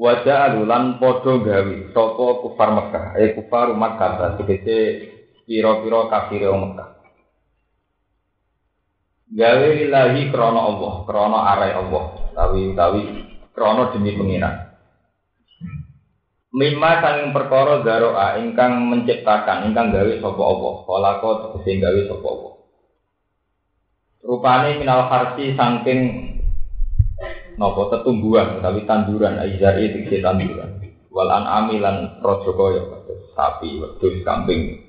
Wajah 0.00 0.48
alulan 0.48 0.96
podo 0.96 1.44
gawi 1.44 1.92
sopo 1.92 2.40
kufar 2.40 2.72
Mekah, 2.72 3.20
eh 3.20 3.36
kufar 3.36 3.76
Makkah, 3.76 4.40
tegese 4.40 5.12
piro-piro 5.44 6.08
kafir 6.08 6.48
Mekah. 6.48 7.04
Gawe 9.28 9.68
lillahi 9.76 10.32
krono 10.32 10.60
Allah, 10.72 10.94
krono 11.04 11.38
arai 11.44 11.76
Allah, 11.76 12.32
tawi 12.32 12.72
tawi 12.72 13.02
krono 13.52 13.92
demi 13.92 14.16
pengiran. 14.16 14.72
Mimma 16.56 16.90
saking 17.04 17.36
perkara 17.36 17.84
garoa 17.84 18.40
ingkang 18.40 18.88
menciptakan, 18.88 19.68
ingkang 19.68 19.92
gawe 19.92 20.12
sopo 20.16 20.42
Allah, 20.48 20.74
kolako 20.88 21.28
tegese 21.44 21.76
gawe 21.76 22.00
sopo 22.08 22.26
Allah. 22.32 22.52
Rupane 24.24 24.80
minal 24.80 25.12
harsi 25.12 25.52
saking 25.52 26.00
nopo 27.60 27.92
tetumbuhan 27.92 28.64
tapi 28.64 28.88
tanduran 28.88 29.36
aizari 29.36 29.92
itu 29.92 30.16
tanduran 30.24 30.80
wal 31.12 31.28
an'ami 31.28 31.76
lan 31.76 32.16
raja 32.24 32.50
kaya 32.56 32.82
sapi 33.36 33.84
wedhus 33.84 34.24
kambing 34.24 34.80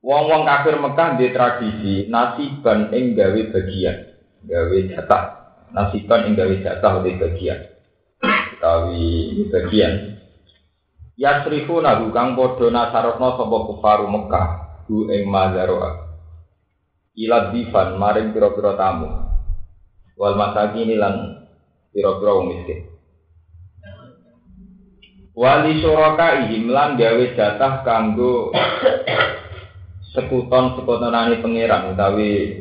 Wong-wong 0.00 0.48
kafir 0.48 0.80
Mekah 0.80 1.20
di 1.20 1.28
tradisi 1.28 2.08
nasiban 2.08 2.88
ing 2.88 3.12
bagian, 3.12 4.16
gawe 4.48 4.78
jatah. 4.88 5.24
Nasiban 5.76 6.24
ing 6.24 6.40
gawe 6.40 6.56
jatah 6.64 7.04
di 7.04 7.20
bagian. 7.20 7.60
Gawe 8.64 9.04
bagian. 9.52 10.24
Yasrifu 11.20 11.84
nahu 11.84 12.16
kang 12.16 12.32
padha 12.32 12.72
nasarokno 12.72 13.28
sapa 13.36 13.56
kufaru 13.68 14.08
Mekah, 14.08 14.48
hu 14.88 15.12
ing 15.12 15.28
mazaroa. 15.28 16.16
Ila 17.20 17.52
difan 17.52 18.00
maring 18.00 18.32
pira-pira 18.32 18.80
tamu 18.80 19.29
wal 20.20 20.36
masakin 20.36 21.00
lan 21.00 21.48
pira-pira 21.96 22.36
wong 22.36 22.46
miskin. 22.52 22.80
Wali 25.32 25.80
suraka 25.80 26.44
lan 26.52 27.00
gawe 27.00 27.24
jatah 27.32 27.80
kanggo 27.80 28.52
sekuton 30.12 30.76
sekutonane 30.76 31.40
pangeran 31.40 31.96
utawi 31.96 32.60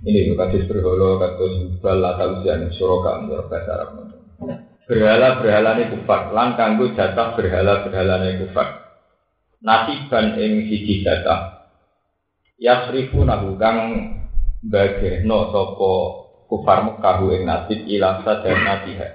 ini 0.00 0.32
kados 0.32 0.64
berhala 0.64 1.20
kados 1.20 1.76
bal 1.84 2.00
atau 2.00 2.40
ujian 2.40 2.72
suraka 2.72 3.20
menurut 3.20 3.52
bahasa 3.52 3.70
Arab. 3.76 3.90
Berhala 4.88 5.28
berhala 5.44 5.70
ini 5.76 5.92
kufar 5.92 6.32
lan 6.32 6.56
kanggo 6.56 6.96
jatah 6.96 7.36
berhala 7.36 7.84
ini 8.24 8.48
kufar. 8.48 8.96
Nasiban 9.60 10.40
ing 10.40 10.72
siji 10.72 11.04
jatah. 11.04 11.68
Yasrifu 12.56 13.28
nahu 13.28 13.60
kang 13.60 13.76
bageno 14.64 15.52
sapa 15.52 15.92
kufar 16.50 16.82
Mekah 16.82 17.22
ing 17.30 17.46
nasib 17.46 17.86
ila 17.86 18.26
sadanatiha. 18.26 19.08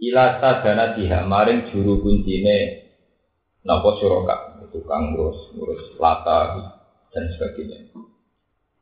Ila 0.00 0.24
sadanatiha 0.40 1.28
maring 1.28 1.68
juru 1.68 2.00
kuncine 2.00 2.88
napa 3.68 4.00
suraka 4.00 4.64
itu 4.64 4.80
kang 4.88 5.12
ngurus 5.12 5.52
ngurus 5.52 5.84
lata 6.00 6.72
dan 7.12 7.24
sebagainya. 7.36 7.92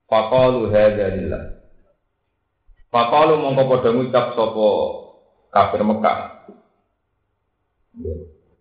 Faqalu 0.06 0.70
hadza 0.70 1.06
lillah. 1.18 1.42
Faqalu 2.94 3.42
mongko 3.42 3.62
padha 3.66 3.90
ngucap 3.90 4.38
sapa 4.38 4.68
kafir 5.50 5.82
Mekah. 5.82 6.18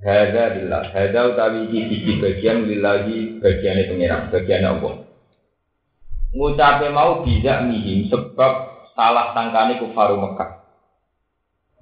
Hadza 0.02 0.44
lillah. 0.58 0.82
Hadza 0.90 1.20
utawi 1.30 1.70
iki 1.70 2.18
bagian 2.18 2.66
lillahi 2.66 3.38
bagiane 3.38 3.86
pengiran, 3.86 4.34
bagiane 4.34 4.66
Allah. 4.66 5.06
Ngucape 6.36 6.92
mau 6.92 7.24
bisa 7.24 7.64
mihim 7.64 8.12
sebab 8.12 8.75
salah 8.96 9.36
sangkani 9.36 9.84
kufaru 9.84 10.18
Mekah. 10.18 10.64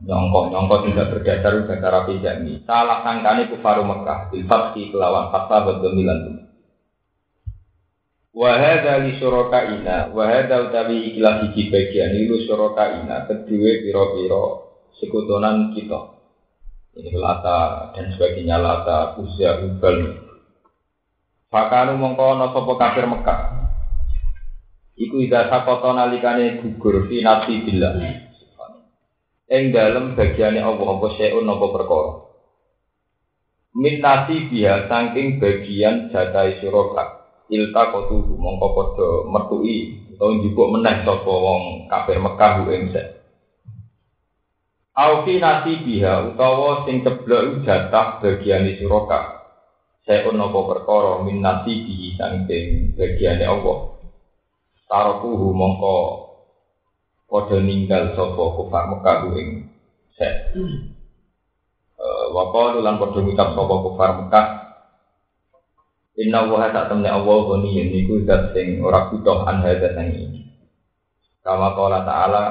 Nyongko, 0.03 0.51
nyongko 0.51 0.75
tidak 0.89 1.15
berdasar 1.15 1.53
bahasa 1.63 1.87
Arabi 1.87 2.19
jami. 2.19 2.59
Salah 2.67 3.05
sangkani 3.05 3.47
kufaru 3.53 3.87
Mekah. 3.87 4.33
Bilfatki 4.33 4.91
kelawan 4.91 5.31
fatwa 5.31 5.71
bergemilan. 5.71 6.49
Wahada 8.33 9.05
li 9.05 9.21
suraka 9.21 9.69
ina, 9.77 10.09
wahada 10.09 10.65
utawi 10.65 11.13
ikilah 11.13 11.45
hiji 11.45 11.69
bagian 11.69 12.17
ilu 12.17 12.41
suraka 12.49 13.05
ina, 13.05 13.29
kedua 13.29 13.71
piro-piro 13.85 14.43
sekutunan 14.97 15.69
kita. 15.77 16.17
Ini 16.97 17.13
lata 17.13 17.93
dan 17.93 18.09
sebagainya 18.09 18.57
lata, 18.57 19.21
usia, 19.21 19.61
ubal. 19.61 20.17
Fakanu 21.53 22.01
mongko 22.01 22.41
nosopo 22.41 22.73
kafir 22.73 23.05
Mekah. 23.05 23.52
Iku 24.93 25.25
ida 25.25 25.49
sakoto 25.49 25.89
nalikane 25.89 26.61
gugur 26.61 27.09
fi 27.09 27.25
nafsi 27.25 27.65
billah. 27.65 27.97
Ing 29.49 29.73
dalem 29.73 30.13
bagiane 30.13 30.61
Allah 30.61 30.85
apa 30.85 31.07
seun 31.17 31.49
apa 31.49 31.65
perkara. 31.73 32.11
Min 33.73 34.05
nasi 34.05 34.53
biha 34.53 34.85
saking 34.85 35.41
bagian 35.41 36.13
jatai 36.13 36.61
suraka. 36.61 37.25
Ilta 37.49 37.89
kotu 37.89 38.21
mongko 38.37 38.67
padha 38.77 39.09
metui 39.29 39.97
utawa 40.13 40.31
njupuk 40.39 40.71
meneh 40.77 41.01
sapa 41.05 41.33
wong 41.33 41.89
kafir 41.89 42.17
Mekah 42.21 42.65
ing 42.69 42.93
Aufi 44.93 45.41
nasi 45.41 45.81
biha 45.81 46.33
utawa 46.33 46.85
sing 46.85 47.01
ceblok 47.01 47.65
jatah 47.65 48.21
bagiane 48.21 48.77
suraka. 48.77 49.41
Seun 50.05 50.37
apa 50.37 50.59
perkara 50.69 51.25
min 51.25 51.41
nasi 51.41 51.81
bihi 51.81 52.13
saking 52.13 52.93
bagiane 52.93 53.45
Allah. 53.49 53.92
Tarokuhu 54.93 55.49
mongko 55.57 55.97
padha 57.25 57.57
ninggal 57.57 58.13
sapa 58.13 58.43
kufar 58.53 58.93
Mekah 58.93 59.33
ing 59.33 59.73
set. 60.13 60.53
Eh, 61.97 62.25
wa 62.29 62.53
qalu 62.53 62.85
lan 62.85 63.01
padha 63.01 63.25
ngucap 63.25 63.57
sapa 63.57 63.75
kufar 63.89 64.09
Mekah 64.21 64.47
Inna 66.13 66.45
wa 66.45 66.69
tak 66.69 66.93
temne 66.93 67.09
Allah 67.09 67.37
goni 67.41 67.89
niku 67.89 68.21
zat 68.29 68.53
sing 68.53 68.77
ora 68.85 69.09
butuh 69.09 69.49
an 69.49 69.65
hadza 69.65 69.97
ini. 69.97 70.45
Kama 71.41 71.73
qala 71.73 72.05
ta'ala 72.05 72.43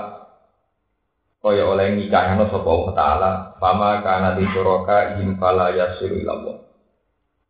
kaya 1.38 1.70
oleh 1.70 1.94
nikahno 1.94 2.50
sapa 2.50 2.66
Allah 2.66 2.90
taala 2.98 3.30
fama 3.62 4.02
kana 4.02 4.34
di 4.34 4.50
suraka 4.50 5.14
fala 5.38 5.70
yasiru 5.78 6.26
ila 6.26 6.32
Allah. 6.42 6.56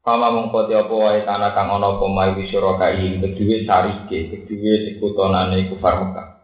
Kama 0.02 0.34
mongko 0.34 0.66
te 0.66 0.74
apa 0.74 0.90
wae 0.90 1.22
tanah 1.22 1.54
kang 1.54 1.70
ana 1.78 1.94
apa 1.94 2.06
mai 2.10 2.34
wisura 2.34 2.74
kai 2.74 3.22
kedue 3.22 3.62
sarike 3.62 4.34
kedue 4.34 4.72
sekutonane 4.90 5.70
kufar 5.70 6.02
Mekah. 6.02 6.42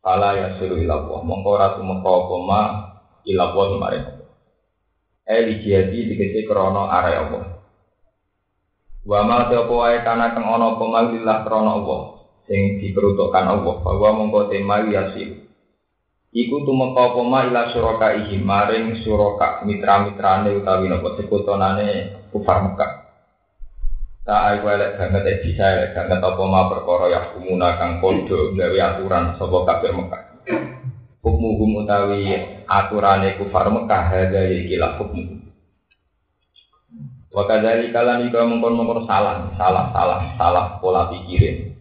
Fala 0.00 0.32
ya 0.32 0.56
suru 0.56 0.80
ila 0.80 1.04
Allah 1.04 1.20
mongko 1.20 1.48
ora 1.52 1.76
tumeka 1.76 2.08
apa 2.08 2.36
ma 2.40 2.60
ila 3.28 3.42
Allah 3.52 3.68
mare. 3.76 4.00
Eli 5.28 5.60
jadi 5.60 5.98
dikece 6.00 6.48
krana 6.48 6.88
are 6.88 7.12
Allah. 7.12 7.44
Wa 9.04 9.20
ma 9.20 9.52
te 9.52 9.60
wae 9.60 10.00
tanah 10.00 10.32
kang 10.32 10.48
ana 10.48 10.72
apa 10.72 10.84
mai 10.88 11.12
lillah 11.12 11.44
krana 11.44 11.70
Allah 11.76 12.24
sing 12.48 12.80
diperuntukkan 12.80 13.52
Allah 13.52 13.74
bahwa 13.84 14.16
mongko 14.16 14.48
te 14.48 14.64
mai 14.64 14.88
yasiru. 14.88 15.44
Iku 16.32 16.64
tumeka 16.64 17.12
apa 17.12 17.20
ma 17.20 17.44
ila 17.44 17.68
ihi 17.68 18.40
maring 18.40 19.04
suraka 19.04 19.60
mitra-mitrane 19.68 20.56
utawi 20.56 20.88
napa 20.88 21.20
sekutonane 21.20 22.17
kufar 22.32 22.64
Mekah. 22.64 22.92
Tak 24.28 24.40
ayo 24.44 24.68
elek 24.68 25.00
banget 25.00 25.24
eh 25.24 25.38
bisa 25.40 25.64
elek 25.72 25.96
banget 25.96 26.20
apa 26.20 26.42
ma 26.44 26.68
perkara 26.68 27.08
ya 27.08 27.20
kumuna 27.32 27.80
kang 27.80 27.96
kodo 28.04 28.52
gawe 28.52 28.78
aturan 28.92 29.32
sapa 29.40 29.58
kafir 29.64 29.92
Mekah. 29.96 30.22
Hukmu 31.24 31.56
hum 31.56 31.82
utawi 31.84 32.36
aturane 32.68 33.40
kufar 33.40 33.72
Mekah 33.72 34.02
hadza 34.12 34.44
ikilah 34.52 35.00
hukmu. 35.00 35.48
Wa 37.32 37.44
kadzali 37.44 37.92
kalan 37.92 38.28
ika 38.28 38.40
mengkon-mengkon 38.44 39.04
salah, 39.04 39.52
salah, 39.56 39.92
salah, 39.92 40.20
salah 40.36 40.66
pola 40.80 41.12
pikirin. 41.12 41.76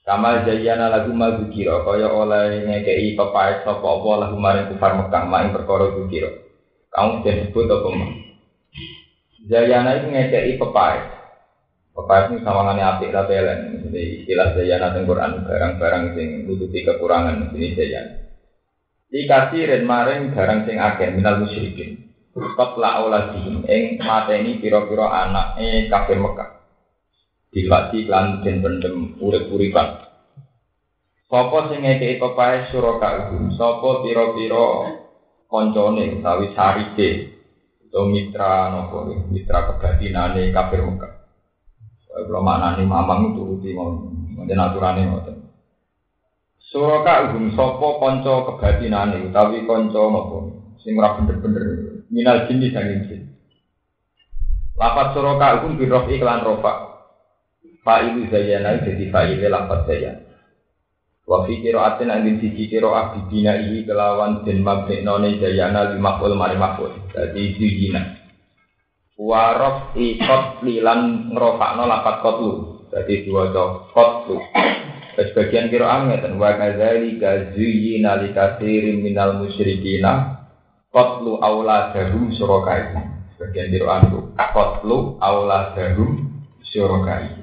Kamal 0.00 0.48
jayana 0.48 0.88
lagu 0.88 1.12
mal 1.12 1.36
kira 1.52 1.84
kaya 1.84 2.08
oleh 2.08 2.64
ngekei 2.64 3.12
pepaes 3.12 3.62
sapa 3.62 3.84
apa 3.84 4.10
lagu 4.24 4.36
maring 4.40 4.72
kufar 4.72 4.96
Mekah 4.96 5.22
main 5.28 5.52
perkara 5.52 5.92
kira. 6.08 6.32
Kamu 6.90 7.22
disebut 7.22 7.68
apa 7.68 7.88
mah? 7.92 8.29
Jayana 9.50 9.98
itu 9.98 10.14
ngekei 10.14 10.54
pepai. 10.62 11.02
Pepai 11.90 12.30
itu 12.30 12.46
sawangannya 12.46 12.86
api 12.86 13.10
lah 13.10 13.26
belen. 13.26 13.82
Jadi 13.82 14.22
istilah 14.22 14.54
Jayana 14.54 14.94
di 14.94 15.02
Quran 15.02 15.42
barang-barang 15.42 16.04
sing 16.14 16.28
nutupi 16.46 16.86
kekurangan 16.86 17.50
ini 17.50 17.74
Jayana. 17.74 18.14
Dikasih 19.10 19.66
ren 19.66 19.82
maring 19.82 20.30
barang 20.30 20.70
sing 20.70 20.78
akeh 20.78 21.10
minal 21.10 21.42
musyrikin. 21.42 21.98
Qatla 22.30 23.02
auladihim 23.02 23.66
ing 23.66 23.98
mateni 23.98 24.62
pira-pira 24.62 25.26
anake 25.26 25.90
kafir 25.90 26.22
Mekah. 26.22 26.62
Dilwati 27.50 28.06
lan 28.06 28.46
den 28.46 28.62
pendem 28.62 29.18
urip-uripan. 29.18 30.06
Sapa 31.26 31.58
sing 31.74 31.82
ngekeki 31.82 32.22
pepae 32.22 32.70
suraka 32.70 33.08
iku? 33.26 33.50
Sapa 33.58 34.06
pira-pira 34.06 34.94
koncone 35.50 36.22
utawi 36.22 36.54
sarike 36.54 37.39
atau 37.90 38.06
mitra 38.06 38.70
nopo 38.70 39.02
mitra 39.34 39.66
kebatinane 39.66 40.54
kafir 40.54 40.78
Mekah. 40.86 41.12
Kalau 42.06 42.38
maknane 42.38 42.86
mamang 42.86 43.34
turuti 43.34 43.74
mau 43.74 43.90
mungkin 44.38 44.62
aturane 44.62 45.10
ngoten. 45.10 45.42
Suraka 46.70 47.34
iku 47.34 47.50
sapa 47.58 47.88
kanca 47.98 48.34
kebatinane 48.46 49.26
utawi 49.26 49.66
kanca 49.66 50.06
nopo 50.06 50.38
sing 50.86 50.94
ora 50.94 51.18
bener-bener 51.18 51.66
minal 52.14 52.46
jinni 52.46 52.70
sanging 52.70 53.10
jin. 53.10 53.20
Lapat 54.78 55.10
soroka 55.10 55.58
iku 55.58 55.74
birof 55.74 56.06
iklan 56.06 56.46
rofa. 56.46 56.94
Fa'ilu 57.82 58.30
zayyana 58.30 58.86
jadi 58.86 59.10
fa'ile 59.10 59.50
lapat 59.50 59.90
zayyana. 59.90 60.29
Wa 61.30 61.46
fi 61.46 61.62
qira'atin 61.62 62.10
angin 62.10 62.42
siji 62.42 62.66
qira'ah 62.66 63.14
bibina 63.14 63.54
ihi 63.54 63.86
kelawan 63.86 64.42
den 64.42 64.66
mabniknone 64.66 65.38
zayyana 65.38 65.94
limaful 65.94 66.34
mari 66.34 66.58
maful. 66.58 66.90
Dadi 67.14 67.54
zuyina. 67.54 68.18
Wa 69.14 69.54
rof 69.54 69.94
ikot 69.94 70.66
lilan 70.66 71.30
ngrofakno 71.30 71.86
lapat 71.86 72.26
kotlu. 72.26 72.82
Dadi 72.90 73.22
diwaca 73.22 73.94
kotlu. 73.94 74.42
Sebagian 75.14 75.70
qira'ah 75.70 76.10
ngeten 76.10 76.34
wa 76.34 76.50
kadzalika 76.58 77.54
zuyyina 77.54 78.26
likasirin 78.26 78.98
minal 78.98 79.38
musyrikina 79.38 80.40
Kotlu 80.90 81.38
auladahum 81.38 82.34
surokai. 82.34 82.90
Sebagian 83.38 83.70
itu. 83.70 84.34
Kotlu 84.34 85.22
auladahum 85.22 86.42
surokai. 86.66 87.39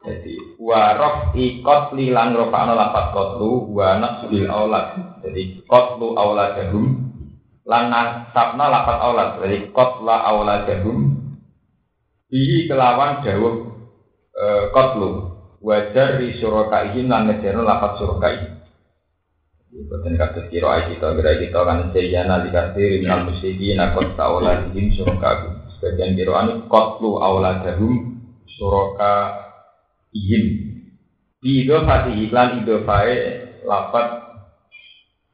Jadi 0.00 0.56
warof 0.56 1.36
ikot 1.36 1.92
lilan 1.92 2.32
rofa'no 2.32 2.72
lapat 2.72 3.12
kotlu 3.12 3.68
wa 3.76 4.00
nasbil 4.00 4.48
aulad. 4.48 5.20
Jadi 5.20 5.60
kotlu 5.68 6.16
auladahum 6.16 7.12
lan 7.68 7.92
nasabna 7.92 8.72
lapat 8.72 8.96
aulad. 8.96 9.28
Jadi 9.44 9.68
kotla 9.76 10.24
auladahum 10.24 11.20
bihi 12.32 12.64
kelawan 12.64 13.20
dawuh 13.20 13.54
e, 14.32 14.44
kotlu 14.72 15.36
wajar 15.60 16.16
di 16.16 16.32
surokai 16.40 16.96
lan 17.04 17.28
ngejarno 17.28 17.60
lapat 17.60 18.00
surokai. 18.00 18.36
Bukan 19.70 20.16
kata 20.16 20.48
kira 20.48 20.90
kita, 20.90 21.14
kira 21.14 21.32
kita 21.38 21.60
kan 21.62 21.92
sejana 21.92 22.42
dikasih 22.42 23.04
minal 23.04 23.28
musyrikin 23.28 23.76
akot 23.76 24.16
tauladihim 24.16 24.96
suraka. 24.96 25.60
Sebagian 25.76 26.16
kira 26.16 26.40
ini 26.48 26.64
kotlu 26.72 27.20
auladahum 27.20 28.16
suraka 28.48 29.49
ihim. 30.14 30.44
Idofati 31.40 32.28
iklan 32.28 32.62
idofai 32.62 33.14
lapat 33.64 34.06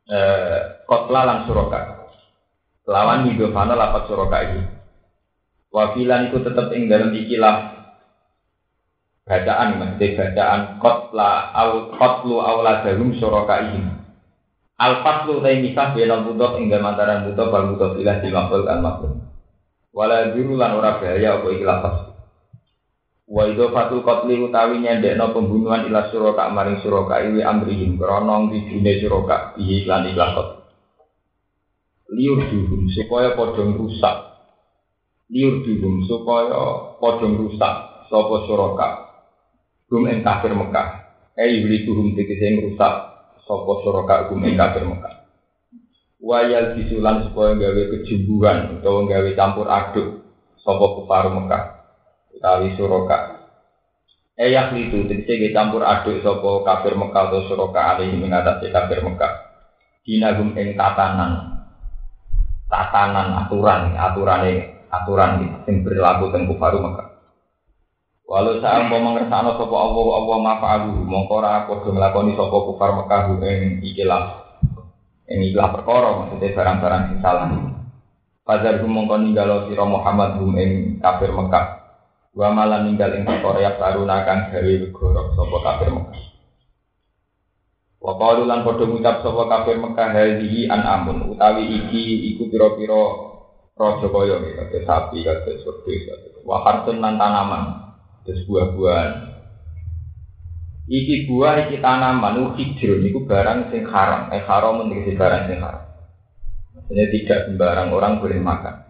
eh, 0.06 0.61
kotla 0.87 1.20
lan 1.26 1.38
suraka. 1.50 2.11
Lawan 2.87 3.31
idofana 3.34 3.75
lapat 3.75 4.02
suraka 4.06 4.38
ihim. 4.46 4.67
Wafilan 5.75 6.31
itu 6.31 6.40
tetap 6.40 6.73
ing 6.73 6.88
dalam 6.88 7.12
ikilah 7.12 7.56
bacaan, 9.26 9.82
maksudnya 9.82 10.14
bacaan 10.14 10.61
kotla 10.79 11.52
au 11.52 11.90
kotlu 11.99 12.38
auladahum 12.38 13.12
suraka 13.19 13.67
ihim. 13.67 14.06
Al 14.76 15.00
faslu 15.00 15.40
ta 15.40 15.50
misah 15.56 15.96
benal 15.96 16.29
butuh 16.29 16.61
ing 16.61 16.69
antara 16.69 17.25
butuh 17.25 17.49
bal 17.49 17.72
butuh 17.72 17.96
ilah 17.96 18.20
di 18.20 18.29
maful 18.29 18.69
al 18.69 18.81
maful. 18.84 19.12
Wala 19.96 20.29
lan 20.37 20.72
ora 20.76 21.00
bahaya 21.00 21.40
apa 21.40 21.49
iki 21.49 21.64
lafaz. 21.64 22.16
Wa 23.26 23.43
idhafatul 23.50 24.06
qatli 24.06 24.38
utawi 24.38 24.78
nyendekno 24.87 25.34
pembunuhan 25.34 25.90
ila 25.90 26.14
suraka 26.14 26.46
maring 26.46 26.78
suraka 26.78 27.26
iwi 27.26 27.43
amrihim 27.43 27.99
krana 27.99 28.46
ngidine 28.46 29.02
suraka 29.02 29.58
iki 29.58 29.82
lan 29.82 30.06
ilah. 30.06 30.62
Liur 32.14 32.46
duhum 32.46 32.87
supaya 32.94 33.34
padha 33.34 33.67
rusak. 33.67 34.17
Liur 35.26 35.58
duhum 35.67 36.06
supaya 36.06 36.55
padha 37.02 37.26
rusak 37.26 37.75
sapa 38.06 38.37
suraka. 38.46 38.88
Gum 39.90 40.06
ing 40.06 40.22
kafir 40.22 40.55
Mekah. 40.55 40.88
Eh 41.34 41.50
yuli 41.50 41.82
duhum 41.82 42.14
tegese 42.14 42.62
rusak 42.62 42.94
sopo 43.43 43.82
soroka 43.82 44.31
hukum 44.31 44.46
kafir 44.55 44.87
Mekah. 44.87 45.26
Wayal 46.22 46.79
disulan 46.79 47.26
supaya 47.26 47.58
gawe 47.58 47.82
kejumbuhan 47.90 48.79
atau 48.79 49.02
gawe 49.02 49.31
campur 49.34 49.67
aduk 49.67 50.22
sopo 50.62 51.02
kufar 51.02 51.26
Mekah 51.31 51.75
utawi 52.37 52.77
soroka. 52.77 53.37
Eyak 54.37 54.77
itu 54.77 55.09
tegese 55.09 55.49
campur 55.56 55.81
aduk 55.81 56.21
sopo 56.21 56.61
kafir 56.61 56.93
Mekah 56.93 57.33
atau 57.33 57.49
soroka 57.49 57.97
alih 57.97 58.12
mengatasi 58.21 58.69
kafir 58.69 59.00
Mekah. 59.00 59.33
Dinagum 60.05 60.53
ing 60.61 60.77
tatanan 60.77 61.56
tatanan 62.69 63.33
aturan 63.47 63.97
aturan 63.97 64.44
aturan 64.93 65.65
sing 65.65 65.81
berlaku 65.81 66.29
teng 66.37 66.44
kufar 66.53 66.77
Mekah. 66.77 67.17
Walau 68.29 68.61
saat 68.61 68.93
mau 68.93 69.00
mengersano 69.00 69.56
sopo 69.56 69.73
Allah 69.73 70.05
Allah 70.21 70.39
mafa'alu 70.43 70.93
mongko 71.09 71.35
ora 71.41 71.65
padha 71.65 71.89
nglakoni 71.89 72.37
sapa 72.37 72.59
kufar 72.61 72.91
Mekah 72.93 73.41
ing 73.41 73.81
ikilah 73.81 74.25
ing 75.32 75.39
ikilah 75.49 75.73
perkara 75.81 76.11
maksudnya 76.12 76.53
barang-barang 76.53 77.03
sing 77.09 77.19
salah. 77.25 77.49
Fadzar 78.44 78.85
hum 78.85 78.93
mongko 78.93 79.17
ninggalo 79.17 79.73
sira 79.73 79.89
Muhammad 79.89 80.44
hum 80.44 80.53
kafir 81.00 81.32
Mekah. 81.32 81.86
Wa 82.37 82.53
malan 82.53 82.93
ninggal 82.93 83.17
ing 83.17 83.25
ya 83.25 83.81
taruna 83.81 84.29
kang 84.29 84.53
gawe 84.53 84.73
wegoro 84.85 85.33
sapa 85.33 85.56
kafir 85.65 85.88
Mekah. 85.88 86.25
Wa 87.97 88.12
qalu 88.21 88.44
lan 88.44 88.61
padha 88.61 88.85
ngucap 88.85 89.25
sapa 89.25 89.43
kafir 89.49 89.81
Mekah 89.81 90.09
hadhihi 90.12 90.69
an 90.69 90.85
amun 90.85 91.33
utawi 91.33 91.65
iki 91.65 92.37
iku 92.37 92.53
pira-pira 92.53 93.03
raja 93.73 94.06
kaya 94.12 94.37
kaya 94.37 94.81
sapi 94.85 95.25
kaya 95.25 95.56
surga 95.65 96.12
wa 96.44 96.61
harsun 96.61 97.00
lan 97.00 97.17
tanaman 97.17 97.97
terus 98.29 98.44
buah-buahan. 98.44 99.32
Iki 100.87 101.32
buah 101.32 101.67
iki 101.67 101.81
tanaman 101.81 102.53
hijrun 102.53 103.00
iku 103.00 103.25
barang 103.25 103.73
sing 103.73 103.89
haram, 103.89 104.29
eh 104.31 104.44
haram 104.44 104.85
menjadi 104.85 105.19
barang 105.19 105.43
sing 105.49 105.59
haram. 105.65 105.82
Maksudnya 106.77 107.05
tidak 107.11 107.39
sembarang 107.50 107.89
orang 107.91 108.21
boleh 108.23 108.39
makan. 108.39 108.86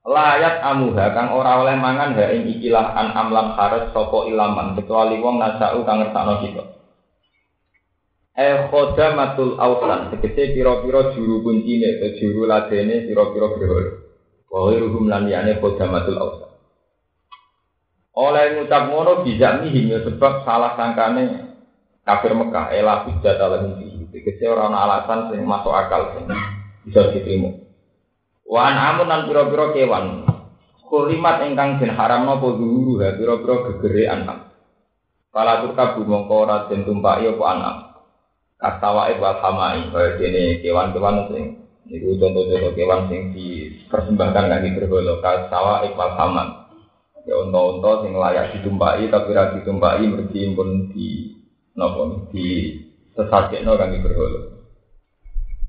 Layat 0.00 0.64
amuha 0.64 1.12
kang 1.12 1.36
ora 1.36 1.60
oleh 1.60 1.76
mangan 1.76 2.16
ha 2.16 2.32
ing 2.32 2.48
ikilah 2.56 2.96
an 2.96 3.12
amlam 3.12 3.52
haras 3.52 3.92
sapa 3.92 4.24
ilaman 4.32 4.72
kecuali 4.72 5.20
wong 5.20 5.36
nasau 5.36 5.84
kang 5.84 6.00
ngersakno 6.00 6.34
kita. 6.40 6.64
Eh 8.32 8.72
matul 9.12 9.60
ausan 9.60 10.16
tegese 10.16 10.56
pira-pira 10.56 11.12
juru 11.12 11.44
kuncine 11.44 12.00
atau 12.00 12.16
juru 12.16 12.48
ladene 12.48 13.04
pira-pira 13.04 13.52
berhala. 13.52 13.92
Wa 14.48 14.72
ghairuhum 14.72 15.04
lan 15.04 15.28
yane 15.28 15.60
matul 15.60 16.16
ausan. 16.16 16.48
Oleh 18.16 18.56
ngucap 18.56 18.88
ngono 18.88 19.20
bisa 19.20 19.60
mihim 19.60 19.92
ya 19.92 20.00
sebab 20.00 20.48
salah 20.48 20.80
sangkane 20.80 21.52
kafir 22.08 22.32
Mekah 22.32 22.72
elah 22.72 23.04
hujat 23.04 23.36
ala 23.36 23.68
mimpi. 23.68 24.08
Tegese 24.16 24.48
ora 24.48 24.72
ana 24.72 24.88
alasan 24.88 25.28
sing 25.28 25.44
masuk 25.44 25.76
akal 25.76 26.16
sing 26.16 26.24
bisa 26.88 27.12
diterima. 27.12 27.59
Wan 28.50 28.74
amun 28.74 29.06
nan 29.06 29.30
pira-pira 29.30 29.70
kewan. 29.70 30.26
Kurimat 30.82 31.46
ingkang 31.46 31.78
den 31.78 31.94
haramno 31.94 32.42
apa 32.42 32.58
zuhuru 32.58 32.98
ha 32.98 33.14
pira-pira 33.14 33.54
gegere 33.70 34.10
anak. 34.10 34.50
Kala 35.30 35.62
turka 35.62 35.94
mongko 36.02 36.34
ora 36.34 36.66
den 36.66 36.82
tumpaki 36.82 37.30
apa 37.30 37.44
anak. 37.46 37.76
Kastawa 38.58 39.06
wal 39.14 39.38
hamai 39.38 39.94
kaya 39.94 40.18
dene 40.18 40.58
kewan-kewan 40.66 41.30
sing 41.30 41.62
niku 41.86 42.18
contoh-contoh 42.18 42.74
kewan 42.74 43.06
sing 43.06 43.30
dipersembahkan 43.32 44.44
kangge 44.50 44.70
berhala 44.82 45.22
kastawa 45.22 45.86
wal 45.86 46.12
hamai. 46.18 46.50
Ya 47.30 47.38
unta-unta 47.38 48.02
sing 48.02 48.18
layak 48.18 48.58
ditumpai 48.58 49.06
tapi 49.06 49.30
ra 49.30 49.54
ditumpai 49.54 50.02
mergi 50.10 50.50
pun 50.58 50.90
di 50.90 51.38
napa 51.78 52.26
di 52.34 52.74
sesakekno 53.14 53.78
kang 53.78 53.94
berhala. 54.02 54.59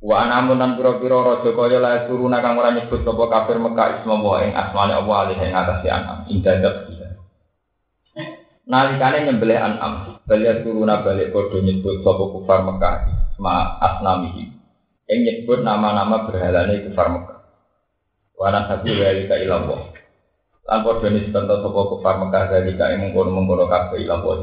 Wa 0.02 0.26
anamun 0.26 0.58
nan 0.58 0.82
pira-pira 0.82 1.22
raja 1.22 1.54
kaya 1.54 1.78
la 1.78 2.10
turuna 2.10 2.42
kang 2.42 2.58
ora 2.58 2.74
nyebut 2.74 3.06
sapa 3.06 3.22
kafir 3.30 3.62
Mekah 3.62 4.02
isma 4.02 4.18
wa 4.18 4.42
ing 4.42 4.50
asmane 4.58 4.98
Allah 4.98 5.16
alih 5.30 5.38
ing 5.38 5.54
atase 5.54 5.88
anam 5.94 6.26
indadat 6.26 6.90
bisa. 6.90 7.22
Nalikane 8.66 9.30
nyembelih 9.30 9.62
anam, 9.62 10.18
balik 10.26 10.66
turuna 10.66 11.06
balik 11.06 11.30
padha 11.30 11.58
nyebut 11.62 12.02
sapa 12.02 12.24
kufar 12.34 12.60
Mekah 12.66 12.94
isma 13.30 13.78
asnamihi. 13.78 14.50
Ing 15.06 15.20
nyebut 15.22 15.62
nama-nama 15.62 16.26
berhalane 16.26 16.82
kufar 16.90 17.08
Mekah. 17.14 17.40
Wa 18.42 18.50
nasabu 18.50 18.90
walika 18.90 19.38
ilallah. 19.38 19.86
Lan 20.66 20.80
padha 20.82 21.08
nisbatan 21.14 21.62
sapa 21.62 21.82
kufar 21.94 22.26
Mekah 22.26 22.44
dari 22.50 22.74
kae 22.74 22.98
mengkono-mengkono 22.98 23.70
kabeh 23.70 24.02
ila 24.02 24.18
wa 24.18 24.34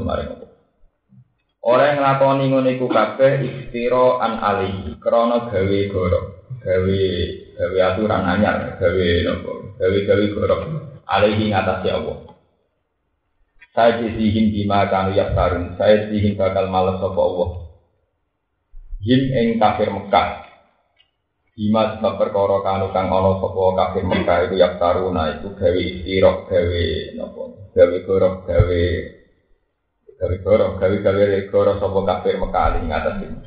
maring 1.63 1.99
apa. 1.99 2.15
Ora 2.15 2.15
nglakoni 2.19 2.43
ngono 2.49 2.69
iku 2.71 2.87
kabeh 2.87 3.33
iftira 3.43 4.19
an 4.23 4.39
alihi 4.39 4.95
krana 4.99 5.51
gawe 5.51 5.79
goro, 5.91 6.21
gawe 6.63 7.01
gawe 7.57 7.79
aturan 7.83 8.23
anyar, 8.23 8.79
gawe 8.79 9.09
nopo, 9.27 9.51
gawe 9.75 9.97
gawe 10.07 10.25
gorok, 10.31 10.61
alaihi 11.07 11.51
ngatasi 11.51 11.89
Allah. 11.91 12.17
Saya 13.75 14.01
jisihin 14.01 14.51
bima 14.51 14.89
kanu 14.89 15.13
yaktarun, 15.13 15.77
saya 15.77 16.07
jisihin 16.07 16.35
bakal 16.35 16.67
males 16.67 16.99
sapa 16.99 17.21
Allah. 17.21 17.49
Him 18.99 19.21
ing 19.31 19.47
kafir 19.59 19.87
Mekah, 19.87 20.43
Bima 21.55 21.91
sebab 21.95 22.19
perkara 22.19 22.63
kanu 22.63 22.87
kang 22.95 23.11
ana 23.11 23.35
sapa 23.39 23.63
kafir 23.75 24.03
Mekah 24.07 24.47
iku 24.47 24.55
yaktaruna 24.55 25.39
iku 25.39 25.55
gawe 25.59 25.79
istirok, 25.79 26.47
gawe 26.47 26.85
nopo, 27.19 27.71
gawe 27.75 27.97
gorok, 28.07 28.35
gawe 28.47 28.83
gawe 30.19 30.35
gorok, 30.43 30.71
gawe 30.83 30.97
gawe 30.99 31.23
gorok 31.47 31.79
sapa 31.79 31.99
kafir 32.03 32.35
Mekah 32.35 32.75
ing 32.83 32.91
atas 32.91 33.23
ini. 33.23 33.39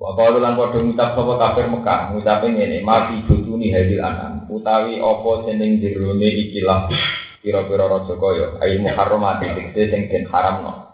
Wa 0.00 0.16
qalu 0.16 0.40
lan 0.40 0.56
padha 0.56 0.80
ngucap 0.80 1.12
sapa 1.12 1.32
kafir 1.36 1.68
Mekah, 1.68 2.16
ngucape 2.16 2.46
ngene, 2.48 2.80
mati 2.80 3.20
butuni 3.28 3.68
hadil 3.68 4.00
anam, 4.00 4.48
utawi 4.48 4.96
apa 4.96 5.30
jeneng 5.44 5.76
jerone 5.76 6.24
ikilah 6.24 6.88
pira-pira 7.44 7.84
raja 7.84 8.16
kaya, 8.16 8.56
ai 8.64 8.80
muharramati 8.80 9.52
tegese 9.52 9.92
sing 9.92 10.00
den 10.08 10.24
haramno. 10.24 10.88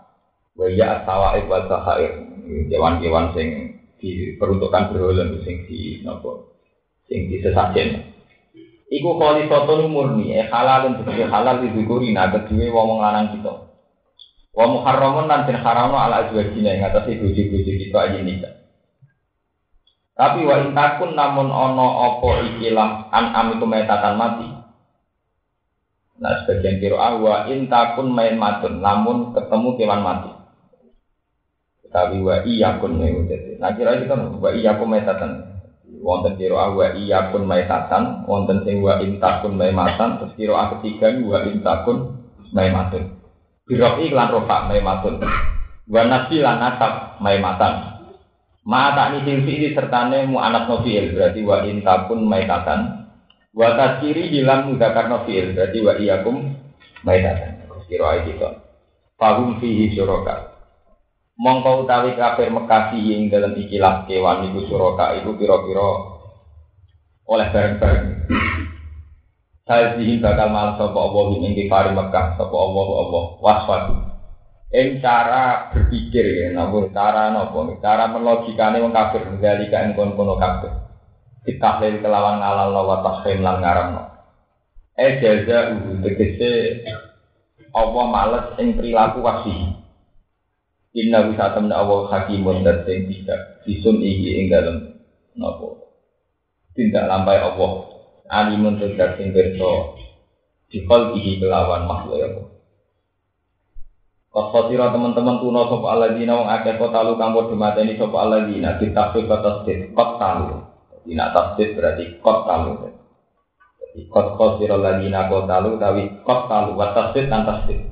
Wa 0.58 0.66
ya 0.66 1.06
sawaib 1.06 1.46
wal 1.46 1.70
sahair, 1.70 2.26
kewan-kewan 2.66 3.30
sing 3.38 3.78
diperuntukkan 4.02 4.90
berhala 4.90 5.30
sing 5.46 5.62
di 5.70 6.02
napa 6.02 6.50
sing 7.06 7.30
disesajen. 7.30 8.10
Iku 8.90 9.22
kali 9.22 9.46
soto 9.46 9.86
murni, 9.86 10.34
eh 10.34 10.50
halal 10.50 10.98
dan 10.98 11.30
halal 11.30 11.62
didukuri, 11.62 12.10
nah 12.10 12.26
kedua 12.34 12.74
wong 12.74 12.98
lanang 12.98 13.38
kita. 13.38 13.69
Wa 14.50 14.66
muharramun 14.66 15.30
lan 15.30 15.46
den 15.46 15.62
haramno 15.62 15.94
ala 15.94 16.26
azwajina 16.26 16.74
ing 16.74 16.82
atase 16.82 17.22
bojo-bojo 17.22 17.70
kita 17.70 17.98
aja 17.98 18.18
nikah. 18.18 18.54
Tapi 20.20 20.44
wa 20.44 20.60
intakun 20.60 21.16
namun 21.16 21.48
ono 21.48 21.86
opo 22.12 22.36
ikilah 22.44 23.08
an 23.08 23.24
am 23.32 23.46
itu 23.56 23.64
metatan 23.64 24.20
mati. 24.20 24.46
Nah 26.20 26.44
sebagian 26.44 26.76
kiro 26.76 27.00
ah 27.00 27.16
wa 27.16 27.48
intakun 27.48 28.12
main 28.12 28.36
matun 28.36 28.84
namun 28.84 29.32
ketemu 29.32 29.80
kewan 29.80 30.02
mati. 30.04 30.30
Tapi 31.88 32.20
wa 32.20 32.44
iya 32.44 32.76
kun 32.76 33.00
Nah 33.00 33.70
kira 33.72 33.96
itu 33.96 34.06
kan 34.10 34.36
wa 34.36 34.50
iya 34.52 34.76
kun 34.76 34.92
metatan. 34.92 35.62
Wonten 36.04 36.36
kiro 36.36 36.60
ah 36.60 36.74
wa 36.74 36.92
iya 36.92 37.32
kun 37.32 37.48
metatan. 37.48 38.28
Wonten 38.28 38.66
sing 38.68 38.84
wa 38.84 39.00
intakun 39.00 39.56
main 39.56 39.72
matan. 39.72 40.20
Terus 40.20 40.36
kiro 40.36 40.54
ah 40.58 40.74
ketiga 40.76 41.16
wa 41.16 41.48
intakun 41.48 42.28
main 42.52 42.76
matun. 42.76 43.19
Biro 43.70 44.02
iklan 44.02 44.34
rofa 44.34 44.66
main 44.66 44.82
matun. 44.82 45.22
Wa 45.86 46.02
nasi 46.02 46.42
lan 46.42 46.58
nasab 46.58 47.22
main 47.22 47.38
matan. 47.38 48.02
Mata 48.66 49.14
ini 49.14 49.46
silfi 49.46 49.70
sertane 49.70 50.26
mu 50.26 50.42
anak 50.42 50.66
novel 50.66 51.14
berarti 51.14 51.40
wa 51.46 51.62
intakun 51.62 52.26
maitatan. 52.26 53.06
Wa 53.54 53.78
tasiri 53.78 54.26
hilang 54.34 54.74
mudakar 54.74 55.06
novel 55.06 55.54
berarti 55.54 55.78
wa 55.86 55.92
iyakum 55.94 56.36
maitatan. 57.06 57.62
Kira 57.86 58.22
gitu. 58.22 58.46
Fahum 59.18 59.58
fihi 59.58 59.90
syuroka. 59.94 60.50
Mongkau 61.34 61.82
utawi 61.82 62.14
kafir 62.14 62.50
Mekah 62.50 62.94
ing 62.94 63.30
dalam 63.32 63.58
ikilah 63.58 64.06
kewan 64.06 64.46
iku 64.50 64.66
syuroka 64.70 65.18
iku 65.18 65.34
piro-piro 65.34 65.90
oleh 67.26 67.48
bareng-bareng. 67.50 68.30
Saya 69.70 69.94
zihin 69.94 70.18
bakal 70.18 70.50
malah 70.50 70.74
sapa 70.74 70.98
Allah 70.98 71.46
ing 71.46 71.54
kifari 71.54 71.94
Mekah 71.94 72.34
sapa 72.34 72.56
Allah 72.58 72.86
Allah 72.90 73.24
waswadu. 73.38 73.94
Ing 74.74 74.98
cara 74.98 75.70
berpikir 75.70 76.26
ya, 76.26 76.46
namun 76.50 76.90
cara 76.90 77.30
nopo, 77.30 77.78
cara 77.78 78.10
melogikane 78.10 78.82
wong 78.82 78.90
kafir 78.90 79.22
dari 79.38 79.70
ing 79.70 79.94
kono-kono 79.94 80.42
kafir. 80.42 80.74
Ditahlil 81.46 82.02
kelawan 82.02 82.42
ngalal 82.42 82.82
wa 82.82 82.98
tahrim 82.98 83.46
lan 83.46 83.62
ngaramno. 83.62 84.02
Eh 84.98 85.22
jaza 85.22 85.78
uhu 85.78 86.02
tegese 86.02 86.82
Allah 87.70 88.04
males 88.10 88.46
ing 88.58 88.74
perilaku 88.74 89.22
wasi. 89.22 89.54
Inna 90.98 91.30
bisa 91.30 91.54
temen 91.54 91.70
Allah 91.70 92.10
hakimun 92.10 92.66
dan 92.66 92.82
sing 92.82 93.06
tidak 93.06 93.62
disun 93.62 94.02
iki 94.02 94.34
ing 94.34 94.50
dalem 94.50 94.98
nopo. 95.38 95.94
Tindak 96.74 97.06
lampai 97.06 97.38
Allah. 97.38 97.99
Alimun 98.30 98.78
tegak 98.78 99.18
sing 99.18 99.34
pirsa 99.34 99.98
dikol 100.70 101.18
iki 101.18 101.42
kelawan 101.42 101.90
makhluk 101.90 102.22
Allah. 102.22 102.46
Kosotiro 104.30 104.86
teman-teman 104.94 105.42
kuno 105.42 105.66
sop 105.66 105.82
aladina 105.90 106.38
wong 106.38 106.46
akeh 106.46 106.78
kota 106.78 107.02
lu 107.02 107.18
kang 107.18 107.34
padha 107.34 107.58
mateni 107.58 107.98
sop 107.98 108.14
aladina 108.14 108.78
ditafsir 108.78 109.26
kata 109.26 109.66
tasdid 109.66 109.90
kot 109.90 110.22
talu. 110.22 110.62
Jadi 110.94 111.10
nak 111.18 111.34
tasdid 111.34 111.74
berarti 111.74 112.04
kot 112.22 112.46
talu. 112.46 112.94
Jadi 113.82 114.00
kot 114.06 114.38
kosiro 114.38 114.78
aladina 114.78 115.26
kot 115.26 115.50
talu 115.50 115.74
tapi 115.82 116.22
kot 116.22 116.46
talu 116.46 116.78
wa 116.78 116.94
tasdid 116.94 117.26
dan 117.26 117.42
tasdid. 117.42 117.82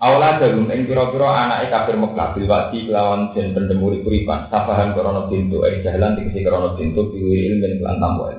Awala 0.00 0.40
darum 0.40 0.72
ing 0.72 0.88
pira-pira 0.88 1.28
anake 1.28 1.68
kafir 1.68 2.00
Mekah 2.00 2.32
bil 2.32 2.48
wati 2.48 2.88
kelawan 2.88 3.36
den 3.36 3.52
pendemuri 3.52 4.00
kuripan 4.00 4.48
sabahan 4.48 4.96
krana 4.96 5.28
pintu 5.28 5.60
eh 5.68 5.84
jalan 5.84 6.16
dikisi 6.16 6.40
krana 6.40 6.72
pintu 6.72 7.12
biwiri 7.12 7.52
ilmin 7.52 7.84
kelan 7.84 8.00
tambo 8.00 8.32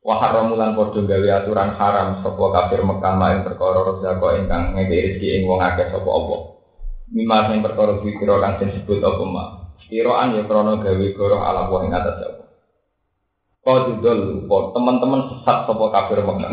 Wa 0.00 0.16
haramulan 0.16 0.80
padha 0.80 1.04
gawe 1.04 1.28
aturan 1.44 1.76
haram 1.76 2.24
sapa 2.24 2.44
kafir 2.56 2.80
Mekah 2.80 3.14
main 3.20 3.44
perkara 3.44 3.84
rezeki 3.84 4.48
ingkang 4.48 4.72
ngeke 4.72 4.96
rezeki 5.12 5.28
ing 5.36 5.42
wong 5.44 5.60
akeh 5.60 5.92
sapa 5.92 6.08
apa. 6.08 6.36
Mimma 7.12 7.52
sing 7.52 7.60
perkara 7.60 8.00
pikira 8.00 8.40
kang 8.40 8.64
disebut 8.64 8.96
apa 9.04 9.24
ma. 9.28 9.44
Kiraan 9.90 10.40
ya 10.40 10.48
krana 10.48 10.80
gawe 10.80 11.06
goroh 11.12 11.44
ala 11.44 11.68
wa 11.68 11.84
ing 11.84 11.92
atas 11.92 12.16
apa. 12.16 12.44
Teman-teman 14.72 15.20
sesat 15.36 15.68
sapa 15.68 15.84
kafir 15.92 16.24
Mekah. 16.24 16.48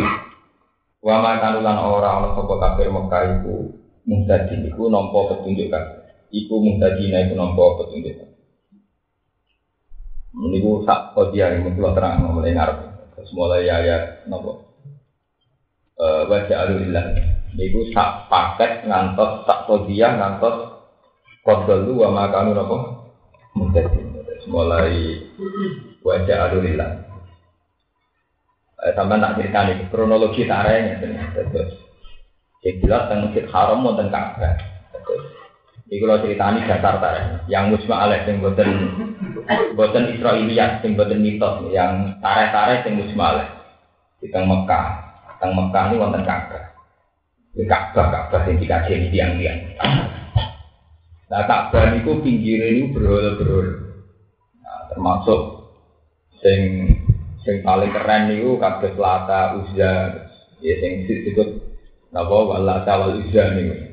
Wa 1.00 1.24
ma 1.24 1.40
kanulan 1.40 1.78
ora 1.88 2.20
ana 2.20 2.30
sapa 2.36 2.54
kafir 2.60 2.92
Mekah 2.92 3.22
iku 3.32 3.72
muhtadi 4.04 4.60
iku 4.68 4.92
nampa 4.92 5.24
petunjuk. 5.32 5.72
Iku 6.36 6.56
muhtadina 6.60 7.24
iku 7.24 7.34
nampa 7.40 7.64
petunjuk. 7.80 8.28
Meniku 10.36 10.84
sak 10.84 11.16
yang 11.32 11.64
mesti 11.64 11.80
terang 11.80 12.28
mulai 12.28 12.52
ngarep. 12.52 12.97
Terus 13.28 13.44
mulai 13.44 13.68
ayat 13.68 14.24
nopo. 14.32 14.72
Eh 16.00 16.24
baca 16.32 16.56
alulillah. 16.64 17.12
Niku 17.60 17.92
sak 17.92 18.32
paket 18.32 18.88
ngantos 18.88 19.44
sak 19.44 19.68
kodiah 19.68 20.16
ngantos 20.16 20.80
kodolu 21.44 22.08
wa 22.08 22.16
makanu 22.16 22.56
nopo. 22.56 22.78
Terus 23.76 24.48
mulai 24.48 25.28
baca 26.00 26.36
alulillah. 26.48 27.04
Eh, 28.88 28.96
sampai 28.96 29.20
tak 29.20 29.36
ceritani 29.44 29.74
kronologi 29.92 30.48
tarenya 30.48 31.04
terus 31.36 31.84
jelas 32.64 33.12
tentang 33.12 33.44
haram 33.52 33.84
tentang 33.92 34.40
Ka'bah. 34.40 34.56
Iku 35.88 36.04
kalau 36.04 36.20
ceritani 36.20 36.68
dasar 36.68 37.00
tareh. 37.00 37.48
Yang 37.48 37.80
musma 37.80 38.04
alaih 38.04 38.28
yang 38.28 38.44
buatan 38.44 38.70
buatan 39.80 40.12
Israiliyat, 40.20 40.84
yang 40.84 41.00
buatan 41.00 41.20
mitos, 41.24 41.56
yang 41.72 41.92
tareh-tareh 42.20 42.84
yang 42.84 42.96
musma 43.00 43.26
alaih. 43.32 43.50
Di 44.20 44.28
Mekah, 44.34 44.86
teng 45.40 45.54
Mekah 45.56 45.84
ini 45.88 45.96
wonten 46.02 46.26
Ka'bah. 46.28 46.64
Di 47.56 47.64
Ka'bah, 47.64 48.06
Ka'bah 48.12 48.42
yang 48.50 48.58
dikaji 48.60 49.08
di 49.08 49.08
tiang-tiang. 49.16 49.60
Nah 51.32 51.42
Ka'bah 51.48 51.96
niku 51.96 52.20
pinggir 52.20 52.68
ini 52.68 52.92
berhol-berhol. 52.92 53.68
Nah, 54.60 54.92
termasuk 54.92 55.72
sing 56.44 56.92
sing 57.48 57.64
paling 57.64 57.96
keren 57.96 58.28
niku 58.28 58.60
kabeh 58.60 58.92
Lata, 59.00 59.56
Uzza, 59.64 59.94
ya 60.60 60.74
sing 60.84 61.08
disebut 61.08 61.64
Napa 62.12 62.36
wala 62.44 62.84
tawal 62.84 63.20
nih. 63.24 63.87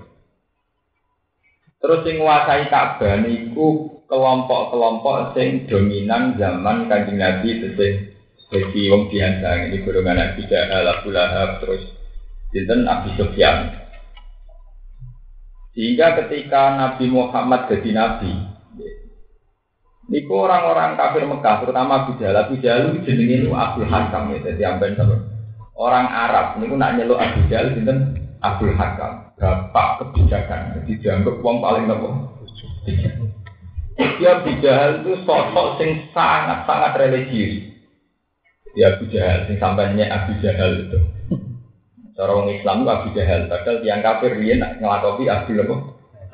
Terus 1.84 2.00
sing 2.00 2.16
nguasai 2.16 2.72
Ka'bah 2.72 3.20
niku 3.20 4.00
kelompok-kelompok 4.08 5.36
sing 5.36 5.68
dominan 5.68 6.32
zaman 6.40 6.88
Kanjeng 6.88 7.20
Nabi 7.20 7.60
sing 7.76 8.14
jadi 8.48 8.80
wong 8.88 9.12
biasa 9.12 9.68
ini 9.68 9.84
golongan 9.84 10.16
Nabi 10.16 10.48
Jahal, 10.48 10.88
Abu 10.88 11.12
terus 11.60 11.84
sinten 12.56 12.88
Abi 12.88 13.12
Sufyan. 13.20 13.84
Sehingga 15.76 16.24
ketika 16.24 16.78
Nabi 16.78 17.04
Muhammad 17.10 17.66
jadi 17.66 17.90
nabi, 17.92 18.32
niku 20.06 20.46
orang-orang 20.46 20.94
kafir 20.94 21.26
Mekah, 21.26 21.66
terutama 21.66 22.06
Abu 22.06 22.16
Jahal, 22.16 22.48
Abu 22.48 22.54
Jahal 22.64 22.94
jenenge 23.02 23.44
Abdul 23.50 23.90
Hakam 23.92 24.32
ya, 24.32 24.38
jadi 24.40 24.72
sampai 24.72 24.96
Orang 25.74 26.06
Arab 26.06 26.62
ini 26.62 26.70
nak 26.78 26.94
nyeluk 26.94 27.18
Abu 27.18 27.44
Jahal 27.50 27.74
sinten 27.74 28.24
Abdul 28.44 28.76
Hakam, 28.76 29.32
bapak 29.40 29.88
kebijakan. 30.04 30.76
Jadi 30.76 31.00
dianggap 31.00 31.40
uang 31.40 31.58
paling 31.64 31.88
nopo. 31.88 32.08
Dia 33.96 34.36
Abu 34.36 34.52
Jahal 34.60 35.00
itu 35.00 35.16
sosok 35.24 35.80
sing 35.80 36.12
sangat-sangat 36.12 36.92
religius. 37.00 37.72
Ya 38.76 38.92
Abu 38.92 39.08
Jahal, 39.08 39.48
sing 39.48 39.56
sampainya 39.56 40.12
Abu 40.12 40.36
Jahal 40.44 40.84
itu. 40.84 40.98
Cara 42.14 42.46
Islam 42.46 42.84
itu 42.84 42.90
Abu 42.92 43.08
Jahal, 43.16 43.40
padahal 43.48 43.76
tiang 43.82 44.02
kafir 44.04 44.32
dia 44.38 44.54
nak 44.60 44.78
ngelakopi 44.78 45.24
Abdul 45.26 45.64
nopo 45.64 45.74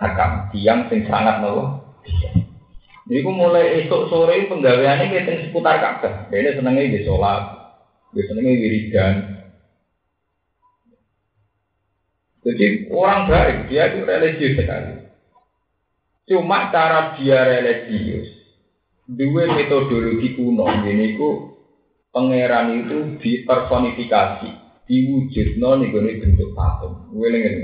Hakam, 0.03 0.51
tiang 0.51 0.91
sing 0.91 1.07
sangat 1.07 1.39
nopo. 1.39 1.79
Iku 3.11 3.31
mulai 3.35 3.83
esok 3.83 4.07
sore 4.07 4.47
penggaweannya 4.47 5.11
kita 5.11 5.51
seputar 5.51 5.83
Ka'bah. 5.83 6.31
Dia 6.31 6.55
senengnya 6.55 6.95
di 6.95 7.03
sholat, 7.03 7.43
dia 8.15 8.23
senengnya 8.23 8.55
wiridan. 8.55 9.15
Jadi 12.41 12.89
orang 12.89 13.29
baik, 13.29 13.57
dia 13.69 13.93
itu 13.93 14.01
religius 14.09 14.57
sekali. 14.57 14.97
Cuma 16.25 16.73
cara 16.73 17.13
dia 17.21 17.45
religius, 17.45 18.33
dua 19.05 19.45
metodologi 19.51 20.33
kuno 20.39 20.65
ini 20.87 21.21
ku 21.21 21.53
pangeran 22.15 22.81
itu 22.81 23.21
dipersonifikasi, 23.21 24.49
diwujudno 24.89 25.71
nih 25.85 25.87
gue 25.93 26.17
bentuk 26.17 26.51
patung. 26.57 27.13
Gue 27.13 27.29
lengen. 27.29 27.55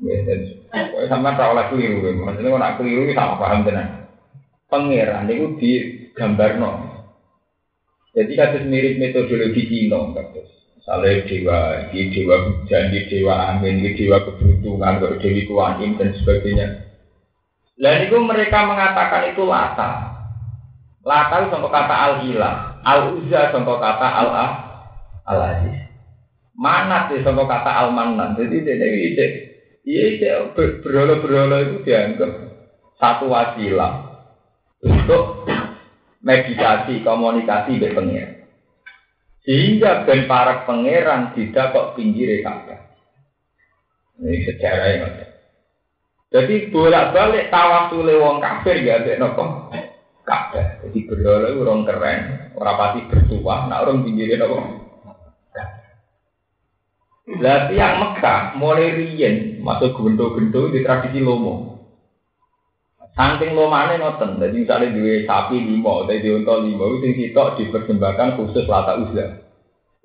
Gue 0.00 1.04
sama 1.10 1.36
tak 1.36 1.52
oleh 1.52 1.68
keliru, 1.68 2.16
maksudnya 2.16 2.48
kalau 2.48 2.62
nak 2.64 2.76
keliru 2.80 3.12
sama 3.12 3.36
paham 3.36 3.60
tenan. 3.68 4.08
Pangeran 4.72 5.28
itu 5.28 5.46
digambarno. 5.60 6.70
Jadi 8.16 8.32
kasus 8.36 8.64
mirip 8.64 8.96
metodologi 8.96 9.68
Cina, 9.68 10.16
kasus. 10.16 10.61
Misalnya 10.82 11.22
dewa, 11.30 11.58
di 11.94 12.10
dewa 12.10 12.36
hujan, 12.42 12.90
di 12.90 13.06
dewa 13.06 13.54
angin, 13.54 13.86
di 13.86 13.94
dewa 13.94 14.18
kebutuhan, 14.26 14.98
dewi 14.98 15.46
kuanim 15.46 15.94
dan 15.94 16.10
sebagainya. 16.18 16.90
Dan 17.78 18.10
itu 18.10 18.18
mereka 18.18 18.66
mengatakan 18.66 19.30
itu 19.30 19.46
lata. 19.46 20.10
Lata 21.06 21.34
itu 21.38 21.54
contoh 21.54 21.70
kata 21.70 21.94
al-ilah. 21.94 22.82
Al-uzza 22.82 23.54
contoh 23.54 23.78
kata 23.78 24.08
al-ah. 24.10 24.50
Al-aziz. 25.22 25.86
Manat 26.58 27.14
itu 27.14 27.22
contoh 27.30 27.46
kata 27.46 27.70
al-manan. 27.86 28.34
Jadi 28.34 28.66
ini 28.66 28.86
ini 29.14 29.26
Iya, 29.82 30.54
berolo-berolo 30.54 31.58
itu 31.62 31.76
dianggap 31.86 32.30
satu 32.98 33.26
wasilah 33.30 34.14
untuk 34.82 35.46
meditasi, 36.22 37.02
komunikasi 37.02 37.82
dengan. 37.82 38.41
Sehingga 39.42 40.06
ben 40.06 40.30
para 40.30 40.62
pangeran 40.62 41.34
tidak 41.34 41.74
kok 41.74 41.98
pinggir 41.98 42.42
kata. 42.46 42.94
Ini 44.22 44.38
sejarah 44.46 44.86
yang 44.86 45.02
ada. 45.10 45.26
Jadi 46.32 46.70
bolak-balik 46.70 47.50
tawasul 47.50 48.08
wong 48.08 48.38
kafir 48.40 48.80
ya 48.80 49.02
mbek 49.02 49.18
nopo? 49.18 49.68
Kabeh. 50.22 50.86
Jadi 50.86 50.98
berdoa 51.04 51.50
orang 51.50 51.82
keren, 51.82 52.20
orang 52.54 52.78
pasti 52.78 53.00
bertuah, 53.10 53.66
nak 53.66 53.82
orang 53.82 54.06
pinggirin 54.06 54.38
nopo? 54.38 54.58
Lah 57.22 57.70
yang 57.70 58.02
Mekah 58.02 58.58
mulai 58.58 58.98
riyen 58.98 59.62
masuk 59.62 59.94
gendo-gendo 59.94 60.74
di 60.74 60.82
tradisi 60.82 61.22
lomo. 61.22 61.71
Saking 63.12 63.52
lomane 63.52 64.00
ngoten, 64.00 64.40
jadi 64.40 64.56
misalnya 64.56 64.96
dua 64.96 65.14
sapi 65.28 65.60
lima, 65.60 66.08
dua 66.08 66.32
unta 66.32 66.54
lima, 66.64 66.84
itu 66.88 66.96
sing 67.04 67.12
sitok 67.12 67.60
dipersembahkan 67.60 68.40
khusus 68.40 68.64
lata 68.64 68.96
uzlah. 69.04 69.36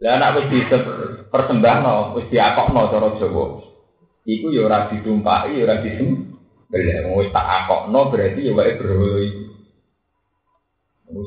Lah 0.03 0.11
anak 0.19 0.43
wis 0.43 0.47
dipersembahno, 0.51 2.19
wis 2.19 2.27
diakokno 2.27 2.91
cara 2.91 3.15
Jawa. 3.15 3.63
Iku 4.27 4.51
ya 4.51 4.67
ora 4.67 4.91
ditumpaki, 4.91 5.55
ya 5.55 5.63
ora 5.63 5.79
disembelih. 5.79 7.15
Wis 7.15 7.31
tak 7.31 7.47
akokno 7.47 8.11
berarti 8.11 8.43
ya 8.43 8.51
wae 8.51 8.75
berhala 8.75 9.17
iku. 9.23 9.43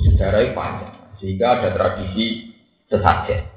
Sejarah 0.04 0.52
panjang, 0.52 1.16
sehingga 1.16 1.56
ada 1.56 1.72
tradisi 1.72 2.52
sesajen. 2.92 3.48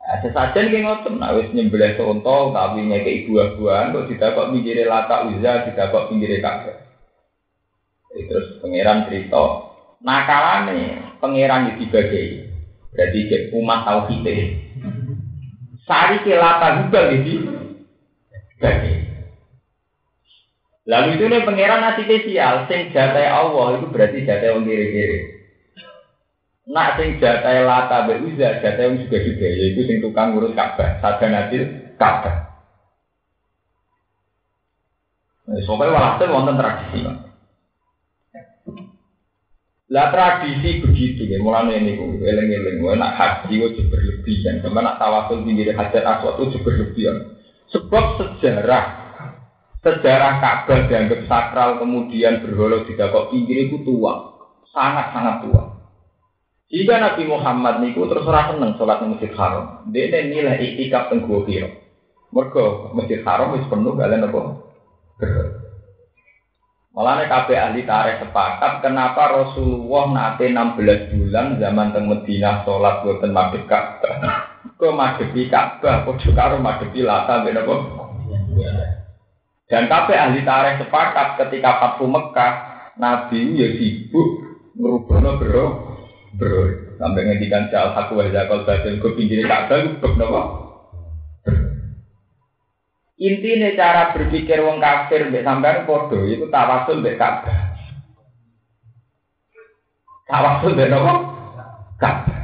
Nah, 0.00 0.16
sesajen 0.24 0.72
ki 0.72 0.80
ngoten, 0.80 1.20
nek 1.20 1.36
wis 1.36 1.52
nyembelih 1.52 2.00
contoh 2.00 2.48
tapi 2.56 2.80
ngeke 2.88 3.28
buah-buahan 3.28 3.92
kok 3.92 4.08
kok 4.08 4.50
mikire 4.56 4.88
lata 4.88 5.28
uza, 5.28 5.68
pinggire 6.08 6.40
kabeh. 6.40 6.93
Terus 8.14 8.62
pangeran 8.62 9.10
cerita, 9.10 9.74
nakalane 9.98 11.18
pangeran 11.18 11.74
iki 11.74 11.90
dibagi. 11.90 12.22
Berarti 12.94 13.50
umat 13.58 13.80
tauhid. 13.82 14.26
Sari 15.82 16.22
ke 16.22 16.38
lata 16.38 16.86
juga 16.86 17.10
gitu. 17.10 17.42
Lalu 20.84 21.16
itu 21.16 21.24
nih 21.26 21.42
pangeran 21.42 21.80
nasi 21.80 22.04
spesial, 22.06 22.68
sing 22.70 22.92
jatai 22.92 23.26
Allah 23.26 23.80
itu 23.80 23.88
berarti 23.88 24.22
jatai 24.22 24.52
orang 24.52 24.68
kiri-kiri. 24.68 25.18
Nak 26.68 27.00
sing 27.00 27.16
jatai 27.18 27.64
lata 27.64 28.04
be 28.04 28.20
uza, 28.20 28.60
jatai 28.60 28.84
yang 28.88 29.00
juga 29.00 29.16
juga, 29.20 29.46
yaitu 29.48 29.80
sing 29.88 30.04
tukang 30.04 30.32
ngurus 30.32 30.52
Ka'bah, 30.52 31.00
saja 31.00 31.26
nanti 31.28 31.56
Ka'bah. 31.96 32.36
Nah, 35.44 35.60
Soalnya 35.64 35.92
walhasil 35.92 36.28
wonten 36.32 36.56
tradisi. 36.56 37.00
Lah 39.92 40.08
tradisi 40.08 40.80
begitu 40.80 41.28
ya, 41.28 41.36
mulanya 41.44 41.76
ini 41.76 42.00
ku 42.00 42.16
eleng-eleng, 42.16 42.80
nak 42.96 43.20
haji 43.20 43.52
itu 43.60 43.84
berlebihan, 43.92 44.64
sama 44.64 44.80
nak 44.80 44.96
tawasul 44.96 45.44
tinggi 45.44 45.68
hajar 45.68 46.00
aswad 46.08 46.40
itu 46.40 46.56
berlebihan. 46.64 47.36
Sebab 47.68 48.04
sejarah 48.16 48.84
sejarah 49.84 50.40
Ka'bah 50.40 50.88
dianggap 50.88 51.28
sakral 51.28 51.76
kemudian 51.76 52.40
berholo 52.40 52.88
tidak 52.88 53.12
kok 53.12 53.28
pinggir 53.28 53.68
itu 53.68 53.84
tua, 53.84 54.40
sangat-sangat 54.72 55.44
tua. 55.44 55.62
Jika 56.72 56.94
Nabi 56.96 57.28
Muhammad 57.28 57.84
niku 57.84 58.08
terus 58.08 58.24
ora 58.24 58.48
seneng 58.48 58.80
sholat 58.80 59.04
di 59.04 59.12
Masjid 59.12 59.32
Haram, 59.36 59.84
dia 59.92 60.08
nilai 60.24 60.64
itikaf 60.64 61.12
teng 61.12 61.28
Hira. 61.28 61.68
Mergo 62.32 62.96
Masjid 62.96 63.20
Haram 63.20 63.52
wis 63.52 63.68
penuh 63.68 63.92
kalian 63.92 64.32
apa? 64.32 64.40
Malah 66.94 67.26
kabeh 67.26 67.58
ahli 67.58 67.82
tarikh 67.82 68.22
sepakat 68.22 68.78
kenapa 68.78 69.34
Rasulullah 69.34 70.14
nate 70.14 70.46
16 70.46 71.10
bulan 71.10 71.58
zaman 71.58 71.90
teng 71.90 72.06
Madinah 72.06 72.62
sholat 72.62 73.02
boten 73.02 73.34
madhep 73.34 73.66
Ka'bah. 73.66 74.14
Kok 74.78 74.94
madhepi 74.94 75.50
Ka'bah 75.50 76.06
padha 76.06 76.30
karo 76.30 76.62
madhepi 76.62 77.02
Lata 77.02 77.42
ben 77.42 77.58
apa? 77.58 77.74
Dan 79.66 79.90
kabeh 79.90 80.14
ahli 80.14 80.46
tarikh 80.46 80.86
sepakat 80.86 81.28
ketika 81.42 81.82
Fathu 81.82 82.06
Mekah, 82.06 82.52
Nabi 82.94 83.58
ya 83.58 83.74
sibuk 83.74 84.28
ngrubahno 84.78 85.42
bro 85.42 85.66
bro 86.38 86.62
sampai 87.02 87.26
ngendikan 87.26 87.74
jal 87.74 87.90
aku 87.90 88.22
wa 88.22 88.30
zakal 88.30 88.62
batin 88.62 89.02
ke 89.02 89.08
pinggir 89.18 89.42
Ka'bah 89.50 89.98
beb 89.98 90.14
napa? 90.14 90.63
Intinya 93.24 93.72
cara 93.72 94.12
berpikir 94.12 94.60
wong 94.60 94.84
kafir 94.84 95.32
mbek 95.32 95.48
sampean 95.48 95.88
padha 95.88 96.18
itu 96.28 96.44
tawasul 96.52 97.00
mbek 97.00 97.16
Ka'bah. 97.16 97.56
Tawasul 100.28 100.76
mbek 100.76 100.92
napa? 100.92 101.12
Ka'bah. 101.96 102.40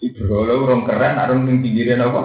Ibrolo 0.00 0.64
orang 0.64 0.88
keren, 0.88 1.20
orang 1.20 1.44
yang 1.44 1.60
pinggirin 1.60 2.00
apa? 2.00 2.22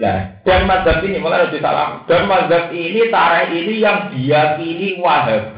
Nah, 0.00 0.40
dan 0.48 0.64
mazhab 0.64 1.04
ini 1.04 1.20
malah 1.20 1.44
lebih 1.46 1.60
salah. 1.60 2.08
Dan 2.08 2.24
mazhab 2.24 2.72
ini 2.72 3.12
tarikh 3.12 3.52
ini 3.52 3.74
yang 3.84 4.08
diyakini 4.08 4.96
wahab. 4.96 5.52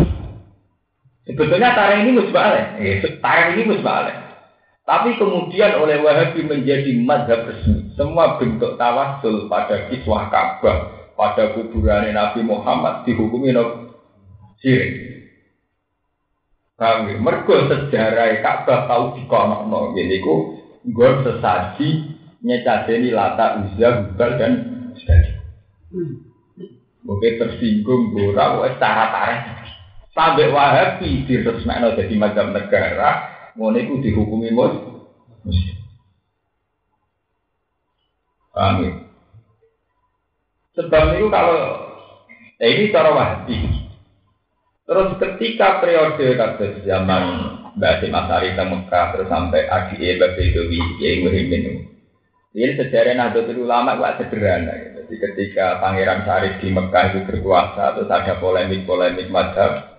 Sebetulnya 1.22 1.78
tarikh 1.78 2.02
ini 2.02 2.10
musbalik. 2.18 2.66
Eh, 2.82 3.22
tarikh 3.22 3.54
ini 3.54 3.62
musbalik. 3.70 4.16
Tapi 4.82 5.16
kemudian 5.16 5.78
oleh 5.78 6.02
Wahabi 6.02 6.42
menjadi 6.44 6.90
mazhab 6.98 7.46
resmi. 7.46 7.83
Semua 7.94 8.42
bentuk 8.42 8.74
tawasul 8.74 9.46
pada 9.46 9.86
kiswah 9.86 10.26
Ka'bah, 10.26 11.10
pada 11.14 11.54
kuburan 11.54 12.10
Nabi 12.10 12.42
Muhammad 12.42 13.06
dihukumi 13.06 13.54
no 13.54 13.94
sirik. 14.58 15.14
Ya? 16.74 17.06
Mergo 17.22 17.70
sejarah 17.70 18.42
Ka'bah 18.42 18.90
tahu 18.90 19.04
dikonokno. 19.22 19.94
Jadi 19.94 20.18
ku 20.18 20.58
gue 20.90 21.10
sesaji 21.22 21.88
nyecadeni 22.42 23.14
lata 23.14 23.62
uzza 23.62 23.88
hubal 24.02 24.30
dan 24.42 24.52
sebagainya. 24.98 25.40
Mungkin 27.04 27.36
tersinggung 27.36 28.16
gora, 28.16 28.64
wes 28.64 28.80
cara 28.80 29.12
tarik. 29.12 29.44
Sampai 30.16 30.48
Wahabi 30.48 31.26
diresmekno 31.28 31.92
jadi 31.98 32.14
macam 32.16 32.54
negara, 32.54 33.28
ngono 33.58 33.76
iku 33.76 33.94
dihukumi 34.00 34.50
mus. 34.54 34.74
Paham 38.54 38.86
ya? 38.86 38.92
Sebab 40.78 41.18
itu 41.18 41.26
kalau 41.30 41.58
eh, 42.62 42.70
ini 42.70 42.94
cara 42.94 43.10
Wahabi. 43.10 43.56
Terus 44.84 45.08
ketika 45.16 45.80
periode 45.82 46.36
kasus 46.36 46.84
zaman 46.86 47.22
Mbak 47.74 47.92
Asim 47.98 48.12
Asari 48.14 48.52
ke 48.52 48.64
Mekah 48.68 49.06
terus 49.16 49.28
sampai 49.32 49.66
Adi 49.66 49.96
Mbak 49.98 50.32
Bedowi 50.38 50.78
Kiai 51.00 51.24
Muhyiddin 51.24 51.88
ini 52.54 52.78
sejarah 52.78 53.18
Nahdlatul 53.18 53.66
Ulama 53.66 53.98
gak 53.98 54.22
sederhana. 54.22 54.78
Gitu. 54.78 55.10
Jadi 55.10 55.14
ketika 55.18 55.82
Pangeran 55.82 56.22
Syarif 56.22 56.62
di 56.62 56.70
Mekah 56.70 57.04
itu 57.10 57.20
berkuasa 57.26 57.98
terus 57.98 58.06
ada 58.06 58.38
polemik-polemik 58.38 59.26
madhab 59.26 59.90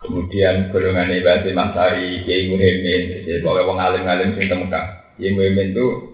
Kemudian 0.00 0.72
golongan 0.72 1.12
Mbak 1.12 1.44
Asim 1.44 1.60
Asari 1.60 2.24
Kiai 2.24 2.48
Muhyiddin 2.48 3.20
jadi 3.20 3.44
pokoknya 3.44 3.68
wong 3.68 3.78
alim-alim 3.82 4.32
sing 4.32 4.48
Mekah. 4.48 5.12
Itu 5.20 6.09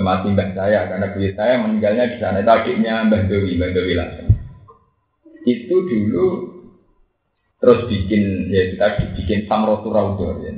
mati 0.00 0.32
mbak 0.32 0.56
saya 0.56 0.88
karena 0.88 1.12
beliau 1.12 1.32
saya 1.36 1.54
meninggalnya 1.60 2.04
di 2.08 2.16
sana. 2.16 2.40
Adiknya 2.40 3.04
Mbak 3.04 3.28
Dewi, 3.28 3.60
Mbak 3.60 3.72
Dewi 3.76 3.92
langsung. 3.96 4.28
Itu 5.44 5.76
dulu 5.84 6.26
terus 7.60 7.88
bikin 7.88 8.48
ya 8.48 8.72
kita 8.76 8.86
bikin 9.16 9.44
samrotu 9.44 9.92
raudo 9.92 10.40
ya. 10.40 10.52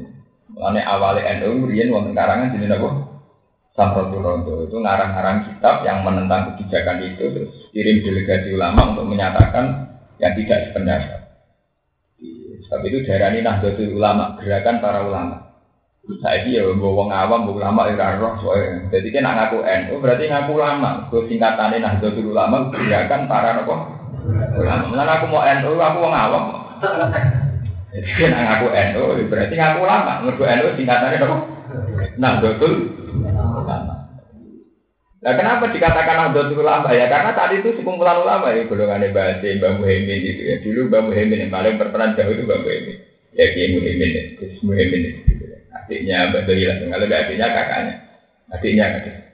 Mulane 0.55 0.81
awalnya 0.87 1.43
NU 1.43 1.67
riyen 1.69 1.91
wonten 1.91 2.15
karangan 2.15 2.55
jenenge 2.55 2.79
apa? 2.79 2.89
Samrotu 3.75 4.23
raudo 4.23 4.55
itu 4.71 4.77
ngarang-ngarang 4.79 5.51
kitab 5.51 5.83
yang 5.83 6.07
menentang 6.07 6.55
kebijakan 6.55 7.03
itu 7.03 7.25
terus 7.35 7.53
kirim 7.75 8.07
delegasi 8.07 8.55
ulama 8.55 8.95
untuk 8.95 9.11
menyatakan 9.11 9.91
yang 10.23 10.33
tidak 10.39 10.71
sependapat. 10.71 11.21
Sebab 12.67 12.83
itu 12.83 13.07
daerah 13.07 13.31
ini 13.31 13.47
Nahdlatul 13.47 13.95
Ulama, 13.95 14.35
gerakan 14.43 14.83
para 14.83 15.07
ulama. 15.07 15.46
Saya 16.07 16.47
ya 16.47 16.63
bawa 16.71 17.11
ngawam, 17.11 17.51
bawa 17.51 17.67
ulama 17.67 17.91
ya 17.91 18.15
roh 18.23 18.39
soalnya. 18.39 18.87
Jadi 18.95 19.11
kan 19.11 19.27
ngaku 19.27 19.59
NU 19.59 19.95
berarti 19.99 20.31
ngaku 20.31 20.55
ulama. 20.55 21.11
Gue 21.11 21.27
singkatannya 21.27 21.83
Nahdlatul 21.83 22.31
Ulama 22.31 22.71
gerakan 22.71 23.27
para 23.27 23.59
nopo 23.59 23.75
ulama. 24.55 24.87
Mana 24.87 25.19
aku 25.19 25.27
mau 25.27 25.43
NU, 25.43 25.75
aku 25.75 25.99
mau 25.99 26.11
ngawam. 26.15 26.45
Jadi 27.91 28.11
kan 28.23 28.31
ngaku 28.39 28.67
NU 28.71 29.03
berarti 29.27 29.55
ngaku 29.59 29.79
ulama. 29.83 30.13
Mergo 30.23 30.45
NU 30.47 30.67
singkatannya 30.79 31.19
nopo 31.19 31.37
Nahdlatul 32.23 32.75
Ulama. 33.27 33.95
Nah 35.27 35.33
kenapa 35.35 35.75
dikatakan 35.75 36.31
Nahdlatul 36.31 36.63
Ulama 36.63 36.95
ya? 36.95 37.11
Karena 37.11 37.35
tadi 37.35 37.67
itu 37.67 37.83
sekumpulan 37.83 38.23
ulama 38.23 38.55
ya 38.55 38.63
golongan 38.71 39.11
bahasa 39.11 39.43
Mbak 39.43 39.73
Muhammad 39.83 40.19
gitu 40.23 40.43
ya. 40.55 40.57
Dulu 40.63 40.81
Mbak 40.87 41.03
Muhammad 41.03 41.39
yang 41.43 41.51
paling 41.51 41.75
berperan 41.83 42.15
jauh 42.15 42.31
itu 42.31 42.47
Mbak 42.47 42.61
Muhammad. 42.63 42.97
Ya 43.35 43.45
Kiai 43.51 43.75
Muhammad, 43.75 44.27
Gus 44.39 44.55
Muhammad 44.63 45.03
gitu 45.03 45.35
ya. 45.35 45.46
Adiknya 45.87 46.35
Mbak 46.35 46.43
Doi 46.51 46.67
lah, 46.67 46.77
kalau 46.83 47.07
adiknya 47.07 47.47
kakaknya. 47.55 47.95
Adiknya 48.51 48.85
kakaknya. 48.91 49.27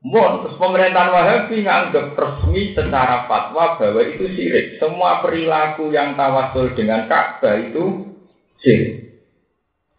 Bon, 0.00 0.40
terus 0.42 0.56
pemerintahan 0.56 1.12
Wahabi 1.12 1.60
nganggap 1.60 2.16
resmi 2.16 2.72
secara 2.74 3.28
fatwa 3.28 3.76
bahwa 3.76 4.02
itu 4.02 4.32
sirik. 4.34 4.80
Semua 4.82 5.22
perilaku 5.22 5.92
yang 5.94 6.16
tawasul 6.16 6.72
dengan 6.74 7.04
Ka'bah 7.06 7.54
itu 7.60 8.08
sirik. 8.58 9.12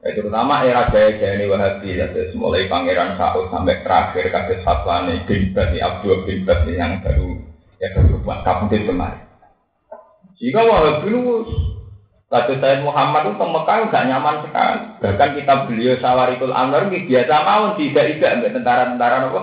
Ya, 0.01 0.17
terutama 0.17 0.65
era 0.65 0.89
jaya-jaya 0.89 1.37
ini 1.37 1.45
Wahabi, 1.45 1.93
ya, 1.93 2.09
mulai 2.33 2.65
Pangeran 2.65 3.13
Saud 3.15 3.53
sampai 3.53 3.85
terakhir 3.85 4.33
kasus 4.33 4.59
Haslani 4.65 5.21
bin 5.29 5.53
Bati 5.53 5.77
Abdul 5.77 6.25
bin 6.25 6.43
Bati 6.43 6.73
yang 6.73 6.99
baru 7.05 7.37
ya 7.77 7.93
baru 7.93 8.17
buat 8.25 8.41
kabudut 8.41 8.81
kemarin. 8.89 9.21
Jika 10.41 10.65
Wahabi 10.65 11.07
lu 11.13 11.45
kasus 12.31 12.63
saya 12.63 12.79
Muhammad 12.79 13.27
itu 13.27 13.43
Mekah 13.43 13.91
nggak 13.91 14.07
nyaman 14.07 14.35
sekali. 14.47 14.79
Bahkan 15.03 15.29
kita 15.35 15.53
beliau 15.67 15.93
Sawarikul 15.99 16.55
Anwar 16.55 16.87
ini 16.87 17.03
biasa 17.03 17.35
mau 17.43 17.75
tidak 17.75 18.07
tidak 18.15 18.55
tentara-tentara 18.55 19.27
apa? 19.27 19.41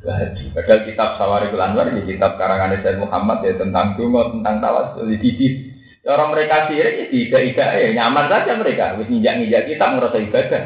Wahabi. 0.00 0.44
Padahal 0.56 0.80
kitab 0.88 1.08
Sawarikul 1.20 1.60
Anwar 1.60 1.92
ini 1.92 2.08
kitab 2.08 2.40
karangan 2.40 2.80
Sayyid 2.80 3.04
Muhammad 3.04 3.44
ya 3.44 3.52
tentang 3.60 4.00
dungo, 4.00 4.32
tentang 4.32 4.64
tawasul, 4.64 5.12
di 5.12 5.76
Orang 6.06 6.30
mereka 6.30 6.70
sirik, 6.70 7.02
ya 7.02 7.06
tidak 7.10 7.42
tidak 7.50 7.68
ya 7.82 7.88
nyaman 7.98 8.30
saja 8.30 8.52
mereka. 8.54 8.94
Wis 8.94 9.10
nginjak 9.10 9.42
nginjak 9.42 9.62
kita 9.66 9.84
merasa 9.90 10.18
ibadah. 10.22 10.62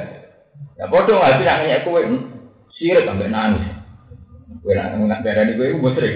Ya 0.76 0.84
bodoh 0.84 1.16
nggak 1.16 1.34
sih 1.40 1.46
nanya 1.48 1.80
kue 1.80 2.00
sirik 2.76 3.08
sampai 3.08 3.32
nangis. 3.32 3.64
Kue 4.60 4.76
nak 4.76 5.24
darah 5.24 5.48
di 5.48 5.56
kue 5.56 5.72
musrik, 5.80 6.14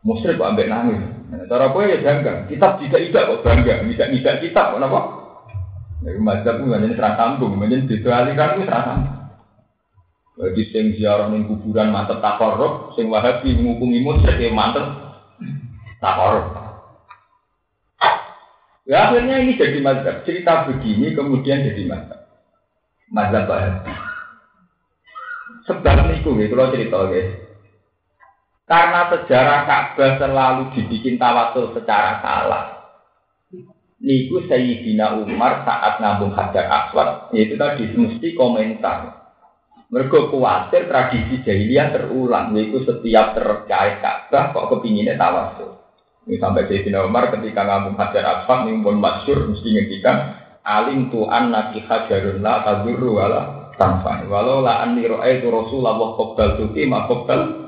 musrik 0.00 0.40
kok 0.40 0.48
ambek 0.48 0.72
nangis. 0.72 1.21
Nah, 1.32 1.48
cara 1.48 1.72
kue 1.72 1.88
ya 1.88 2.04
bangga. 2.04 2.44
Kitab 2.44 2.76
tidak 2.84 3.08
tidak 3.08 3.24
kok 3.24 3.40
bangga. 3.40 3.80
Tidak 3.88 4.08
tidak 4.20 4.34
kitab 4.44 4.76
kenapa? 4.76 5.00
Jadi 6.02 6.18
mazhab 6.18 6.60
itu 6.60 6.74
hanya 6.74 6.88
serah 6.92 7.14
sambung, 7.14 7.56
hanya 7.62 7.78
didualikan 7.88 8.58
itu 8.58 8.62
serah 8.68 8.82
sambung. 8.84 9.16
Bagi 10.32 10.64
sing 10.74 10.84
ziarah 10.98 11.32
ning 11.32 11.48
kuburan 11.48 11.88
mantep 11.88 12.20
takorok, 12.20 12.92
sing 12.98 13.08
wahabi 13.08 13.56
ngukumi 13.56 14.04
musyrik 14.04 14.36
ya 14.36 14.52
mantep 14.52 14.84
takorok. 16.04 16.46
Ya 18.84 19.08
akhirnya 19.08 19.40
ini 19.40 19.56
jadi 19.56 19.78
mazhab. 19.80 20.26
Cerita 20.28 20.68
begini 20.68 21.16
kemudian 21.16 21.64
jadi 21.64 21.86
mazhab. 21.88 22.28
Mazhab 23.08 23.48
Wahabi. 23.48 23.92
Sebab 25.62 26.10
niku 26.10 26.34
gitu 26.42 26.58
kalau 26.58 26.74
cerita 26.74 26.98
guys. 27.06 27.51
Karena 28.62 29.10
sejarah 29.10 29.66
Ka'bah 29.66 30.16
selalu 30.22 30.62
dibikin 30.72 31.18
tawasul 31.18 31.74
secara 31.74 32.22
salah. 32.22 32.64
Niku 34.02 34.42
Sayyidina 34.50 35.14
Umar 35.18 35.62
saat 35.62 36.02
ngambung 36.02 36.34
Hajar 36.34 36.66
Aswad, 36.66 37.30
yaitu 37.34 37.54
tadi 37.54 37.86
mesti 37.94 38.34
komentar. 38.34 39.22
Mereka 39.92 40.32
khawatir 40.32 40.88
tradisi 40.88 41.44
jahiliyah 41.44 41.92
terulang, 41.92 42.50
yaitu 42.56 42.82
setiap 42.82 43.34
terkait 43.36 44.02
Ka'bah 44.02 44.50
kok 44.50 44.66
kepinginnya 44.74 45.14
tawasul. 45.14 45.82
Ini 46.22 46.38
sampai 46.38 46.70
Sayyidina 46.70 47.02
Umar 47.02 47.34
ketika 47.34 47.66
ngambung 47.66 47.98
hajar 47.98 48.22
asfad 48.22 48.70
ini 48.70 48.78
pun 48.78 49.02
masyur 49.02 49.42
mesti 49.50 49.74
ngendikan 49.74 50.38
alim 50.62 51.10
tu'an 51.10 51.50
naki 51.50 51.82
hajarun 51.82 52.38
la 52.38 52.62
tadurru 52.62 53.18
wala 53.18 53.74
tanfa. 53.74 54.22
Walau 54.30 54.62
la 54.62 54.86
anni 54.86 55.02
itu 55.02 55.46
Rasulullah 55.50 55.98
qabbal 55.98 56.62
tuki 56.62 56.86
ma 56.86 57.10
qabbal 57.10 57.61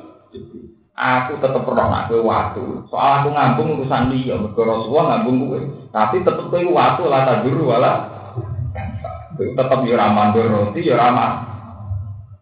Aku 0.94 1.42
tetap 1.42 1.66
pernah 1.66 1.90
nak 1.90 2.07
waktu. 2.14 2.62
Soal 2.87 3.26
aku 3.26 3.35
ngambung 3.35 3.83
urusan 3.83 4.14
dia, 4.14 4.38
mergo 4.38 4.62
Rasulullah 4.62 5.18
ngambung 5.18 5.37
gue. 5.50 5.61
Tapi 5.90 6.22
tetap 6.22 6.46
kowe 6.46 6.62
waktu 6.70 7.02
la 7.11 7.26
tadurru 7.26 7.66
wala 7.66 7.92
Tetap 9.35 9.83
yo 9.83 9.98
ra 9.98 10.14
mandur 10.14 10.46
roti 10.46 10.87
yo 10.87 10.94
ra 10.94 11.11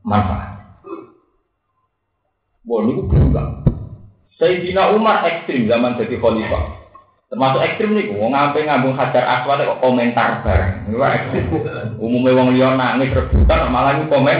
manfaat. 0.04 0.52
Wah, 2.68 2.80
niku 2.84 3.08
berulang. 3.08 3.64
Sayyidina 4.36 4.92
Umar 4.92 5.24
ekstrim 5.24 5.64
zaman 5.66 5.96
jadi 5.96 6.20
khalifah. 6.20 6.84
Termasuk 7.32 7.64
ekstrim 7.64 7.96
nih, 7.96 8.12
wong 8.12 8.36
ngampe 8.36 8.68
ngambung 8.68 8.92
hajar 8.92 9.24
aswad 9.24 9.64
kok 9.64 9.80
komentar 9.80 10.44
bareng. 10.44 10.92
Iku 10.92 11.00
ekstrim. 11.00 11.44
Umumnya 11.96 12.36
wong 12.36 12.48
liya 12.52 12.76
nangis 12.76 13.16
rebutan 13.16 13.72
malah 13.72 13.96
itu 13.96 14.04
komen. 14.12 14.38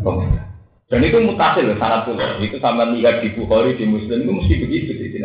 Komentar. 0.00 0.45
Dan 0.86 1.02
itu 1.02 1.18
mutasil 1.18 1.66
sangat 1.82 2.06
pula. 2.06 2.38
Itu 2.38 2.62
sama 2.62 2.86
lihat 2.94 3.18
di 3.18 3.34
Bukhari 3.34 3.74
di 3.74 3.90
Muslim 3.90 4.22
itu 4.22 4.32
mesti 4.32 4.54
begitu 4.62 4.90
di 4.94 5.18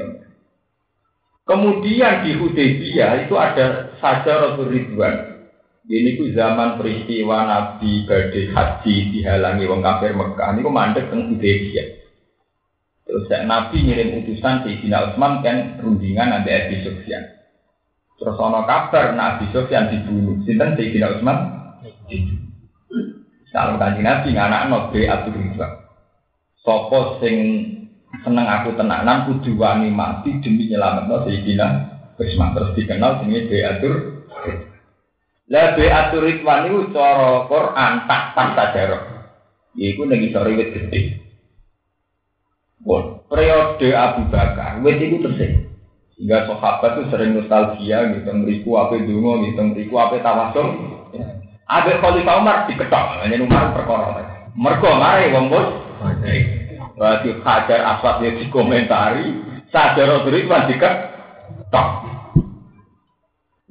Kemudian 1.45 2.25
di 2.25 2.31
Hudaybiyah 2.37 3.27
itu 3.27 3.35
ada 3.37 3.97
saja 3.97 4.33
Rasul 4.41 4.71
Ridwan. 4.71 5.45
Ini 5.89 6.15
ku 6.15 6.29
zaman 6.31 6.77
peristiwa 6.77 7.43
Nabi 7.43 8.05
badai 8.05 8.53
haji 8.53 8.95
dihalangi 9.11 9.65
wong 9.65 9.81
kafir 9.81 10.13
Mekah. 10.13 10.53
Ini 10.53 10.61
ku 10.65 10.71
mandek 10.71 11.09
teng 11.09 11.29
Hudaybiyah. 11.33 11.87
Terus 13.05 13.27
Nabi 13.43 13.77
ngirim 13.83 14.23
utusan 14.23 14.63
Sayyidina 14.63 15.11
Utsman 15.11 15.43
kan 15.43 15.81
rundingan 15.83 16.31
nanti 16.31 16.53
Abi 16.55 16.79
Sufyan. 16.85 17.27
Terus 18.15 18.37
ono 18.39 18.63
kabar 18.63 19.11
Nabi 19.17 19.51
Sufyan 19.51 19.91
dibunuh. 19.91 20.39
Sinten 20.47 20.79
Sayyidina 20.79 21.19
Utsman? 21.19 21.37
Kalau 23.51 23.75
kanji 23.75 23.99
Nabi 23.99 24.31
nganak 24.31 24.71
no 24.71 24.87
be 24.89 25.03
Abdul 25.03 25.35
Ridwan. 25.35 25.71
Sopo 26.63 27.19
sing 27.19 27.35
seneng 28.23 28.47
aku 28.47 28.79
tenanan 28.79 29.27
kudu 29.27 29.59
wani 29.59 29.91
mati 29.91 30.39
demi 30.39 30.71
nyelametno 30.71 31.27
Sayyidina 31.27 31.67
Utsman. 32.15 32.55
Terus 32.55 32.73
dikenal 32.79 33.19
jenenge 33.19 33.47
be 33.51 33.57
Abdul 33.59 33.95
Lah 35.51 35.75
be 35.75 35.85
Abdul 35.91 36.23
Ridwan 36.23 36.71
itu 36.71 36.95
cara 36.95 37.43
Quran 37.51 37.93
tak 38.07 38.23
tak 38.39 38.47
sajarah. 38.55 39.03
Iku 39.75 40.07
ning 40.07 40.23
isor 40.23 40.47
wit 40.47 40.71
gede. 40.71 41.19
Bon, 42.81 43.21
periode 43.29 43.93
Abu 43.93 44.25
Bakar, 44.33 44.81
wes 44.81 44.97
itu 44.97 45.21
tersih. 45.21 45.69
Sehingga 46.17 46.49
sahabat 46.49 46.97
itu 46.97 47.03
sering 47.13 47.37
nostalgia, 47.37 48.09
gitu, 48.09 48.25
ngeriku 48.25 48.73
apa 48.81 48.97
dungo, 49.05 49.45
gitu, 49.45 49.61
ngeriku 49.61 49.95
apa 50.01 50.17
tawasul. 50.17 51.00
Ada 51.67 52.01
Khalifah 52.01 52.35
Umar 52.41 52.57
diketok, 52.67 53.05
hanya 53.21 53.37
Umar 53.41 53.73
perkara. 53.73 54.21
Mergo 54.57 54.89
mari 54.97 55.31
wong 55.31 55.47
bos. 55.47 55.67
Berarti 56.97 57.29
hajar 57.41 57.79
aswad 57.97 58.21
dia 58.21 58.35
dikomentari, 58.37 59.33
sadar 59.71 60.27
Ridwan 60.27 60.67
diketok. 60.67 61.89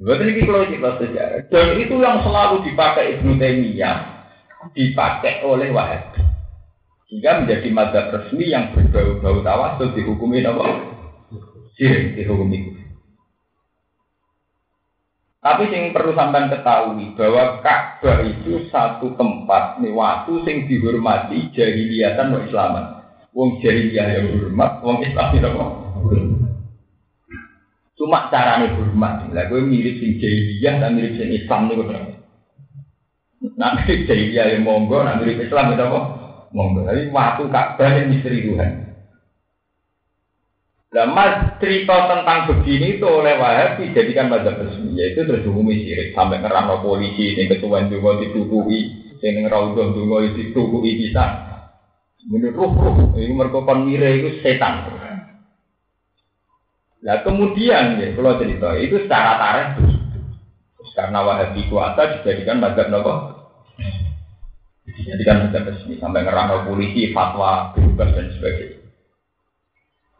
Berarti 0.01 0.23
ini 0.33 0.41
kalau 0.49 0.65
kita 0.65 0.89
sejarah. 0.97 1.39
Dan 1.53 1.77
itu 1.77 1.95
yang 2.01 2.25
selalu 2.25 2.65
dipakai 2.65 3.21
Ibnu 3.21 3.37
Taimiyah, 3.37 3.97
dipakai 4.73 5.45
oleh 5.45 5.69
Wahabi. 5.69 6.25
Sehingga 7.05 7.43
menjadi 7.43 7.69
madhab 7.69 8.09
resmi 8.09 8.49
yang 8.49 8.73
berbau-bau 8.73 9.45
tawasul 9.45 9.93
dihukumi 9.93 10.41
apa? 10.41 10.63
Sirik 11.77 12.17
dihukumi. 12.17 12.80
Tapi 15.41 15.73
yang 15.73 15.89
perlu 15.89 16.13
sampai 16.13 16.53
ketahui 16.53 17.17
bahwa 17.17 17.65
Ka'bah 17.65 18.21
itu 18.29 18.61
satu 18.69 19.17
tempat 19.17 19.81
nih 19.81 19.89
waktu 19.89 20.37
sing 20.45 20.69
dihormati 20.69 21.49
jahiliyah 21.49 22.13
dan 22.13 22.29
Islaman. 22.45 23.01
Wong 23.33 23.57
jahiliyah 23.57 24.21
yang 24.21 24.37
hormat, 24.37 24.85
wong 24.85 25.01
Islam 25.01 25.33
itu 25.33 25.49
apa? 25.49 25.65
Cuma 27.97 28.29
caranya 28.29 28.69
hormat. 28.77 29.33
Lah 29.33 29.49
gue 29.49 29.65
mirip 29.65 29.97
sing 29.97 30.21
jahiliyah 30.21 30.77
dan 30.77 30.93
mirip 30.93 31.17
sing 31.17 31.33
Islam 31.33 31.73
nih 31.73 32.21
Nanti 33.57 34.05
jahiliyah 34.05 34.45
yang 34.53 34.61
monggo, 34.61 35.01
nanti 35.01 35.25
mirip 35.25 35.49
Islam 35.49 35.73
itu 35.73 35.81
apa? 35.81 35.99
monggo. 36.53 36.85
Tapi 36.85 37.09
waktu 37.09 37.43
Ka'bah 37.49 37.89
yang 37.89 38.13
misteri 38.13 38.45
Tuhan. 38.45 38.90
Nah, 40.91 41.07
mas 41.07 41.55
cerita 41.63 42.03
tentang 42.03 42.51
begini 42.51 42.99
itu 42.99 43.07
oleh 43.07 43.39
Wahabi 43.39 43.95
dijadikan 43.95 44.27
mazhab 44.27 44.59
resmi, 44.59 44.99
yaitu 44.99 45.23
terhubungi 45.23 45.87
sirik 45.87 46.11
sampai 46.11 46.43
ngerano 46.43 46.83
polisi, 46.83 47.31
yang 47.31 47.47
ketuan 47.47 47.87
juga 47.87 48.19
ditutupi, 48.19 48.91
yang 49.23 49.47
ngeraudoh 49.47 49.95
juga 49.95 50.27
ditutupi 50.35 50.99
bisa. 50.99 51.47
Menurut 52.27 52.59
ruh 52.59 52.71
ruh, 52.75 52.97
ini 53.15 53.31
mereka 53.31 53.71
mire 53.79 54.19
itu 54.19 54.29
setan. 54.43 54.91
Nah 57.01 57.17
kemudian 57.23 57.95
ya, 57.95 58.11
kalau 58.11 58.35
cerita 58.35 58.75
itu 58.75 59.07
secara 59.07 59.39
tarikh 59.39 59.95
karena 60.91 61.23
Wahabi 61.23 61.71
kuasa 61.71 62.19
dijadikan 62.19 62.59
mazhab 62.59 62.91
nopo. 62.91 63.13
Dijadikan 64.83 65.47
mazhab 65.47 65.71
resmi 65.71 65.95
sampai 66.03 66.27
ngerano 66.27 66.67
polisi, 66.67 67.15
fatwa, 67.15 67.71
bebas 67.79 68.11
dan 68.11 68.27
sebagainya. 68.35 68.80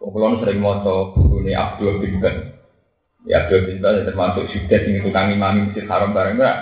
Kulon 0.01 0.41
sering 0.41 0.57
moto 0.57 1.13
buku 1.13 1.45
Abdul 1.53 2.01
bin 2.01 2.17
Ben. 2.17 2.57
Ya 3.29 3.45
Abdul 3.45 3.69
bin 3.69 3.85
Ben 3.85 4.01
termasuk 4.01 4.49
sudah 4.49 4.81
tinggi 4.81 5.05
tukang 5.05 5.29
imam 5.29 5.69
masjid 5.69 5.85
haram 5.85 6.09
bareng 6.17 6.41
enggak. 6.41 6.57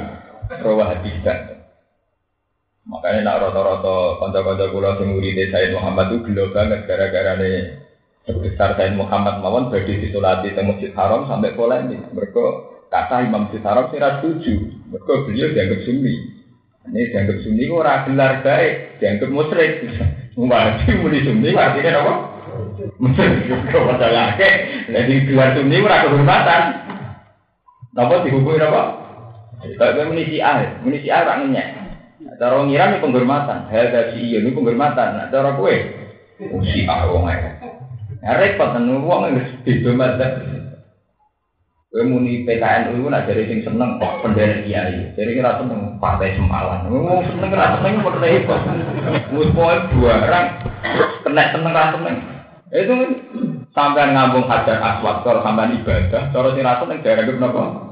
Rawa 0.59 0.91
hadis 0.91 1.15
Makanya 2.89 3.21
nak 3.21 3.39
roto-roto 3.45 4.17
konco-konco 4.17 4.65
kulo 4.73 4.97
sing 4.97 5.13
murid 5.13 5.37
Said 5.53 5.77
Muhammad 5.77 6.09
itu 6.09 6.25
gelo 6.25 6.49
banget 6.49 6.89
gara-gara 6.89 7.37
nih 7.37 7.77
sebesar 8.25 8.73
Said 8.81 8.97
Muhammad 8.97 9.45
mawon 9.45 9.69
bagi 9.69 10.01
disolati 10.01 10.49
di 10.49 10.61
masjid 10.65 10.91
haram 10.97 11.29
sampai 11.29 11.53
polemik. 11.53 12.01
Mereka 12.09 12.45
kata 12.89 13.29
Imam 13.29 13.45
Masjid 13.45 13.61
Haram 13.61 13.93
sih 13.93 14.01
setuju. 14.01 14.53
Mereka 14.89 15.13
beliau 15.29 15.53
dianggap 15.53 15.79
sunni. 15.85 16.15
Ini 16.89 17.01
dianggap 17.13 17.37
sunni 17.45 17.63
ora 17.69 18.03
gelar 18.09 18.41
baik, 18.41 18.97
dianggap 18.97 19.29
musyrik. 19.29 19.71
Wajib 20.39 20.95
muni 21.03 21.19
sunni 21.21 21.53
artinya 21.53 21.99
apa? 22.01 22.13
Mereka 22.99 23.77
pada 23.77 24.07
lagi. 24.11 24.49
Nek 24.91 25.07
keluar 25.27 25.55
tuh 25.55 25.63
nih 25.63 25.83
ora 25.83 26.03
kehormatan. 26.03 26.61
Napa 27.95 28.23
dihukumi 28.23 28.61
apa? 28.61 28.83
Tak 29.59 29.91
ada 29.91 30.07
munisi 30.07 30.39
A, 30.39 30.79
munisi 30.79 31.11
A 31.11 31.27
orangnya. 31.27 31.65
Ada 32.19 32.45
orang 32.51 32.71
ngira 32.71 32.85
nih 32.95 32.99
penghormatan. 33.03 33.67
Hal 33.67 33.91
dari 33.91 34.15
si 34.15 34.35
ini 34.35 34.55
penghormatan. 34.55 35.27
Ada 35.27 35.35
orang 35.35 35.57
kue. 35.59 35.75
wong 36.39 36.63
A 36.63 36.95
orangnya. 37.07 37.59
Repot 38.19 38.69
kan 38.75 38.87
wong 38.87 39.35
wis 39.35 39.47
disebut 39.67 39.95
mata. 39.95 40.27
Kue 41.89 42.05
muni 42.05 42.45
PKN 42.45 42.93
itu 42.93 43.09
nak 43.09 43.25
jadi 43.25 43.49
sing 43.49 43.59
seneng 43.65 43.97
kok 43.97 44.21
pendera 44.21 44.61
kiai. 44.61 45.09
Jadi 45.17 45.31
kita 45.33 45.57
seneng 45.57 45.97
partai 45.97 46.37
semalan. 46.37 46.85
Ngomong 46.85 47.25
seneng 47.25 47.49
kita 47.49 47.67
seneng 47.81 48.05
kok 48.05 48.19
repot. 48.21 48.61
Mus 49.33 49.49
mau 49.57 49.73
dua 49.89 50.13
orang 50.21 50.45
kena 51.25 51.43
seneng 51.49 51.73
kita 51.73 51.93
seneng. 51.97 52.38
Itu 52.69 52.93
sampai 53.73 54.13
ngambung 54.13 54.45
hajar 54.45 54.77
aswad 54.77 55.25
kalau 55.25 55.41
sampai 55.41 55.73
ibadah, 55.81 56.29
kalau 56.29 56.53
si 56.53 56.61
rasul 56.61 56.93
yang 56.93 57.01
itu 57.01 57.33
nopo. 57.41 57.89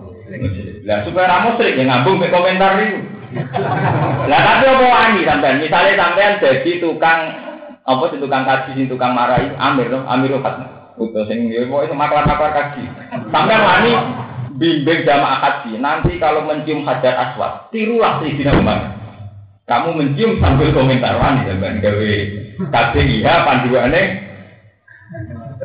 Lah 0.85 1.01
supaya 1.07 1.25
ramu 1.31 1.55
sering 1.57 1.81
yang 1.81 1.87
ngambung 1.89 2.21
ke 2.21 2.29
komentar 2.29 2.77
itu. 2.77 2.99
Lah 4.29 4.39
tapi 4.43 4.65
apa 4.69 4.85
wani 4.85 5.21
sampai 5.25 5.57
misalnya 5.57 5.97
sampean 5.97 6.37
jadi 6.37 6.71
tukang 6.77 7.19
apa 7.87 8.03
sih 8.11 8.19
tukang 8.19 8.43
kaji 8.43 8.71
sih 8.75 8.85
tukang 8.91 9.15
marahi 9.15 9.49
Amir 9.57 9.89
tuh 9.89 10.03
Amir 10.05 10.37
Ukat. 10.37 10.55
Utuh 10.97 11.25
sing 11.25 11.49
yo 11.49 11.65
mau 11.65 11.81
itu 11.81 11.97
maklar-maklar 11.97 12.51
kaji. 12.53 12.83
Sampai 13.33 13.57
wani 13.57 13.91
bimbing 14.61 15.07
jamaah 15.07 15.39
kaji. 15.41 15.79
Nanti 15.81 16.21
kalau 16.21 16.45
mencium 16.45 16.85
hajar 16.85 17.17
aswad, 17.17 17.73
tirulah 17.73 18.21
si 18.21 18.45
Umar. 18.45 18.93
Kamu 19.65 19.95
mencium 19.95 20.37
sambil 20.37 20.69
komentar 20.69 21.17
wani 21.17 21.49
sampai 21.49 21.81
gawe 21.81 22.13
KBIH 22.57 23.27
panduannya 23.45 24.26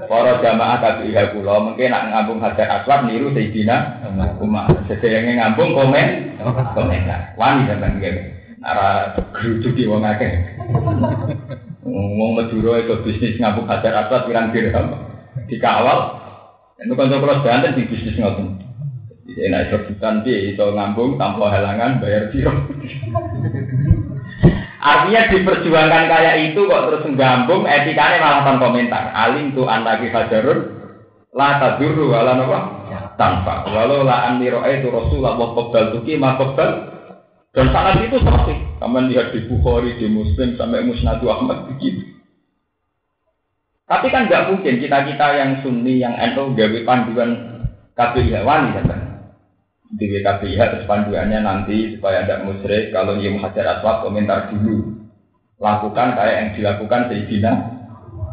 Para 0.06 0.38
jamaah 0.38 0.78
tabi'ah 0.78 1.34
kula 1.34 1.66
mungkin 1.66 1.90
nak 1.90 2.14
ngambung 2.14 2.38
hajar 2.38 2.82
aswad 2.82 3.10
niru 3.10 3.34
Sayyidina 3.34 4.06
Umar. 4.38 4.70
Sedayane 4.86 5.34
ngambung 5.34 5.74
komen 5.74 6.38
komentar. 6.78 7.34
Wani 7.34 7.66
sampean 7.66 7.98
nggih. 7.98 8.14
Nara 8.62 9.18
geruduk 9.34 9.74
di 9.74 9.90
wong 9.90 10.06
akeh. 10.06 10.62
Wong 11.82 12.30
Madura 12.38 12.86
itu 12.86 12.94
bisnis 13.02 13.34
ngambung 13.42 13.66
hajar 13.66 14.06
aswad 14.06 14.30
pirang 14.30 14.54
dirham. 14.54 14.94
Dikawal. 15.50 16.22
Itu 16.78 16.94
kan 16.94 17.10
kalau 17.10 17.42
banten 17.42 17.74
di 17.74 17.90
bisnis 17.90 18.18
ngoten. 18.18 18.62
Jadi 19.22 19.38
enak 19.50 19.70
rebutan 19.70 20.22
dia 20.26 20.54
itu 20.54 20.66
ngambung 20.66 21.18
tanpa 21.18 21.50
halangan 21.50 21.98
bayar 21.98 22.30
biro. 22.30 22.54
Artinya 24.82 25.30
diperjuangkan 25.30 26.04
kayak 26.10 26.34
itu 26.50 26.66
kok 26.66 26.84
terus 26.90 27.06
menggambung 27.06 27.62
etikanya 27.70 28.18
malah 28.18 28.42
tanpa 28.42 28.66
komentar. 28.66 29.14
Alim 29.14 29.54
tuh 29.54 29.70
anaki 29.70 30.10
hajarun 30.10 30.58
la 31.30 31.62
tadurru 31.62 32.10
wala 32.10 32.34
napa 32.34 32.58
tanpa. 33.14 33.70
Walau 33.70 34.02
la 34.02 34.26
anni 34.26 34.50
itu 34.50 34.88
Rasulullah 34.90 35.38
wa 35.38 35.54
qabbal 35.54 35.94
tuki 35.94 36.18
ma 36.18 36.34
qabbal 36.34 36.70
dan 37.52 37.68
sangat 37.68 38.08
itu 38.08 38.16
seperti 38.16 38.54
Kamu 38.82 39.12
lihat 39.12 39.30
di 39.30 39.46
Bukhari, 39.46 39.94
di 39.94 40.10
Muslim, 40.10 40.58
sampai 40.58 40.82
Musnadu 40.82 41.30
Ahmad 41.30 41.70
begitu. 41.70 42.02
Tapi 43.86 44.10
kan 44.10 44.26
nggak 44.26 44.50
mungkin 44.50 44.82
kita-kita 44.82 45.26
yang 45.38 45.62
sunni, 45.62 46.02
yang 46.02 46.18
NU 46.18 46.50
gawe 46.58 46.78
panduan 46.82 47.30
KPI 47.94 48.42
wani 48.42 48.74
kan? 48.74 49.11
Di 49.92 50.08
WKBIH 50.08 50.60
terus 50.72 50.88
panduannya 50.88 51.44
nanti 51.44 51.92
supaya 51.96 52.24
ada 52.24 52.48
musyrik 52.48 52.96
kalau 52.96 53.20
dia 53.20 53.28
hajar 53.36 53.78
aswad 53.78 54.00
komentar 54.00 54.48
dulu. 54.48 55.04
Lakukan 55.60 56.16
kayak 56.16 56.36
yang 56.40 56.50
dilakukan 56.56 57.12
Sayyidina 57.12 57.52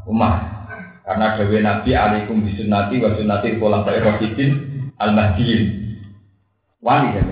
Umar. 0.07 0.59
Karena 1.03 1.35
Dewi 1.35 1.59
Nabi 1.59 1.91
alaikum 1.97 2.45
bisunati 2.45 3.01
wa 3.01 3.11
sunnati 3.17 3.57
kolam 3.57 3.81
Rasidin 3.81 4.51
al 5.01 5.11
mahdiin 5.17 5.63
wali 6.79 7.17
ya 7.17 7.23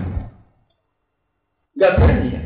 nggak 1.78 1.94
berani 1.94 2.28
ya. 2.34 2.42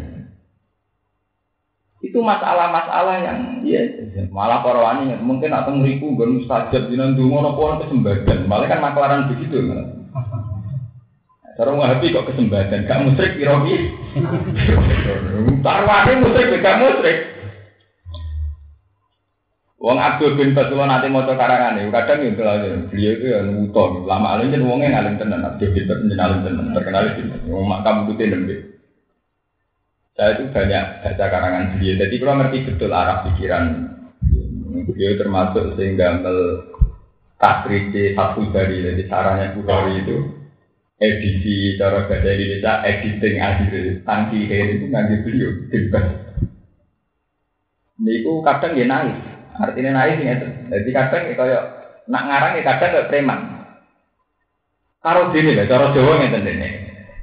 Itu 2.04 2.20
masalah-masalah 2.20 3.16
yang 3.24 3.40
ya 3.64 3.82
malah 4.28 4.60
para 4.60 4.84
wani 4.84 5.16
mungkin 5.24 5.56
atau 5.56 5.72
meriku 5.72 6.12
mustajab 6.12 6.92
di 6.92 7.00
nanti 7.00 7.24
ngono 7.24 7.56
kesembatan 7.56 8.52
malah 8.52 8.68
kan 8.68 8.84
maklaran 8.84 9.32
begitu 9.32 9.72
kan? 9.72 10.01
Cara 11.60 11.72
wahabi 11.76 12.16
kok 12.16 12.28
kesempatan, 12.32 12.88
gak 12.88 13.02
musrik 13.04 13.36
irogi. 13.36 13.92
Tarwani 15.60 16.14
musrik, 16.24 16.64
gak 16.64 16.80
musrik. 16.80 17.18
Wong 19.82 19.98
Abdul 19.98 20.38
bin 20.38 20.54
Basullah 20.54 20.86
nanti 20.86 21.10
mau 21.10 21.26
karangan 21.26 21.74
nih, 21.74 21.90
kadang 21.90 22.22
itu 22.22 22.42
lah 22.46 22.62
beliau 22.94 23.18
itu 23.18 23.26
yang 23.34 23.50
nguton, 23.50 24.06
lama 24.06 24.38
alim 24.38 24.54
jadi 24.54 24.62
wongnya 24.62 24.94
ngalim 24.94 25.18
tenan, 25.18 25.42
Abdul 25.42 25.74
bin 25.74 25.90
Basullah 25.90 26.16
ngalim 26.22 26.40
tenan, 26.46 26.66
terkenal 26.78 27.04
itu, 27.18 27.22
wong 27.50 27.66
makam 27.66 28.06
itu 28.06 28.14
tenan 28.14 28.42
Saya 30.14 30.38
itu 30.38 30.54
banyak 30.54 30.84
baca 31.02 31.26
karangan 31.34 31.66
beliau, 31.74 31.98
jadi 31.98 32.16
kalau 32.22 32.34
ngerti 32.38 32.58
betul 32.70 32.92
arah 32.94 33.18
pikiran 33.26 33.64
beliau 34.86 35.18
termasuk 35.18 35.66
sehingga 35.74 36.22
mel 36.22 36.38
takriji 37.42 38.14
satu 38.14 38.54
dari 38.54 38.86
jadi 38.86 39.04
sarannya 39.10 39.58
Bukhari 39.58 40.06
itu 40.06 40.41
edisi 41.02 41.82
cara 41.82 42.06
bahasa 42.06 42.30
Indonesia 42.30 42.74
editing 42.86 43.36
akhir 43.42 43.74
tangki 44.06 44.46
kayak 44.46 44.78
itu 44.78 44.86
nggak 44.86 45.26
beliau 45.26 45.50
bebas 45.74 46.06
Niku 48.02 48.42
kadang 48.42 48.74
dia 48.74 48.90
naik, 48.90 49.14
artinya 49.62 50.02
naik 50.02 50.26
itu. 50.26 50.48
Jadi 50.74 50.90
kadang 50.90 51.22
ya 51.30 51.34
kayak 51.38 51.64
nak 52.10 52.24
ngarang 52.26 52.54
ya 52.58 52.64
kadang 52.66 52.92
kayak 52.98 53.08
preman. 53.14 53.40
Karo 55.06 55.30
dini 55.30 55.54
lah, 55.54 55.70
cara 55.70 55.94
Jawa 55.94 56.18
nggak 56.18 56.42
dene. 56.42 56.70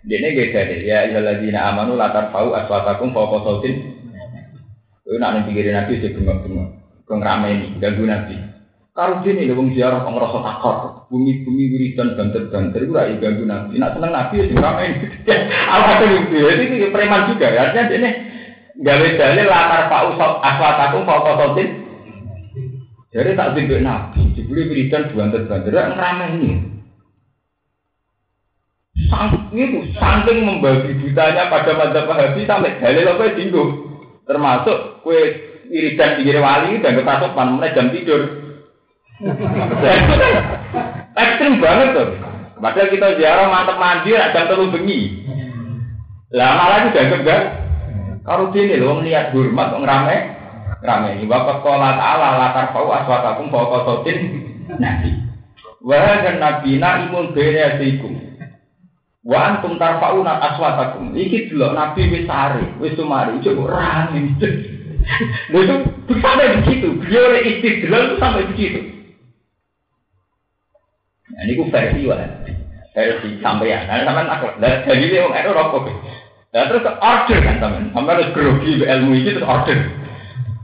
Dene 0.06 0.28
beda 0.38 0.60
deh. 0.70 0.86
Ya 0.86 1.02
ayyuhalladzina 1.02 1.74
amanu 1.74 1.98
latar 1.98 2.30
fau 2.30 2.54
aswatakum 2.54 3.10
fawqa 3.10 3.42
sautin. 3.42 3.74
Itu 5.02 5.18
nak 5.18 5.34
ning 5.34 5.50
pikirin 5.50 5.74
nabi 5.74 5.98
sing 5.98 6.14
bengok-bengok. 6.14 6.68
Kong 7.10 7.22
ini 7.26 7.80
ganggu 7.82 8.04
nabi. 8.06 8.34
Dene 8.98 9.46
lho 9.46 9.54
wong 9.54 9.78
ziarah 9.78 10.02
kok 10.02 10.42
takut. 10.42 10.76
Bumi-bumi 11.06 11.70
wiridan 11.70 12.18
banter-banter 12.18 12.82
itu 12.82 12.90
ora 12.90 13.06
ganggu 13.14 13.46
nabi. 13.46 13.78
Nak 13.78 13.94
seneng 13.94 14.10
nabi 14.10 14.42
ya 14.42 14.58
rame. 14.58 14.86
Alhasil 15.78 16.10
itu 16.18 16.34
jadi 16.42 16.64
ini 16.66 16.90
preman 16.90 17.30
juga. 17.30 17.46
Artinya 17.46 17.94
ini 17.94 18.10
gawe 18.82 19.08
dalil 19.14 19.46
latar 19.46 19.86
pak 19.86 20.02
usap 20.10 20.32
aswatakum 20.42 21.06
sautin. 21.06 21.68
Jadi 23.14 23.38
tak 23.38 23.54
timbuk 23.54 23.86
nabi, 23.86 24.20
dibeli 24.34 24.62
wiridan 24.66 25.14
banter-banter 25.14 25.78
rame 25.94 26.26
ini. 26.34 26.50
Sang, 29.06 29.30
itu 29.54 29.94
saking 29.94 30.42
membagi 30.42 30.98
butanya 30.98 31.46
pada 31.46 31.70
madzhab 31.78 32.10
Wahabi 32.10 32.42
sampai 32.50 32.82
dalil 32.82 33.06
apa 33.06 33.30
tinggu 33.38 33.64
termasuk 34.26 35.06
kue 35.06 35.22
wiridan 35.70 36.18
pinggir 36.18 36.42
wali 36.42 36.82
dan 36.82 36.98
ketasupan 36.98 37.56
mana 37.56 37.70
jam 37.70 37.94
tidur 37.94 38.37
Ekstrim 41.18 41.58
banget 41.58 41.88
tuh. 41.94 42.08
Padahal 42.58 42.90
kita 42.90 43.18
ziarah 43.18 43.46
mantep 43.50 43.78
mandi, 43.78 44.14
jam 44.14 44.46
terlalu 44.46 44.74
bengi. 44.78 45.00
Lah 46.34 46.54
malah 46.58 46.78
itu 46.84 46.90
dianggap 46.94 47.20
gak? 47.24 47.42
Kalau 48.26 48.52
sini 48.52 48.76
loh 48.76 49.00
niat 49.00 49.32
hormat 49.32 49.72
ngerame, 49.72 50.16
ngerame. 50.84 51.24
Bapak 51.24 51.64
sekolah 51.64 51.90
ta'ala 51.96 52.28
latar 52.36 52.66
pau 52.76 52.92
aswatakum 52.92 53.48
kau 53.48 53.80
sotin 53.88 54.18
nabi. 54.76 55.16
Wah 55.80 56.20
dan 56.20 56.42
nabi 56.42 56.76
naimun 56.76 57.32
beresikum. 57.32 58.20
Wa 59.24 59.56
antum 59.56 59.80
tarfauna 59.80 60.44
aswatakum. 60.52 61.16
Iki 61.16 61.54
dulu 61.54 61.72
nabi 61.72 62.10
wis 62.12 62.28
sare, 62.28 62.76
wis 62.82 62.92
sumari, 62.98 63.40
coba 63.40 63.64
rame. 63.72 64.36
Itu 65.48 65.74
sampai 66.20 66.60
begitu. 66.60 67.00
Beliau 67.00 67.38
istidlal 67.40 68.20
sampai 68.20 68.50
begitu. 68.52 68.97
Nah, 71.38 71.46
ini 71.46 71.70
versi 71.70 72.02
wah. 72.10 72.18
Versi 72.90 73.38
sampeyan. 73.38 73.86
Nah, 73.86 74.02
sampean 74.02 74.26
aku. 74.26 74.58
Lah 74.58 74.82
jadi 74.82 75.22
wong 75.22 75.30
itu 75.38 75.50
rokok. 75.54 75.86
Nah, 76.50 76.66
terus 76.66 76.82
order 76.82 77.38
kan 77.46 77.56
teman. 77.62 77.94
Sampai 77.94 78.14
harus 78.18 78.34
grogi 78.34 78.82
ilmu 78.82 79.14
ini 79.14 79.30
terus 79.38 79.46
order. 79.46 79.78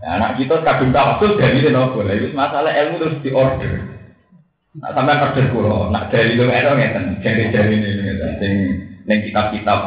Nah, 0.02 0.10
anak 0.18 0.42
kita 0.42 0.66
kadung 0.66 0.90
tawasul 0.90 1.38
dari 1.38 1.62
itu 1.62 1.70
nopo. 1.70 2.02
Lalu 2.02 2.34
masalah 2.34 2.74
ilmu 2.74 2.98
terus 2.98 3.22
di 3.22 3.30
order. 3.30 3.72
Nah, 4.82 4.90
sampai 4.90 5.22
order 5.22 5.44
kulo. 5.54 5.94
Nak 5.94 6.10
dari 6.10 6.34
itu 6.34 6.42
itu 6.42 6.72
ngeten. 6.74 7.04
Jari-jari 7.22 7.74
ini 7.78 7.90
ngeten. 7.94 8.30
Sing 8.42 8.52
neng 9.06 9.18
kitab-kitab. 9.30 9.80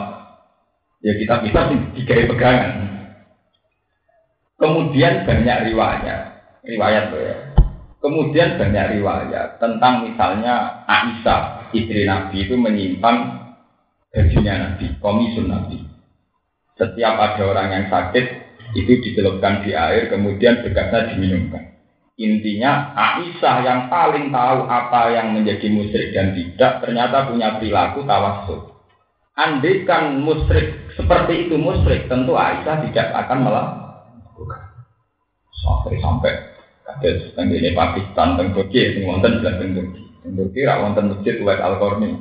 Ya 1.04 1.13
kitab-kitab 1.19 1.76
tiga 2.00 2.15
pegangan. 2.32 2.71
Kemudian 4.56 5.28
banyak 5.28 5.58
riwayat. 5.67 6.21
Riwayat 6.63 7.12
ya. 7.12 7.47
Kemudian 7.98 8.62
banyak 8.62 9.02
riwayat 9.02 9.58
tentang 9.58 10.06
misalnya 10.06 10.86
Aisyah, 10.86 11.74
istri 11.74 12.06
Nabi 12.06 12.46
itu 12.46 12.54
menyimpan 12.54 13.16
bajunya 14.14 14.54
Nabi, 14.62 14.86
komisun 15.02 15.50
Nabi. 15.50 15.82
Setiap 16.78 17.18
ada 17.18 17.42
orang 17.42 17.68
yang 17.74 17.86
sakit, 17.90 18.26
itu 18.78 18.92
dicelupkan 19.02 19.66
di 19.66 19.74
air, 19.74 20.14
kemudian 20.14 20.62
bekasnya 20.62 21.18
diminumkan. 21.18 21.74
Intinya 22.18 22.94
Aisyah 22.94 23.56
yang 23.66 23.80
paling 23.90 24.30
tahu 24.30 24.70
apa 24.70 25.02
yang 25.14 25.34
menjadi 25.34 25.66
musyrik 25.70 26.14
dan 26.14 26.38
tidak, 26.38 26.86
ternyata 26.86 27.30
punya 27.30 27.58
perilaku 27.58 28.06
tawassul. 28.06 28.78
Andaikan 29.38 30.22
musyrik 30.22 30.94
seperti 30.98 31.50
itu 31.50 31.58
musyrik, 31.62 32.10
tentu 32.10 32.34
Aisyah 32.34 32.90
tidak 32.90 33.08
akan 33.26 33.40
melakukan. 33.46 34.62
Sampai 35.58 35.98
sampai 36.02 36.57
kados 36.98 37.34
tenggene 37.38 37.72
Pakistan 37.78 38.38
teng 38.38 38.54
Turki 38.54 38.98
sing 38.98 39.04
wonten 39.06 39.42
belas 39.42 39.56
teng 39.62 39.72
Turki. 39.78 40.02
Teng 40.26 40.34
Turki 40.34 40.60
ra 40.66 40.82
wonten 40.82 41.14
masjid 41.14 41.36
Wais 41.46 41.62
Al 41.62 41.78
Qarni. 41.78 42.12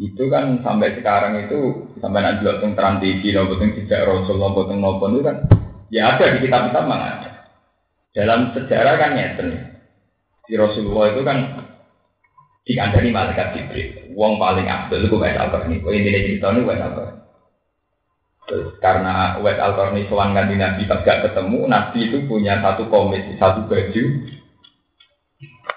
Itu 0.00 0.32
kan 0.32 0.64
sampai 0.64 0.96
sekarang 0.96 1.44
itu 1.44 1.92
sampai 2.00 2.20
nanti 2.24 2.40
dulu 2.42 2.56
teng 2.64 2.72
Trans 2.72 2.98
TV 3.04 3.22
nopo 3.36 3.54
teng 3.60 3.70
tidak 3.76 4.08
Rasulullah 4.08 4.48
nopo 4.50 4.60
teng 4.68 4.78
nopo 4.80 5.04
itu 5.12 5.20
kan 5.20 5.36
ya 5.92 6.02
ada 6.16 6.24
di 6.32 6.38
kitab-kitab 6.44 6.84
mana 6.88 7.06
ada. 7.20 7.30
Dalam 8.10 8.40
sejarah 8.56 8.94
kan 8.96 9.10
nyeten. 9.14 9.48
Di 10.50 10.58
Rasulullah 10.58 11.14
itu 11.14 11.22
kan 11.22 11.38
dikandani 12.66 13.10
malaikat 13.14 13.54
Jibril. 13.54 14.16
Wong 14.18 14.40
paling 14.40 14.66
abdul 14.66 15.06
itu 15.06 15.16
Wais 15.20 15.38
Al 15.38 15.52
Qarni. 15.52 15.78
Kau 15.84 15.94
ini 15.94 16.10
cerita 16.10 16.50
ini 16.50 16.66
Wais 16.66 16.82
Al 16.82 16.92
Qarni. 16.96 17.19
Karena 18.82 19.38
Wes 19.40 19.58
al 19.58 19.78
Qarni 19.78 20.06
sowan 20.10 20.34
ganti 20.34 20.58
Nabi 20.58 20.86
pas 20.90 21.02
gak 21.06 21.30
ketemu, 21.30 21.70
Nabi 21.70 21.98
itu 22.10 22.18
punya 22.26 22.58
satu 22.58 22.90
komisi, 22.90 23.38
satu 23.38 23.66
baju. 23.70 24.04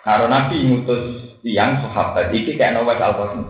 Karena 0.03 0.27
Nabi 0.27 0.55
ngutus 0.65 1.03
tiang 1.45 1.85
sahabat, 1.85 2.33
ini 2.33 2.57
kayak 2.57 2.73
no 2.77 2.85
al 2.85 2.97
Qarni. 2.97 3.45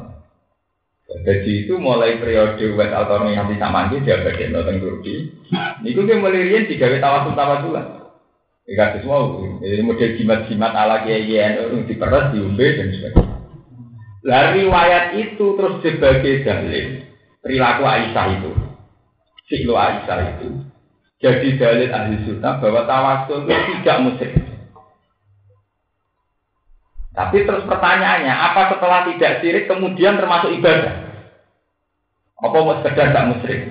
Baju 1.14 1.52
itu 1.52 1.74
mulai 1.80 2.20
periode 2.20 2.66
Wes 2.76 2.92
al 2.92 3.06
Qarni 3.08 3.36
nanti 3.36 3.56
sama 3.60 3.88
dia 3.92 4.24
bagian 4.24 4.52
nonton 4.52 4.84
Turki. 4.84 5.16
Niku 5.84 6.04
dia 6.04 6.20
mulai 6.20 6.44
rian 6.44 6.68
tiga 6.68 6.92
tawasul 7.00 7.36
tawasulan. 7.36 8.04
Ikat 8.64 9.04
semua, 9.04 9.44
ini 9.60 9.84
model 9.84 10.16
jimat-jimat 10.16 10.72
ala 10.72 11.04
kiai 11.04 11.28
kiai 11.28 11.60
diperas, 11.84 12.32
diumbe 12.32 12.64
dan 12.64 12.96
sebagainya. 12.96 13.36
Lah 14.24 14.56
riwayat 14.56 15.20
itu 15.20 15.46
terus 15.60 15.84
sebagai 15.84 16.48
dalil 16.48 17.04
perilaku 17.44 17.84
Aisyah 17.84 18.28
itu 18.40 18.62
Siklo 19.47 19.75
Aisyah 19.75 20.39
itu 20.39 20.63
jadi 21.23 21.56
dalil 21.56 21.88
ahli 21.88 22.15
sunnah 22.27 22.60
bahwa 22.60 22.84
tawasul 22.84 23.47
itu 23.47 23.71
tidak 23.79 23.97
musyrik. 24.03 24.43
Tapi 27.15 27.47
terus 27.47 27.63
pertanyaannya, 27.63 28.34
apa 28.34 28.75
setelah 28.75 29.08
tidak 29.08 29.39
sirik 29.39 29.71
kemudian 29.71 30.19
termasuk 30.19 30.51
ibadah? 30.51 30.99
Apa 32.43 32.58
mau 32.60 32.75
sekedar 32.84 33.15
tak 33.15 33.27
musyrik? 33.32 33.62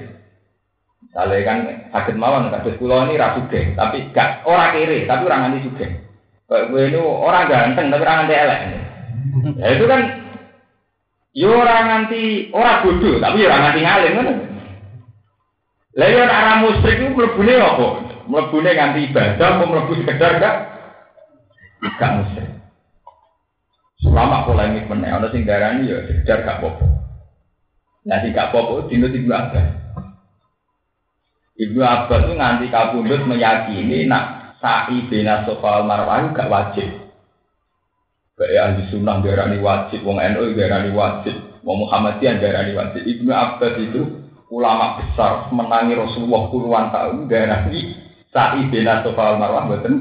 Misalnya 1.05 1.45
kan 1.45 1.59
sakit 1.93 2.17
mawon, 2.17 2.49
kados 2.49 2.81
pulau 2.81 3.05
ini 3.05 3.21
rasuke, 3.21 3.77
tapi 3.77 4.09
gak 4.17 4.49
orang 4.49 4.73
kiri, 4.73 5.05
tapi 5.05 5.29
orang 5.29 5.53
nanti 5.53 5.69
juga. 5.69 5.85
Kayak 6.49 6.65
gue 6.73 6.83
ini 6.89 6.99
orang 7.05 7.49
ganteng, 7.53 7.87
tapi 7.93 8.01
orang 8.01 8.19
nanti 8.25 8.35
elek. 8.39 8.61
Ya 9.61 9.67
itu 9.77 9.85
kan, 9.85 10.01
ya 11.37 11.49
orang 11.53 11.85
nanti 11.85 12.23
orang 12.57 12.81
bodoh, 12.81 13.21
tapi 13.21 13.45
ya 13.45 13.53
orang 13.53 13.61
nanti 13.61 13.81
ngalim 13.85 14.13
kan? 14.17 14.29
Lalu 15.93 16.17
arah 16.25 16.57
musyrik 16.65 17.05
itu 17.05 17.13
melebuni 17.13 17.53
apa? 17.61 17.87
Melebuni 18.25 18.71
nganti 18.73 19.01
ibadah, 19.13 19.49
mau 19.61 19.69
melebu 19.69 19.93
sekedar 20.01 20.41
gak? 20.41 20.57
Gak 22.01 22.13
musyrik. 22.17 22.53
Selama 24.01 24.49
polemik 24.49 24.89
mana, 24.89 25.21
ada 25.21 25.29
sing 25.31 25.45
darani 25.45 25.93
ya 25.93 26.01
sekedar 26.09 26.49
gak 26.49 26.65
popo. 26.65 26.87
Nah, 28.09 28.19
si 28.25 28.33
gak 28.33 28.51
popo 28.51 28.89
dino 28.89 29.07
ibu 29.07 29.31
Abbas. 29.31 29.69
Ibu 31.61 31.79
Abbas 31.85 32.21
itu 32.25 32.33
nganti 32.35 32.67
kabundut 32.73 33.23
meyakini 33.29 34.09
nak 34.09 34.57
sa'i 34.65 35.07
bina 35.13 35.45
sofa 35.45 35.85
marwah 35.85 36.33
gak 36.33 36.49
wajib. 36.49 36.89
Kayak 38.33 38.75
ahli 38.75 38.83
sunnah 38.89 39.21
darani 39.21 39.61
wajib, 39.61 40.03
wong 40.09 40.19
NU 40.19 40.57
darani 40.57 40.91
wajib, 40.97 41.37
wong 41.63 41.85
Muhammadiyah 41.85 42.41
darani 42.41 42.73
wajib. 42.75 43.05
Ibnu 43.05 43.31
Abbas 43.31 43.77
itu 43.77 44.22
ulama 44.53 45.01
besar 45.01 45.49
menangi 45.49 45.97
Rasulullah 45.97 46.53
puluhan 46.53 46.93
tahun 46.93 47.25
darani 47.25 47.97
sa'i 48.29 48.69
bina 48.69 49.01
sofa 49.01 49.41
marwah 49.41 49.65
betul 49.73 49.97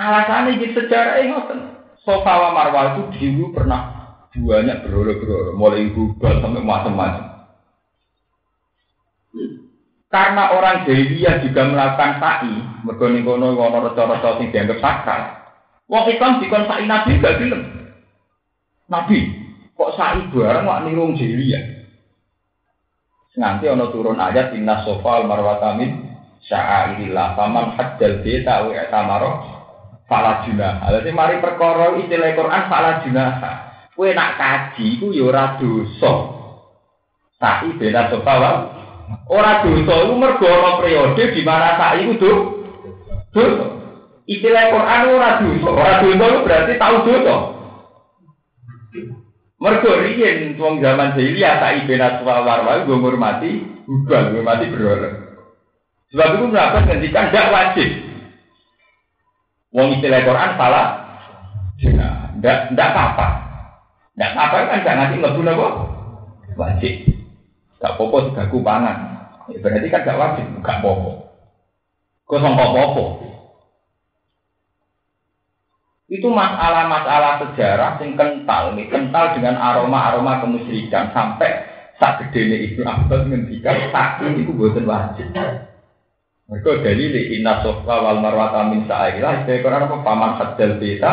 alasannya 0.00 0.56
di 0.56 0.72
sejarah 0.72 1.20
ini 1.20 1.28
ngoten 1.36 1.60
sofa 2.00 2.32
wa 2.40 2.50
marwah 2.56 2.96
itu 2.96 3.02
dulu 3.20 3.52
pernah 3.52 3.96
banyak 4.36 4.84
berolo-berolo 4.84 5.56
mulai 5.56 5.88
gubal 5.96 6.44
sampai 6.44 6.60
macam-macam. 6.60 7.24
Karena 10.12 10.52
orang 10.52 10.84
jahiliyah 10.84 11.40
juga 11.40 11.64
melakukan 11.72 12.20
sa'i 12.20 12.52
mergoni 12.84 13.24
kono 13.24 13.56
wono 13.56 13.80
reca-reca 13.88 14.36
sing 14.36 14.52
dianggap 14.52 14.78
sakral. 14.80 15.20
Wong 15.88 16.04
Islam 16.12 16.36
dikon 16.40 16.68
sa'i 16.68 16.84
nabi 16.84 17.16
gak 17.16 17.40
gelem. 17.40 17.62
Nabi 18.92 19.18
kok 19.72 19.92
sa'i 19.96 20.20
bareng 20.28 20.68
wak 20.68 20.84
nirung 20.84 21.16
jahiliyah 21.16 21.85
Nganti 23.36 23.68
ono 23.68 23.92
turun 23.92 24.16
ayat 24.16 24.56
inna 24.56 24.80
sofal 24.80 25.28
marwatamin 25.28 26.08
sya'airillah 26.48 27.36
faman 27.36 27.76
hajjal 27.76 28.24
beta 28.24 28.64
wa 28.64 28.72
tamaro 28.88 29.30
fala 30.08 30.48
junah. 30.48 30.80
Jadi 30.88 31.10
mari 31.12 31.36
perkara 31.44 32.00
istilah 32.00 32.32
Quran 32.32 32.62
fala 32.72 33.04
junah. 33.04 33.30
Kowe 33.92 34.08
nak 34.12 34.40
kaji 34.40 35.00
ku 35.00 35.12
ya 35.12 35.28
ora 35.28 35.56
dosa. 35.60 36.12
Sa'i 37.36 37.76
beda 37.76 38.08
sofa 38.08 38.34
wa 38.40 38.52
ora 39.28 39.60
dosa 39.64 39.94
iku 40.08 40.14
mergo 40.16 40.48
ana 40.48 40.80
periode 40.80 41.22
di 41.36 41.40
mana 41.44 41.76
sa'i 41.76 42.08
ku 42.08 42.14
dosa. 42.16 43.66
Istilah 44.24 44.64
Quran 44.72 45.00
ora 45.12 45.30
dosa. 45.44 45.68
Ora 45.68 45.94
dosa 46.00 46.26
berarti 46.40 46.72
tahu 46.80 46.96
dosa. 47.04 47.55
Mergo 49.56 49.88
riyen 50.04 50.60
wong 50.60 50.84
zaman 50.84 51.16
jahiliyah 51.16 51.54
tak 51.56 51.74
ibena 51.84 52.20
suwa 52.20 52.44
warwa 52.44 52.84
gue 52.84 52.96
ngurmati 53.00 53.50
ubah, 53.88 54.28
ngurmati 54.28 54.68
berhala. 54.68 55.10
Sebab 56.12 56.28
itu 56.36 56.44
kenapa 56.52 56.78
ngendikan 56.84 57.32
tidak 57.32 57.50
wajib. 57.50 57.88
Wong 59.72 59.96
istilah 59.96 60.22
Quran 60.28 60.52
salah. 60.60 60.88
Tidak, 61.76 62.58
tidak 62.72 62.88
apa-apa. 62.92 63.26
Tidak 64.16 64.30
apa-apa 64.32 64.56
kan 64.70 64.84
gak 64.84 64.96
ngasih 64.96 65.18
ngebu 65.20 65.40
apa? 65.44 65.68
Wajib. 66.56 66.94
Gak 67.80 67.94
popo 68.00 68.16
segaku 68.28 68.64
pangan. 68.64 68.96
Ya, 69.52 69.60
berarti 69.60 69.88
kan 69.92 70.04
gak 70.08 70.20
wajib, 70.20 70.46
gak 70.64 70.80
popo. 70.80 71.32
Kosong 72.24 72.56
popo. 72.56 73.25
Itu 76.06 76.30
masalah-masalah 76.30 77.42
sejarah 77.42 77.98
yang 77.98 78.14
kental, 78.14 78.78
nih, 78.78 78.86
kental 78.86 79.34
dengan 79.34 79.58
aroma-aroma 79.58 80.38
kemusyrikan 80.38 81.10
sampai 81.10 81.66
sak 81.98 82.30
gede 82.30 82.40
ini 82.46 82.56
Ibnu 82.70 82.82
Abbas 82.86 83.26
ngendikan 83.26 83.90
saking 83.90 84.46
itu 84.46 84.54
buatan 84.54 84.86
wajib. 84.86 85.26
Mereka 86.46 86.86
dalil 86.86 87.10
inna 87.10 87.58
sofa 87.66 87.94
wal 88.06 88.22
marwata 88.22 88.70
min 88.70 88.86
sa'ilah 88.86 89.42
itu 89.42 89.66
Quran 89.66 89.90
apa 89.90 89.96
paman 90.06 90.38
hadal 90.38 90.78
beta 90.78 91.12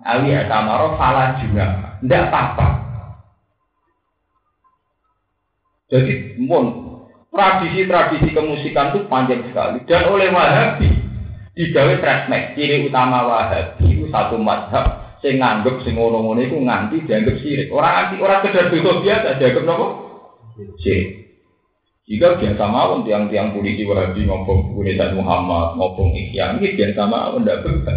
ali 0.00 0.32
atamaro 0.32 0.96
fala 0.96 1.36
juga. 1.36 2.00
Tidak 2.00 2.22
apa-apa. 2.32 2.68
Jadi 5.92 6.40
mon 6.40 6.96
tradisi-tradisi 7.28 8.32
kemusikan 8.32 8.96
itu 8.96 9.04
panjang 9.12 9.44
sekali 9.44 9.84
dan 9.84 10.08
oleh 10.08 10.32
Wahabi 10.32 10.88
digawe 11.52 12.00
tresmek 12.00 12.56
ciri 12.56 12.88
utama 12.88 13.28
Wahabi 13.28 14.01
satu 14.12 14.36
madhab 14.36 15.16
sing 15.24 15.40
nganggep 15.40 15.80
sing 15.82 15.96
ngono-ngono 15.96 16.44
iku 16.44 16.60
nganti 16.60 17.08
dianggap 17.08 17.40
sirik. 17.40 17.72
Orang 17.72 17.94
anti 17.96 18.16
orang 18.20 18.44
kedar 18.44 18.68
dosa 18.68 18.92
biasa 19.00 19.28
dianggap 19.40 19.64
nopo? 19.64 19.86
Sirik. 20.78 21.22
Jika 22.02 22.36
biasa 22.36 22.64
mawon 22.66 23.06
tiang-tiang 23.06 23.54
polisi 23.54 23.86
wahabi 23.86 24.26
ngomong 24.26 24.74
Universitas 24.74 25.14
Muhammad, 25.14 25.78
ngomong 25.78 26.12
Ihya, 26.18 26.58
ini 26.58 26.74
biasa 26.74 27.00
mawon 27.06 27.46
tidak 27.46 27.62
berbeda. 27.62 27.94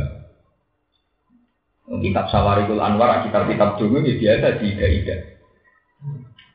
Kitab 1.85 2.25
Sawarikul 2.29 2.81
Anwar, 2.81 3.25
kitab-kitab 3.25 3.81
dulu 3.81 4.05
ini 4.05 4.21
biasa 4.21 4.61
tidak-tidak. 4.61 5.19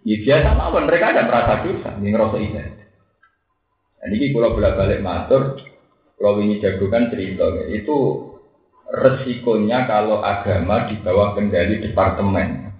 Ya 0.07 0.17
biasa 0.23 0.49
mawon, 0.55 0.87
mereka 0.87 1.11
ada 1.11 1.27
merasa 1.27 1.67
dosa, 1.67 1.91
ini 1.99 2.09
ngerasa 2.15 2.37
ida. 2.39 2.65
Dan 4.01 4.09
ini 4.15 4.33
kalau 4.33 4.55
bolak-balik 4.55 5.03
matur, 5.03 5.59
kalau 6.17 6.39
ini 6.41 6.63
jagokan 6.63 7.11
cerita, 7.11 7.51
itu 7.69 8.30
resikonya 8.91 9.87
kalau 9.87 10.19
agama 10.23 10.91
di 10.91 10.99
bawah 11.01 11.39
kendali 11.39 11.79
departemen. 11.79 12.75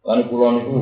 Lalu 0.00 0.22
pulau 0.32 0.50
itu, 0.56 0.76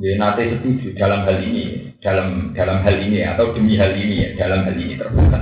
ya 0.00 0.16
nanti 0.16 0.48
setuju 0.56 0.96
dalam 0.96 1.28
hal 1.28 1.38
ini, 1.44 1.94
dalam 2.00 2.56
dalam 2.56 2.80
hal 2.80 2.96
ini 2.96 3.20
atau 3.28 3.52
demi 3.52 3.76
hal 3.76 3.92
ini 3.92 4.24
ya, 4.24 4.28
dalam 4.40 4.64
hal 4.64 4.76
ini 4.76 4.96
terbuka. 4.96 5.38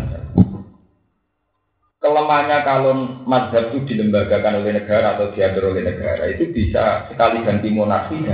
Kelemahannya 2.00 2.58
kalau 2.64 2.92
mazhab 3.28 3.70
itu 3.70 3.92
dilembagakan 3.92 4.64
oleh 4.64 4.72
negara 4.80 5.20
atau 5.20 5.36
diatur 5.36 5.76
oleh 5.76 5.84
negara 5.84 6.32
itu 6.32 6.48
bisa 6.48 7.06
sekali 7.12 7.44
ganti 7.44 7.68
monarki. 7.68 8.24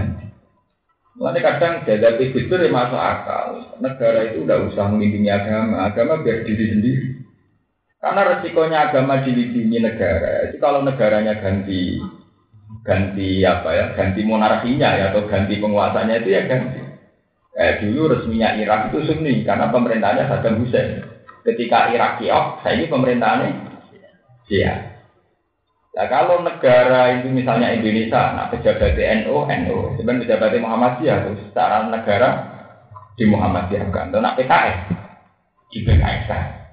Lalu 1.16 1.40
kadang 1.42 1.82
jadi 1.82 2.24
fitur 2.30 2.62
masuk 2.70 3.00
akal. 3.00 3.74
Negara 3.82 4.30
itu 4.30 4.46
udah 4.46 4.70
usah 4.70 4.86
melindungi 4.86 5.34
agama, 5.34 5.90
agama 5.90 6.22
biar 6.22 6.46
diri 6.46 6.64
sendiri. 6.72 7.25
Karena 8.06 8.22
resikonya 8.22 8.86
agama 8.86 9.18
dilindungi 9.18 9.82
negara. 9.82 10.46
Itu 10.46 10.62
kalau 10.62 10.78
negaranya 10.78 11.34
ganti 11.42 11.98
ganti 12.86 13.42
apa 13.42 13.74
ya, 13.74 13.84
ganti 13.98 14.22
monarkinya 14.22 14.94
ya 14.94 15.10
atau 15.10 15.26
ganti 15.26 15.58
penguasanya 15.58 16.22
itu 16.22 16.30
ya 16.30 16.46
ganti. 16.46 16.86
Eh, 17.58 17.82
dulu 17.82 18.14
resminya 18.14 18.54
Irak 18.54 18.94
itu 18.94 19.10
Sunni 19.10 19.42
karena 19.42 19.74
pemerintahnya 19.74 20.30
Saddam 20.30 20.62
Hussein. 20.62 21.02
Ketika 21.42 21.90
Irak 21.90 22.22
kiok, 22.22 22.62
saya 22.62 22.78
ini 22.78 22.86
pemerintahnya 22.86 23.74
Syiah. 24.46 24.86
Nah 25.98 26.06
kalau 26.06 26.38
negara 26.46 27.10
itu 27.10 27.26
misalnya 27.26 27.74
Indonesia, 27.74 28.30
nah 28.38 28.46
pejabat 28.46 28.94
NU, 29.26 29.50
NU, 29.50 29.76
sebenarnya 29.98 30.22
pejabat 30.30 30.54
Muhammadiyah, 30.62 31.26
terus 31.26 31.42
secara 31.50 31.82
negara 31.82 32.28
di 33.18 33.26
Muhammadiyah 33.26 33.90
kan, 33.90 34.14
nah 34.14 34.30
PKS 34.36 34.78
di 35.74 35.82
PKS 35.82 36.65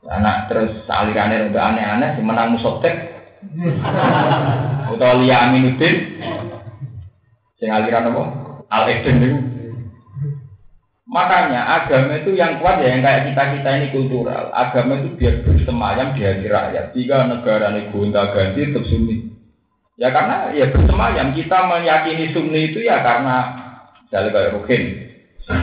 Nah, 0.00 0.48
terus 0.48 0.72
alirannya 0.88 1.52
udah 1.52 1.62
aneh-aneh, 1.72 2.10
menang 2.24 2.56
musotek, 2.56 3.20
atau 4.88 5.12
Lia 5.20 5.48
Aminuddin, 5.48 5.96
sing 7.60 7.68
aliran 7.68 8.08
apa? 8.08 8.22
Al 8.70 8.84
Eden 8.88 9.16
itu. 9.20 9.38
Makanya 11.10 11.66
agama 11.66 12.22
itu 12.22 12.38
yang 12.38 12.62
kuat 12.62 12.78
ya 12.78 12.94
yang 12.94 13.02
kayak 13.02 13.34
kita 13.34 13.42
kita 13.58 13.70
ini 13.82 13.86
kultural. 13.90 14.54
Agama 14.54 15.02
itu 15.02 15.10
biar 15.18 15.42
bersemayam 15.42 16.14
di 16.14 16.22
hati 16.22 16.46
rakyat. 16.46 16.94
Jika 16.94 17.26
negara 17.26 17.74
ini 17.74 17.90
gonta 17.90 18.30
ganti 18.30 18.62
tetap 18.62 18.86
sunni. 18.86 19.26
Ya 19.98 20.14
karena 20.14 20.54
ya 20.54 20.70
bersemayam 20.70 21.34
kita 21.34 21.66
meyakini 21.66 22.30
sunni 22.30 22.70
itu 22.70 22.86
ya 22.86 23.02
karena 23.02 23.36
dari 24.06 24.30
kayak 24.30 24.54
rukin 24.54 25.09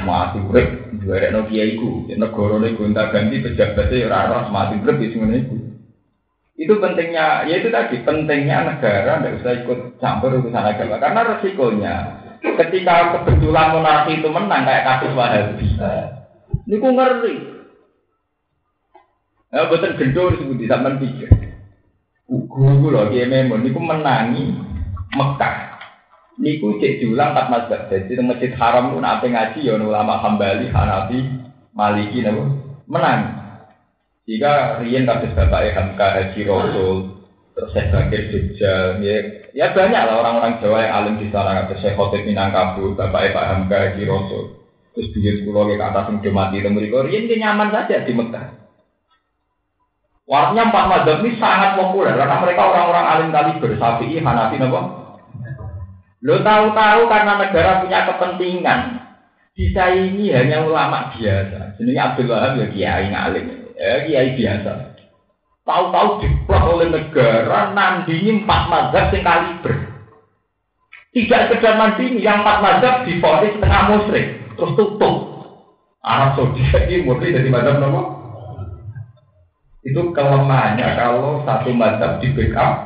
mati 0.04 0.38
urip 0.44 0.68
juara 1.00 1.32
no 1.32 1.48
kiaiku 1.48 2.12
negara 2.12 2.56
ini 2.60 2.76
gonta 2.76 3.08
ganti 3.10 3.40
pejabatnya 3.40 4.12
rara 4.12 4.38
mati 4.52 4.76
urip 4.84 4.98
itu 5.00 5.18
itu. 5.24 5.56
Itu 6.58 6.74
pentingnya, 6.82 7.46
ya 7.46 7.62
itu 7.62 7.70
tadi 7.70 8.02
pentingnya 8.02 8.66
negara 8.66 9.22
tidak 9.22 9.46
usah 9.46 9.54
ikut 9.62 9.80
campur 10.02 10.42
urusan 10.42 10.66
agama 10.66 10.98
karena 10.98 11.22
resikonya 11.22 11.96
ketika 12.42 13.14
kebetulan 13.14 13.78
monarki 13.78 14.18
itu 14.18 14.30
menang 14.34 14.66
kayak 14.66 14.86
kasus 14.90 15.14
Wahabi. 15.14 15.66
Ini 16.66 16.76
ku 16.82 16.90
ngeri. 16.90 17.36
Ya 19.54 19.70
betul 19.70 19.96
disebut 19.96 20.58
di 20.58 20.66
zaman 20.66 20.98
pikir. 20.98 21.30
Ugu 22.28 22.90
loh 22.90 23.08
dia 23.14 23.30
memang 23.30 23.64
niku 23.64 23.80
menangi 23.80 24.52
Mekah. 25.16 25.77
Niku 26.38 26.78
cek 26.78 27.02
julang 27.02 27.34
empat 27.34 27.48
mazhab. 27.50 27.82
Jadi 27.90 28.14
di 28.14 28.22
masjid 28.22 28.52
haram 28.54 28.94
pun 28.94 29.02
apa 29.02 29.26
ngaji 29.26 29.60
ya 29.66 29.74
ulama 29.74 30.22
Hambali, 30.22 30.70
Hanafi, 30.70 31.26
Maliki 31.74 32.22
nabo 32.22 32.46
menang. 32.86 33.38
Jika 34.28 34.84
Rian 34.84 35.08
kasus 35.08 35.32
bapak 35.34 35.72
Hamka 35.72 36.08
Haji 36.14 36.42
Rasul, 36.44 36.98
terus 37.56 37.72
saya 37.72 37.90
Bakir 37.90 38.28
Jogja, 38.28 39.00
ya, 39.00 39.16
ya 39.56 39.72
banyak 39.72 40.04
lah 40.04 40.20
orang-orang 40.20 40.60
Jawa 40.60 40.84
yang 40.84 40.94
alim 41.00 41.16
di 41.24 41.32
sana, 41.32 41.64
ada 41.64 41.74
saya 41.80 41.96
Khotib 41.96 42.28
Minangkabau, 42.28 42.92
Bapak 42.92 43.32
Pak 43.32 43.48
Hamka 43.48 43.96
di 43.96 44.04
Rosso, 44.04 44.68
terus 44.92 45.16
bikin 45.16 45.48
sekolah 45.48 45.72
ke 45.72 45.80
atas 45.80 46.12
yang 46.12 46.36
mati 46.36 46.60
itu 46.60 46.68
mereka, 46.68 47.08
ini 47.08 47.40
nyaman 47.40 47.72
saja 47.72 48.04
di 48.04 48.12
Mekah. 48.12 48.48
Warnanya 50.28 50.76
empat 50.76 50.86
mazhab 50.92 51.24
ini 51.24 51.40
sangat 51.40 51.80
populer 51.80 52.12
karena 52.20 52.44
mereka 52.44 52.62
orang-orang 52.68 53.06
alim 53.08 53.30
kali 53.32 53.52
bersafi, 53.64 54.20
Hanafi, 54.20 54.60
apa? 54.60 55.07
Lo 56.28 56.44
tahu-tahu 56.44 57.08
karena 57.08 57.40
negara 57.40 57.80
punya 57.80 58.04
kepentingan, 58.04 59.00
bisa 59.56 59.96
ini 59.96 60.36
hanya 60.36 60.60
ulama 60.68 61.08
biasa. 61.16 61.80
Jadi 61.80 61.96
Abdul 61.96 62.28
Wahab 62.28 62.60
ya 62.60 62.68
kiai 62.68 63.08
ngalim, 63.08 63.48
ya 63.80 64.04
kiai 64.04 64.36
biasa. 64.36 64.92
Tahu-tahu 65.64 66.20
diplot 66.20 66.64
oleh 66.68 66.88
negara 66.92 67.72
nandingi 67.72 68.44
empat 68.44 68.62
mazhab 68.68 69.08
yang 69.16 69.24
kaliber. 69.24 69.76
Tidak 71.16 71.42
sekedar 71.48 71.80
nandingi, 71.80 72.20
yang 72.20 72.44
empat 72.44 72.58
mazhab 72.60 72.96
difonis 73.08 73.56
setengah 73.56 73.84
musyrik, 73.88 74.28
terus 74.60 74.76
tutup. 74.76 75.16
Arab 76.04 76.36
Saudi 76.36 76.64
ini 76.92 77.08
murni 77.08 77.32
dari 77.32 77.48
mazhab 77.48 77.80
nopo. 77.80 78.02
Itu 79.80 80.12
kelemahannya 80.12 80.88
kalau 81.00 81.48
satu 81.48 81.72
mazhab 81.72 82.20
di 82.20 82.36
backup 82.36 82.84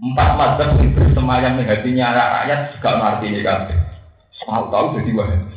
Empat 0.00 0.28
mazhab 0.32 0.80
yang 0.80 0.96
bersemayam 0.96 1.60
di 1.60 1.68
hatinya 1.68 2.16
rakyat 2.16 2.72
juga 2.72 2.90
ngerti 2.96 3.26
ini 3.36 3.40
kan. 3.44 3.68
Tahu-tahu 4.48 4.96
jadi 4.96 5.12
wahabi. 5.12 5.56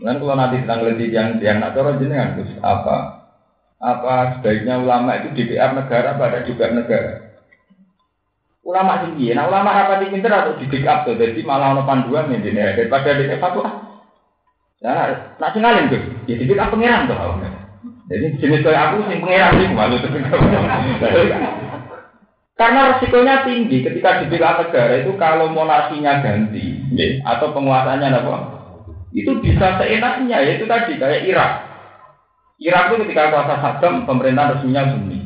Dan 0.00 0.16
kalau 0.16 0.32
nanti 0.32 0.64
tentang 0.64 0.80
lebih 0.88 1.12
yang 1.12 1.36
yang 1.44 1.60
nak 1.60 1.76
cara 1.76 2.00
jenengan 2.00 2.40
terus 2.40 2.56
apa 2.64 3.28
apa 3.76 4.40
sebaiknya 4.40 4.80
ulama 4.80 5.20
itu 5.20 5.28
DPR 5.36 5.76
negara 5.76 6.16
pada 6.16 6.40
juga 6.48 6.72
negara. 6.72 7.36
Ulama 8.64 9.04
tinggi, 9.04 9.36
nah 9.36 9.48
ulama 9.48 9.72
apa 9.72 10.00
di 10.00 10.12
pinter 10.12 10.32
atau 10.32 10.56
di 10.56 10.68
up 10.84 11.04
tuh, 11.04 11.16
jadi 11.16 11.40
malah 11.44 11.76
ono 11.76 11.88
panduan 11.88 12.28
nih 12.28 12.44
ini 12.44 12.60
daripada 12.76 13.16
di 13.16 13.28
fatwa. 13.40 13.66
Ya, 14.80 15.36
nak 15.36 15.52
tinggalin 15.52 15.92
tuh, 15.92 16.00
ya 16.28 16.36
di 16.36 16.54
up 16.56 16.68
pangeran 16.72 17.08
tuh. 17.08 17.16
Jadi 18.08 18.40
jenis 18.40 18.64
kayak 18.64 18.96
aku 18.96 18.96
sih 19.08 19.20
pangeran 19.20 19.52
sih 19.60 19.68
malu 19.72 19.96
tuh. 20.00 20.12
Karena 22.60 22.92
resikonya 22.92 23.40
tinggi 23.48 23.80
ketika 23.80 24.20
di 24.20 24.28
negara 24.28 25.00
itu 25.00 25.16
kalau 25.16 25.48
monarkinya 25.48 26.20
ganti, 26.20 26.92
atau 27.24 27.56
penguasanya 27.56 28.20
apa, 28.20 28.36
itu 29.16 29.32
bisa 29.40 29.80
seenaknya, 29.80 30.44
yaitu 30.44 30.68
tadi 30.68 31.00
kayak 31.00 31.24
Irak. 31.24 31.52
Irak 32.60 32.92
itu 32.92 33.08
ketika 33.08 33.32
kuasa 33.32 33.54
Saddam, 33.64 34.04
pemerintah 34.04 34.52
resminya 34.52 34.92
Sunni. 34.92 35.24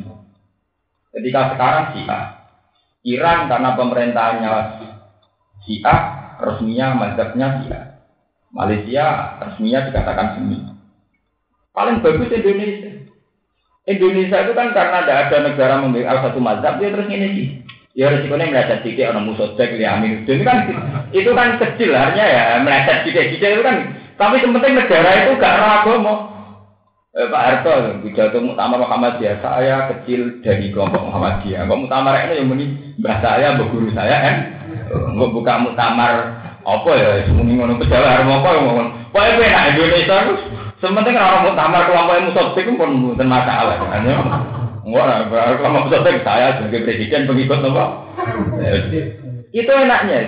Ketika 1.11 1.51
sekarang 1.51 1.83
Syiah. 1.91 2.23
Iran 3.03 3.51
karena 3.51 3.69
pemerintahnya 3.75 4.51
Syiah, 5.67 5.99
resminya 6.39 6.95
mazhabnya 6.95 7.47
Syiah. 7.59 7.83
Malaysia 8.55 9.35
resminya 9.43 9.83
dikatakan 9.91 10.39
Sunni. 10.39 10.63
Paling 11.75 11.99
bagus 11.99 12.31
Indonesia. 12.31 13.11
Indonesia 13.85 14.37
itu 14.41 14.53
kan 14.57 14.73
karena 14.73 15.05
tidak 15.05 15.19
ada 15.29 15.37
negara 15.45 15.73
memiliki 15.81 16.09
satu 16.09 16.39
mazhab, 16.41 16.81
dia 16.81 16.89
terus 16.89 17.09
ini 17.09 17.27
sih. 17.37 17.47
Ya 17.95 18.11
resikonya 18.11 18.51
meleset 18.51 18.83
sedikit 18.83 19.15
orang 19.15 19.31
musotek 19.31 19.79
li 19.79 19.87
amin 19.87 20.27
itu 20.27 20.43
kan 20.43 20.67
itu 21.15 21.31
kan 21.31 21.55
kecil 21.55 21.95
hanya 21.95 22.25
ya 22.27 22.43
meleset 22.59 23.07
sedikit 23.07 23.39
itu 23.39 23.63
kan. 23.63 23.95
Tapi 24.19 24.43
yang 24.43 24.51
penting 24.51 24.73
negara 24.75 25.09
itu 25.23 25.31
gak 25.39 25.55
ragu 25.59 25.95
mau 26.03 26.35
Eh, 27.15 27.31
Pak 27.31 27.43
Harto, 27.47 28.03
pidato 28.03 28.43
Muhammad 28.43 28.83
Muhammadiyah, 28.83 29.39
saya 29.39 29.87
kecil 29.87 30.43
dari 30.43 30.67
kelompok 30.67 30.99
Muhammadiyah. 30.99 31.63
Kok 31.63 31.87
Muktamar 31.87 32.27
ini 32.27 32.43
yang 32.43 32.51
muni 32.51 32.65
mbah 32.99 33.23
saya, 33.23 33.55
mbah 33.55 33.71
guru 33.71 33.87
saya 33.95 34.19
kan? 34.19 34.35
Nggak 35.15 35.31
buka 35.31 35.63
Muktamar 35.63 36.11
apa 36.59 36.91
ya, 36.91 37.23
semuanya 37.23 37.71
ngono 37.71 37.73
harus 37.79 38.27
apa 38.35 38.49
ngomong. 38.59 38.89
Pokoknya 39.15 39.31
gue 39.31 39.47
nak 39.47 39.67
Indonesia 39.71 40.15
terus, 40.27 40.41
sementing 40.83 41.15
orang 41.15 41.47
Muktamar 41.47 41.87
kelompok 41.87 42.23
musotik 42.31 42.67
pun 42.75 43.15
bukan 43.15 43.27
masalah 43.27 43.79
kan? 43.79 44.03
Enggak 44.85 45.29
kelompok 45.59 45.83
musotik 45.87 46.23
saya 46.23 46.59
sebagai 46.59 46.83
presiden 46.87 47.27
pengikut 47.27 47.59
apa? 47.63 47.85
Itu 49.55 49.71
enaknya. 49.71 50.19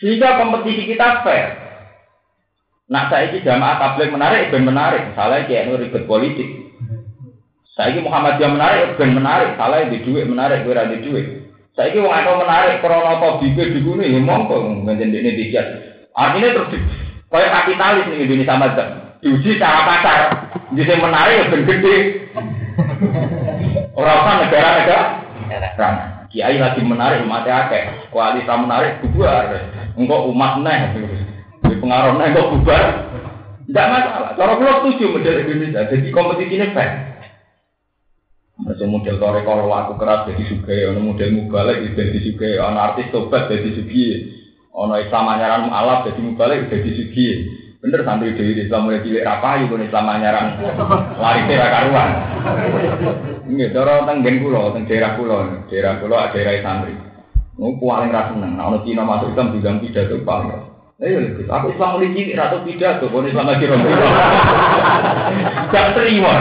Sehingga 0.00 0.40
kompetisi 0.40 0.88
kita 0.88 1.20
fair. 1.20 1.60
Nak 2.90 3.06
saya 3.12 3.30
ini 3.30 3.44
jamaah 3.46 3.78
tabligh 3.78 4.10
menarik, 4.10 4.50
ben 4.50 4.66
menarik. 4.66 5.12
Misalnya 5.12 5.46
kayak 5.46 5.78
ribet 5.78 6.04
politik. 6.10 6.48
Saya 7.78 7.94
ini 7.94 8.02
Muhammad 8.02 8.42
yang 8.42 8.58
menarik, 8.58 8.98
ben 8.98 9.14
menarik, 9.14 9.54
salah 9.54 9.86
di 9.86 10.02
duit 10.02 10.26
menarik, 10.26 10.66
gue 10.66 10.74
di 10.74 10.98
duit. 11.06 11.26
Saya 11.78 11.94
ini 11.94 12.02
wong 12.02 12.42
menarik, 12.42 12.82
krono 12.82 13.14
atau 13.14 13.38
bibir 13.38 13.70
di 13.70 13.80
gunung, 13.80 14.02
ya 14.02 14.18
mongko 14.18 14.82
menjadi 14.82 15.16
ini 15.22 15.38
dikiat. 15.38 15.66
Artinya 16.12 16.50
terus 16.50 16.82
kayak 17.30 17.52
kapitalis 17.54 18.04
nih 18.10 18.26
Indonesia 18.26 18.58
macam 18.58 18.86
diuji 19.20 19.56
secara 19.56 19.84
pasar, 19.84 20.18
jadi 20.72 20.96
menarik 20.96 21.36
ya 21.36 21.44
ben 21.52 21.62
gede. 21.68 21.96
Orang 23.92 24.24
usah 24.24 24.34
negara-negara, 24.48 25.00
Kiai 26.30 26.62
lagi 26.62 26.80
menarik 26.86 27.26
umat 27.26 27.42
akeh, 27.42 28.06
kualitas 28.14 28.54
menarik 28.54 29.02
bubar. 29.02 29.50
Engkau 29.98 30.30
umat 30.30 30.62
neh, 30.62 30.80
di 31.66 31.74
pengaruh 31.74 32.14
neh 32.16 32.30
kok 32.30 32.50
bubar. 32.54 32.84
Tidak 33.66 33.86
masalah. 33.86 34.30
Cara 34.34 34.58
pulau 34.58 34.82
setuju 34.82 35.14
model 35.14 35.46
Indonesia. 35.46 35.86
Jadi 35.90 36.10
kompetisi 36.10 36.58
ini 36.58 36.74
fair. 36.74 36.90
Masih 38.62 38.86
model 38.86 39.18
tore 39.22 39.46
kalau 39.46 39.70
aku 39.70 39.94
keras 39.94 40.26
jadi 40.30 40.42
suka, 40.54 40.90
ono 40.90 41.00
model 41.00 41.30
mubalik 41.32 41.94
jadi 41.94 42.18
suka, 42.18 42.50
ono 42.60 42.78
artis 42.78 43.10
tobat 43.14 43.46
jadi 43.46 43.70
suki, 43.72 44.06
ono 44.74 44.98
Islam 45.00 45.32
anyaran 45.32 45.70
alaf 45.70 46.06
jadi 46.06 46.20
mubalik 46.22 46.66
jadi 46.70 46.90
suki. 46.98 47.28
Bener 47.80 48.04
santri 48.04 48.36
dewi 48.36 48.60
Islam 48.60 48.84
mulai 48.84 49.00
cilik 49.00 49.24
rapayu 49.24 49.72
pun 49.72 49.80
Islam 49.80 50.04
anyaran 50.04 50.60
lari 51.16 51.48
tera 51.48 51.66
karuan. 51.72 52.10
Ini 53.48 53.72
cara 53.72 54.04
tenggen 54.04 54.44
pulau, 54.44 54.76
teng 54.76 54.84
daerah 54.84 55.16
pulau, 55.16 55.48
daerah 55.72 55.96
ada 55.96 56.28
daerah 56.28 56.60
santri. 56.60 56.92
Mau 57.56 57.72
paling 57.80 58.12
rasa 58.12 58.36
seneng, 58.36 58.60
nah 58.60 58.68
ono 58.68 58.84
Cina 58.84 59.00
masuk 59.00 59.32
Islam 59.32 59.56
juga 59.56 59.80
pidato 59.80 60.16
paling. 60.28 60.60
Ayo, 61.00 61.16
aku 61.48 61.72
Islam 61.72 61.88
mulai 61.96 62.12
cilik 62.12 62.36
ratu 62.36 62.56
pidato, 62.68 63.04
pun 63.08 63.24
Islam 63.24 63.48
lagi 63.48 63.64
rombong. 63.64 63.96
Gak 65.72 65.96
terima. 65.96 66.32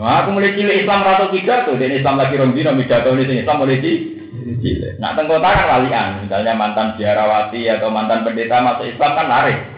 Nah, 0.00 0.24
aku 0.24 0.28
mulai 0.32 0.56
cilik 0.56 0.80
Islam 0.84 1.04
rata 1.04 1.28
tiga 1.28 1.68
tuh, 1.68 1.76
dan 1.76 1.92
Islam 1.92 2.16
lagi 2.16 2.40
rombi 2.40 2.64
nomi 2.64 2.88
jatuh 2.88 3.12
ini 3.12 3.44
Islam 3.44 3.60
mulai 3.60 3.84
cilik. 3.84 4.96
Nah, 4.96 5.12
tengkota 5.12 5.48
kan 5.52 5.66
walian, 5.76 6.24
misalnya 6.24 6.56
mantan 6.56 6.96
biarawati 6.96 7.68
atau 7.68 7.92
mantan 7.92 8.24
pendeta 8.24 8.64
masuk 8.64 8.88
Islam 8.88 9.12
kan 9.12 9.28
lari. 9.28 9.76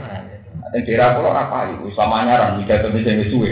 Yang 0.71 0.83
daerah 0.87 1.19
pulau 1.19 1.35
apa 1.35 1.75
itu, 1.75 1.91
Islam 1.91 2.15
anyaran, 2.15 2.63
jatuh 2.63 2.91
ini 2.95 3.03
jadi 3.03 3.25
suwe. 3.27 3.51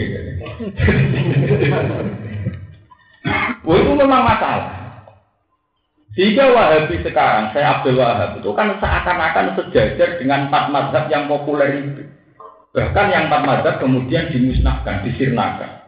Wah, 3.67 3.75
itu 3.75 3.91
memang 3.91 4.23
masalah. 4.23 4.79
Jika 6.15 6.51
Wahabi 6.51 6.99
sekarang, 7.05 7.53
saya 7.53 7.79
Abdul 7.79 7.99
Wahab, 8.01 8.41
itu 8.41 8.49
kan 8.51 8.75
seakan-akan 8.81 9.55
sejajar 9.55 10.19
dengan 10.19 10.49
empat 10.49 10.73
mazhab 10.73 11.05
yang 11.07 11.29
populer 11.29 11.85
itu. 11.85 12.03
Bahkan 12.75 13.07
yang 13.13 13.29
empat 13.29 13.41
mazhab 13.45 13.75
kemudian 13.77 14.27
dimusnahkan, 14.33 15.05
disirnakan. 15.05 15.79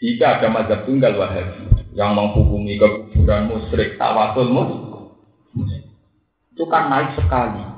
Jika 0.00 0.40
ada 0.40 0.48
mazhab 0.48 0.84
tunggal 0.88 1.16
wahabi 1.16 1.70
yang 1.92 2.16
menghubungi 2.16 2.80
kekuburan 2.80 3.52
musyrik 3.52 4.00
tawasul 4.00 4.48
itu 6.60 6.64
kan 6.68 6.92
naik 6.92 7.16
sekali. 7.16 7.69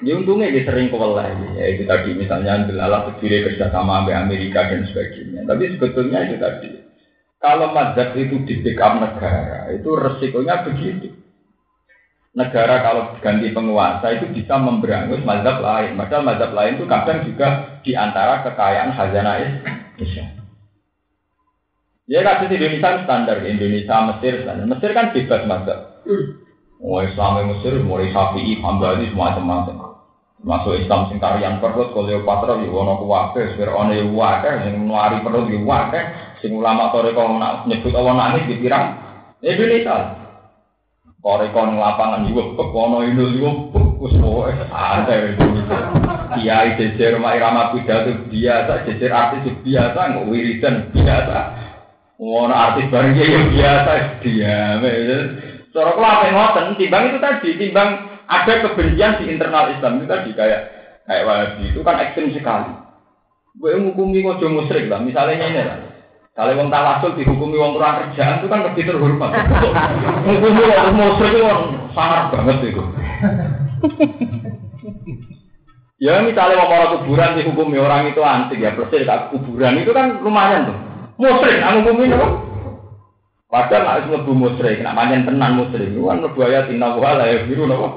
Ya 0.00 0.16
untungnya 0.16 0.48
dia 0.48 0.64
sering 0.64 0.88
kewalai, 0.88 1.36
ya 1.60 1.76
itu 1.76 1.84
tadi 1.84 2.16
misalnya 2.16 2.64
Delala 2.64 3.04
berdiri 3.04 3.44
kerjasama 3.52 4.00
sama 4.00 4.16
Amerika 4.16 4.64
dan 4.64 4.88
sebagainya. 4.88 5.44
Tapi 5.44 5.76
sebetulnya 5.76 6.24
itu 6.24 6.40
tadi, 6.40 6.72
kalau 7.36 7.72
mazhab 7.76 8.16
itu 8.16 8.40
di 8.48 8.64
backup 8.64 8.96
negara, 8.96 9.68
itu 9.76 9.90
resikonya 9.92 10.64
begitu. 10.64 11.12
Negara 12.30 12.80
kalau 12.80 13.02
ganti 13.20 13.50
penguasa 13.50 14.06
itu 14.16 14.32
bisa 14.32 14.54
memberangus 14.56 15.20
mazhab 15.26 15.60
lain. 15.60 15.98
Padahal 15.98 16.22
mazhab 16.24 16.50
lain 16.56 16.78
itu 16.78 16.86
kadang 16.88 17.18
juga 17.26 17.48
di 17.84 17.92
antara 17.92 18.40
kekayaan 18.46 18.96
khazanah 18.96 19.36
Islam. 19.98 20.30
Ya 22.10 22.26
kasus 22.26 22.50
Indonesia 22.50 23.06
standar 23.06 23.38
Indonesia 23.44 23.96
Mesir 24.14 24.42
standar. 24.42 24.64
Mesir 24.64 24.90
kan 24.96 25.12
bebas 25.12 25.42
mazhab. 25.44 25.78
Oh 26.80 27.04
Islam 27.04 27.44
Mesir 27.44 27.76
mulai 27.84 28.08
Syafi'i, 28.08 28.56
Hambali 28.64 29.12
semua 29.12 29.36
macam-macam. 29.36 30.00
Masuk 30.40 30.80
Islam 30.80 31.12
sing 31.12 31.20
tarian 31.20 31.60
perut 31.60 31.92
Kleopatra 31.92 32.56
yo 32.64 32.72
ono 32.72 32.96
kuwabe, 32.96 33.52
Firaun 33.60 33.92
yo 33.92 34.16
wae, 34.16 34.64
sing 34.64 34.88
nuari 34.88 35.20
perut 35.20 35.52
yo 35.52 35.60
wae, 35.68 36.00
sing 36.40 36.56
ulama 36.56 36.88
toreko 36.96 37.36
nak 37.36 37.68
nyebut 37.68 37.92
awan 37.92 38.40
dipirang 38.48 38.96
Indonesia. 39.44 40.16
Koreko 41.20 41.60
ning 41.68 41.76
lapangan 41.76 42.24
yo 42.32 42.56
ono 42.56 43.04
itu 43.04 43.24
yo 43.36 43.68
wis 44.00 44.16
pokoke 44.16 44.56
santai 44.72 45.36
Indonesia. 45.36 45.78
Kiai 46.40 46.72
jejer 46.80 47.20
mak 47.20 47.36
irama 47.36 47.76
pidato 47.76 48.16
biasa, 48.32 48.88
jejer 48.88 49.12
artis 49.12 49.52
biasa, 49.60 50.00
nggak 50.00 50.28
wiridan 50.32 50.88
biasa. 50.96 51.38
Ngono 52.16 52.54
artis 52.56 52.88
bareng 52.88 53.12
ya 53.12 53.40
biasa 53.52 53.92
dia. 54.24 54.56
Cara 55.70 55.94
kula 55.94 56.08
apa 56.18 56.34
ngoten, 56.34 56.74
timbang 56.74 57.14
itu 57.14 57.18
tadi, 57.22 57.48
timbang 57.54 57.88
ada 58.26 58.52
kebencian 58.62 59.22
di 59.22 59.30
internal 59.30 59.70
Islam 59.70 60.02
itu 60.02 60.06
tadi 60.10 60.30
kayak 60.34 60.60
kayak 61.06 61.26
Wahabi 61.26 61.70
itu 61.70 61.80
kan 61.86 61.98
ekstrim 62.02 62.34
sekali. 62.34 62.74
Gue 63.54 63.74
menghukumi 63.74 64.22
kok 64.22 64.42
musyrik 64.46 64.86
lah, 64.90 65.02
misalnya 65.02 65.46
ini 65.46 65.62
lah. 65.62 65.78
Kalau 66.30 66.54
wong 66.54 66.70
tawasul 66.70 67.18
dihukumi 67.18 67.58
wong 67.58 67.74
kurang 67.74 68.06
kerjaan 68.06 68.38
itu 68.38 68.46
kan 68.46 68.62
lebih 68.62 68.86
terhormat. 68.86 69.30
Menghukumi 70.26 70.62
wong 70.70 70.94
musyrik 70.94 71.32
itu 71.38 71.46
sangat 71.94 72.30
banget 72.34 72.56
itu. 72.70 72.82
ya 76.06 76.22
misalnya 76.22 76.58
wong 76.62 76.70
orang 76.70 76.90
kuburan 76.98 77.34
dihukumi 77.38 77.76
orang 77.78 78.10
itu 78.10 78.22
antik 78.22 78.62
ya 78.62 78.74
persis 78.74 79.06
kuburan 79.34 79.82
itu 79.82 79.90
kan 79.94 80.18
lumayan 80.22 80.70
tuh. 80.70 80.78
Musrik, 81.20 81.60
aku 81.60 81.78
bumi 81.84 82.08
nopo. 82.08 82.26
Padahal 83.50 83.82
nak 83.82 84.06
mlebu 84.06 84.32
musrik, 84.32 84.78
nak 84.78 84.94
panjen 84.94 85.26
tenan 85.26 85.58
musrik, 85.58 85.90
itu 85.90 86.06
kan 86.06 86.22
mlebu 86.22 86.38
ayat 86.46 86.70
inna 86.70 86.94
wa 86.94 87.18
la 87.18 87.26
biru 87.50 87.66
nopo. 87.66 87.88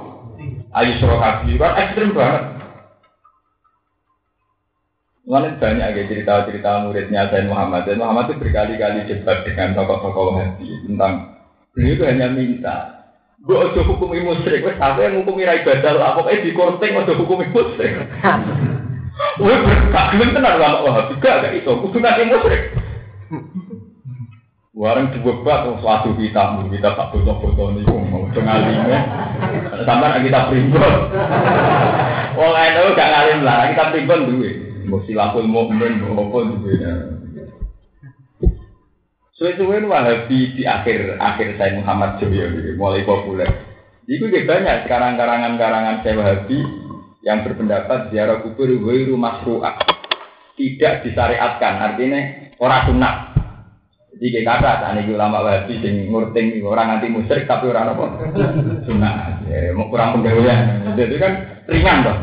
Ayu 0.74 0.97
surah 0.97 1.45
kan 1.45 1.78
ekstrim 1.78 2.18
banget. 2.18 2.43
Mana 5.24 5.56
banyak 5.56 5.93
ya 5.95 6.04
cerita-cerita 6.10 6.84
muridnya 6.84 7.32
Zain 7.32 7.47
Muhammad. 7.47 7.86
Zain 7.86 8.01
Muhammad 8.01 8.34
itu 8.34 8.43
berkali-kali 8.43 9.08
debat 9.08 9.45
dengan 9.47 9.78
tokoh-tokoh 9.78 10.36
hati 10.36 10.68
tentang 10.84 11.38
beliau 11.72 11.95
itu 11.95 12.04
hanya 12.04 12.28
minta 12.34 12.78
Gue 13.43 13.60
ojo 13.60 13.84
hukumi 13.84 14.24
musrik, 14.24 14.64
wes 14.64 14.80
apa 14.80 15.04
yang 15.04 15.20
hukumi 15.20 15.43
rai 15.43 15.68
badal 15.68 15.99
lah, 15.99 16.16
pokoknya 16.16 16.47
di 16.47 16.56
korting 16.56 16.95
ojo 16.95 17.12
hukumi 17.12 17.51
musrik. 17.51 17.91
Wih, 19.43 19.60
gak 19.91 20.16
gelem 20.16 20.32
tenar 20.32 20.56
lama 20.56 20.80
wah, 20.88 21.06
juga 21.12 21.43
gak 21.43 21.51
itu, 21.51 21.68
kudu 21.68 21.97
nanti 21.99 22.24
musrik. 22.24 22.72
Warang 24.74 25.13
bak, 25.45 25.69
suatu 25.86 26.17
kita, 26.17 26.65
kita 26.65 26.89
tak 26.97 27.13
foto-foto 27.13 27.78
nih, 27.78 27.86
mau 27.86 28.26
ngalime. 28.26 28.97
Sampai 29.86 30.26
kita 30.26 30.49
primbon. 30.49 30.95
Wong 32.34 32.53
itu 32.57 32.82
gak 32.97 33.11
ngalim 33.13 33.39
lah, 33.45 33.69
kita 33.69 33.93
primbon 33.93 34.26
dulu. 34.34 34.49
Mau 34.89 34.99
silapul 35.05 35.45
mukmin, 35.45 36.01
mau 36.01 36.26
apa 36.26 36.38
dulu. 36.49 36.74
Suwe-suwe 39.38 39.86
Wahabi 39.86 40.57
di 40.57 40.65
akhir 40.65 41.21
akhir 41.21 41.57
saya 41.61 41.78
Muhammad 41.78 42.17
Joyo 42.17 42.74
mulai 42.74 43.05
populer. 43.05 43.49
Itu 44.09 44.26
juga 44.26 44.57
banyak 44.57 44.89
sekarang 44.89 45.21
karangan-karangan 45.21 46.01
saya 46.01 46.17
Wahabi 46.17 46.57
yang 47.21 47.45
berpendapat 47.45 48.09
ziarah 48.09 48.41
kubur 48.41 48.69
rumah 48.69 49.38
masru'ah 49.38 49.78
tidak 50.57 51.05
disyariatkan 51.05 51.74
artinya 51.82 52.21
orang 52.61 52.82
sunnah 52.89 53.33
kayak 54.32 54.63
kata, 54.63 54.95
ini 54.95 55.11
ulama 55.11 55.43
wahabi 55.43 55.84
sing 55.84 56.07
ngurting 56.07 56.63
orang 56.63 56.95
anti 56.95 57.11
musyrik 57.11 57.43
tapi 57.43 57.67
orang 57.67 57.91
apa? 57.91 58.05
Sunnah, 58.88 59.43
ya, 59.49 59.76
mau 59.76 59.91
kurang 59.91 60.15
penggawean. 60.15 60.95
Jadi 60.95 61.15
kan 61.19 61.34
ringan 61.67 62.07
dong. 62.07 62.19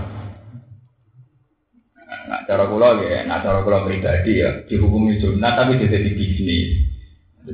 Nah, 2.30 2.46
cara 2.46 2.64
kula 2.70 3.03
ya, 3.03 3.26
nah 3.26 3.42
cara 3.42 3.61
kula 3.66 3.84
pribadi 3.84 4.38
ya 4.38 4.62
dihukumi 4.70 5.18
sunnah 5.18 5.59
tapi 5.59 5.82
jadi 5.82 5.98
di 5.98 6.14
bisnis. 6.14 6.68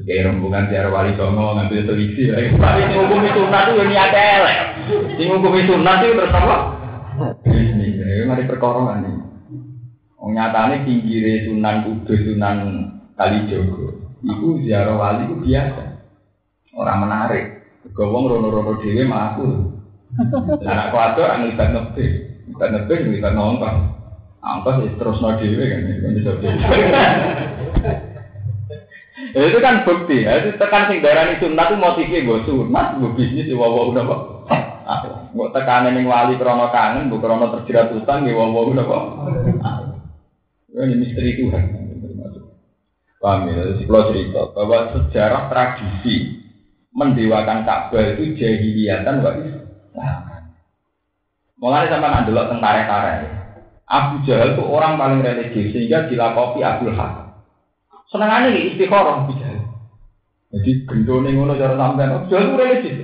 Kayak 0.05 0.29
rombongan 0.29 0.69
siar 0.69 0.93
wali 0.93 1.17
songo 1.17 1.57
ngambil 1.57 1.87
televisi 1.89 2.29
ya. 2.29 2.37
Tapi 2.37 2.81
sing 2.85 2.99
hukumi 3.01 3.31
sunnah 3.33 3.61
itu 3.65 3.73
yang 3.81 3.89
niat 3.89 4.13
elek. 4.13 4.59
Sing 5.17 5.27
hukumi 5.33 5.61
sunnah 5.65 5.95
itu 6.05 6.13
terus 6.13 6.37
apa? 6.37 6.57
Bisnis. 7.47 7.95
Ya, 7.97 8.29
mari 8.29 8.45
perkara 8.45 9.01
ini. 9.01 9.11
Wong 10.21 10.31
nyatane 10.37 10.85
pinggire 10.85 11.47
sunan 11.49 11.87
kudus 11.87 12.21
sunan 12.27 12.57
Kalijogo. 13.17 14.06
Iku 14.27 14.59
ziarah 14.67 14.99
wali 14.99 15.31
itu 15.31 15.37
biasa. 15.39 15.85
Orang 16.75 17.07
menarik. 17.07 17.63
Gawang 17.95 18.27
rono-rono 18.27 18.83
dewe 18.83 19.07
mah 19.07 19.39
aku. 19.39 19.47
Anak 20.67 20.91
kuatir 20.91 21.23
orang 21.23 21.47
libat 21.47 21.71
nebis. 21.71 22.13
Libat 22.51 22.69
nebis, 22.75 23.07
libat 23.07 23.33
nongkong. 23.39 23.79
Angkos 24.43 24.83
ya 24.83 24.91
terus 24.99 25.23
no 25.23 25.31
dewe 25.39 25.65
kan. 25.71 25.81
Ya, 29.37 29.43
itu 29.49 29.59
kan 29.61 29.85
bukti 29.87 30.27
ya. 30.27 30.43
Itu 30.43 30.59
tekan 30.59 30.91
sing 30.91 31.01
darani 31.01 31.41
sunat 31.41 31.73
itu 31.73 31.77
motifnya 31.81 32.25
gue 32.25 32.39
sunat, 32.45 33.01
gue 33.01 33.13
bisnis, 33.17 33.49
gue 33.49 33.57
wawa 33.57 33.89
udah 33.89 34.05
kok. 34.05 34.21
Gue 35.37 35.49
tekanan 35.53 35.97
yang 35.97 36.09
wali 36.09 36.41
krono 36.41 36.73
kangen, 36.73 37.13
gue 37.13 37.21
krono 37.21 37.53
terjerat 37.53 37.93
utang, 37.97 38.25
gue 38.25 38.33
wawa 38.33 38.61
udah 38.65 38.85
kok. 38.85 39.05
Ini 40.77 40.95
misteri 41.01 41.37
Tuhan. 41.41 41.86
Paham 43.27 43.51
ya? 43.51 43.59
Kalau 43.83 44.07
cerita 44.15 44.41
bahwa 44.55 44.79
sejarah 44.95 45.51
tradisi 45.51 46.47
mendewakan 46.95 47.67
Ka'bah 47.67 48.15
itu 48.15 48.39
jahiliyatan 48.39 49.19
wa 49.19 49.35
Islam. 49.35 50.23
Mulai 51.59 51.91
sama 51.91 52.07
nak 52.07 52.31
delok 52.31 52.55
tentara-tentara 52.55 53.27
Abu 53.91 54.23
Jahal 54.23 54.55
itu 54.55 54.63
orang 54.63 54.95
paling 54.95 55.27
religius 55.27 55.75
sehingga 55.75 56.07
dilakopi 56.07 56.63
Abdul 56.63 56.95
Hakam. 56.95 57.43
Senengannya 58.15 58.55
nih 58.55 58.63
istikharah 58.71 59.27
Abu 59.27 59.35
Jahal. 59.43 59.75
Jadi 60.55 60.87
gendone 60.87 61.35
ngono 61.35 61.59
cara 61.59 61.75
sampean 61.75 62.15
Abu 62.15 62.31
Jahal 62.31 62.47
itu 62.47 62.55
religius. 62.55 62.99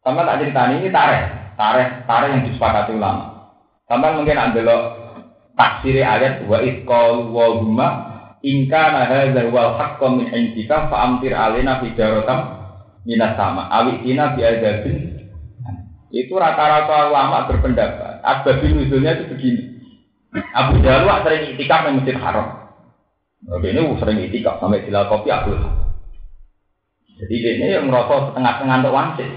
Sama 0.00 0.24
tak 0.24 0.40
cerita 0.40 0.72
ini 0.72 0.88
tarik, 0.88 1.22
tarik, 1.60 1.88
tarik 2.08 2.32
yang 2.32 2.44
disepakati 2.48 2.96
ulama. 2.96 3.52
Sampai 3.84 4.16
mungkin 4.16 4.40
ada 4.40 4.56
delok 4.56 4.82
tafsir 5.52 6.00
ayat 6.00 6.48
wa 6.48 6.64
itqal 6.64 7.28
wa 7.28 7.44
ingka 8.46 8.82
nahadzal 8.94 9.50
wal 9.50 9.74
haqqo 9.74 10.06
min 10.14 10.30
indika 10.30 10.86
fa 10.86 11.10
amtir 11.10 11.34
alaina 11.34 11.82
hijaratan 11.82 12.38
minas 13.02 13.34
sama 13.34 13.66
awitina 13.74 14.38
bi 14.38 14.46
adzabin 14.46 15.16
itu 16.14 16.32
rata-rata 16.38 17.10
ulama 17.10 17.44
berpendapat. 17.50 18.22
Asbab 18.22 18.62
nuzulnya 18.62 19.20
itu 19.20 19.24
begini. 19.36 19.62
Abu 20.56 20.80
Jalwa 20.80 21.20
sering 21.24 21.56
itikaf 21.56 21.84
di 21.84 22.00
Masjid 22.00 22.16
Haram. 22.16 22.72
Oke, 23.52 23.68
ini 23.68 23.84
sering 24.00 24.18
itikaf 24.24 24.56
sampai 24.58 24.88
kopi 24.88 25.28
Abdul 25.28 25.60
Jadi 27.16 27.34
ini 27.36 27.72
yang 27.72 27.88
merasa 27.88 28.32
setengah-setengah 28.32 28.76
untuk 28.84 28.96
wangsit. 28.96 29.30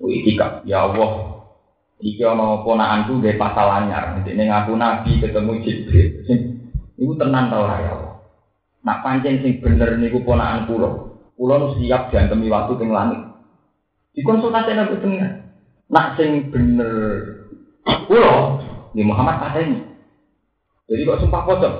Itikaf, 0.00 0.64
ya 0.64 0.88
Allah. 0.88 1.36
Iki 1.98 2.22
ono 2.22 2.62
ponakanku 2.62 3.18
gak 3.18 3.36
pasal 3.36 3.66
anyar. 3.82 4.22
Ini 4.22 4.44
ngaku 4.46 4.72
nabi 4.78 5.18
ketemu 5.18 5.52
Jibril. 5.66 6.08
Iku 6.98 7.14
tenan 7.14 7.46
tau 7.46 7.62
ya 7.70 7.94
Allah. 7.94 8.14
Nak 8.82 9.00
pancen 9.06 9.38
sing 9.42 9.62
bener 9.62 9.94
niku 10.02 10.26
ponakan 10.26 10.66
kula. 10.66 10.90
Kula 11.38 11.78
siap 11.78 12.10
diantemi 12.10 12.50
waktu 12.50 12.74
teng 12.74 12.90
langit. 12.90 13.22
Dikonsultasi 14.18 14.74
nabi 14.74 14.98
tengah. 14.98 15.32
Nak 15.94 16.18
sing 16.18 16.50
bener 16.50 16.82
pulau 18.10 18.58
di 18.90 19.02
Muhammad 19.06 19.54
ini. 19.62 19.78
Jadi 20.90 21.06
kok 21.06 21.20
sumpah 21.22 21.42
pocong. 21.46 21.76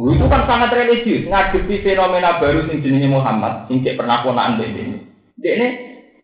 Itu 0.00 0.26
kan 0.28 0.48
sangat 0.48 0.72
religius, 0.76 1.28
ngadepi 1.28 1.84
fenomena 1.84 2.40
baru 2.40 2.68
sing 2.68 2.80
jenenge 2.80 3.08
Muhammad, 3.08 3.68
sing 3.68 3.84
cek 3.84 4.00
pernah 4.00 4.24
ponaan 4.24 4.60
ini. 4.60 4.96
Dia 5.40 5.56
ini 5.56 5.68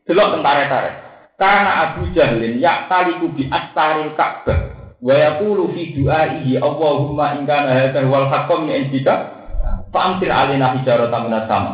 delok 0.05 0.37
tentara-tentara. 0.37 0.93
Karena 1.37 1.73
Abu 1.89 2.09
Jahlin 2.17 2.61
ya 2.61 2.89
taliku 2.89 3.29
bi 3.33 3.45
astaril 3.49 4.17
Ka'bah 4.17 4.76
wa 5.07 5.15
yaqulu 5.15 5.71
fi 5.71 5.95
du'aihi 5.95 6.59
Allahumma 6.59 7.39
in 7.39 7.47
kana 7.47 7.71
hadha 7.79 8.03
wal 8.11 8.27
haqqam 8.27 8.67
min 8.67 8.91
indika 8.91 9.15
fa 9.95 9.99
amtir 10.11 10.35
alaina 10.35 10.75
hijaratan 10.75 11.31
minas 11.31 11.47
sama. 11.47 11.73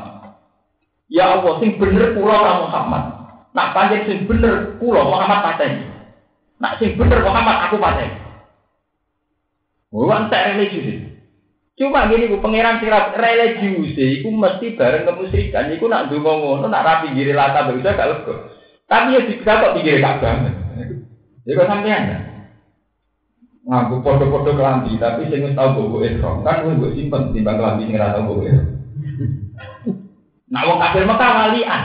Ya 1.09 1.33
Allah 1.33 1.57
sing 1.65 1.81
bener 1.81 2.13
kula 2.13 2.69
Muhammad. 2.69 3.25
Nak 3.53 3.77
panjang 3.77 4.09
sing 4.09 4.25
bener, 4.25 4.81
pulau 4.81 5.13
Muhammad 5.13 5.45
pateni. 5.45 5.85
Nak 6.57 6.81
sing 6.81 6.97
bener 6.97 7.21
Muhammad 7.21 7.69
aku 7.69 7.77
pateni. 7.77 8.17
Bukan 9.93 10.33
tak 10.33 10.57
religius. 10.57 11.13
Cuma 11.77 12.09
gini, 12.09 12.33
bu 12.33 12.41
pangeran 12.41 12.81
sirat 12.81 13.13
religius, 13.13 13.93
itu 13.93 14.29
mesti 14.29 14.73
bareng 14.73 15.05
kemusyrikan. 15.05 15.69
Iku 15.73 15.85
nak 15.85 16.09
dungo 16.09 16.33
ngono, 16.33 16.65
nak 16.69 16.85
rapi 16.85 17.13
giri 17.13 17.37
lata 17.37 17.69
berusaha 17.69 17.93
gak 17.93 18.09
lego. 18.09 18.35
Tapi 18.89 19.17
ya 19.17 19.21
bisa 19.25 19.53
kok 19.61 19.73
pinggir 19.77 20.01
banget. 20.01 20.53
Jadi 21.45 21.57
kok 21.57 21.69
sampean 21.69 22.32
ngaku 23.63 24.03
podo-podo 24.03 24.59
kelambi, 24.59 24.99
tapi 24.99 25.31
saya 25.31 25.39
nggak 25.39 25.55
tahu 25.55 25.71
bobo 25.87 25.97
ihram 26.03 26.43
kan 26.43 26.67
gue 26.67 26.83
gue 26.83 26.91
simpen 26.99 27.31
timbang 27.31 27.63
kelambi 27.63 27.87
sing 27.87 27.95
ora 27.95 28.15
tau 28.15 28.27
bobo 28.27 28.43
Nah 30.53 30.63
wong 30.69 30.79
kafir 30.83 31.07
Mekah 31.07 31.31
walian. 31.33 31.83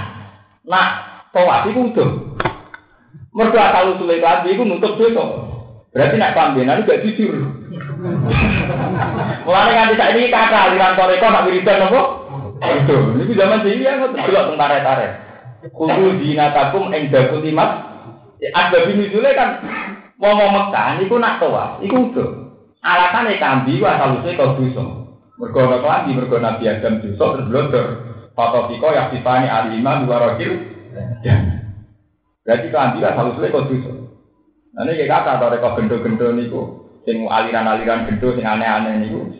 Nah 0.65 0.87
tawaf 1.31 1.69
itu 1.69 1.79
udah. 1.93 2.09
Mereka 3.37 3.59
asal 3.61 3.93
usulnya 3.93 4.17
kelambi 4.17 4.49
itu 4.57 4.63
nutup 4.65 4.97
dosa. 4.97 5.25
Berarti 5.93 6.15
nak 6.17 6.33
kelambinan 6.33 6.83
gak 6.83 7.01
jujur. 7.05 7.31
Mulai 9.45 9.73
nganti 9.73 9.95
saat 9.95 10.13
ini 10.17 10.33
kata 10.33 10.57
aliran 10.69 10.97
toreko 10.97 11.27
nak 11.31 11.45
wiridan 11.47 11.87
apa? 11.87 12.01
Itu, 12.57 12.97
ini 13.21 13.33
zaman 13.37 13.61
sih 13.61 13.77
ya, 13.77 14.01
terjelok 14.01 14.53
tentara 14.53 14.81
tarik. 14.81 15.11
Kudu 15.73 16.17
dinatakum 16.21 16.89
eng 16.89 17.13
daku 17.13 17.41
timat. 17.45 17.85
Ada 18.37 18.85
bini 18.85 19.09
kan 19.33 19.49
mau 20.17 20.33
Mekah, 20.33 20.97
itu 21.01 21.15
nak 21.21 21.37
tawaf, 21.37 21.81
itu 21.85 21.93
udah. 21.93 22.47
Alasannya 22.81 23.41
kambi 23.41 23.81
asal 23.81 24.21
usulnya 24.21 24.37
kau 24.37 24.55
dosa. 24.57 24.85
Mergo 25.37 25.59
ana 25.65 25.77
kelambi, 25.81 26.17
mergo 26.17 26.37
Nabi 26.41 26.63
Adam 26.65 27.03
dosa 27.03 27.25
terus 27.35 27.47
blodor. 27.49 27.85
Fatofiko 28.37 28.93
yang 28.93 29.09
dipani 29.09 29.49
alimah 29.49 30.05
dua 30.05 30.17
rojil 30.21 30.77
Berarti 32.45 32.67
keambilan 32.69 33.17
harus 33.17 33.33
sulit 33.35 33.51
kok 33.51 33.67
dosa. 33.67 33.91
Nah 34.77 34.85
kayak 34.87 35.09
kata 35.09 35.31
atau 35.41 35.49
rekor 35.51 35.71
gendo-gendo 35.75 36.27
niku, 36.31 36.61
sing 37.03 37.25
aliran-aliran 37.25 38.07
gendo 38.07 38.29
sing 38.37 38.45
aneh-aneh 38.45 39.03
niku. 39.03 39.35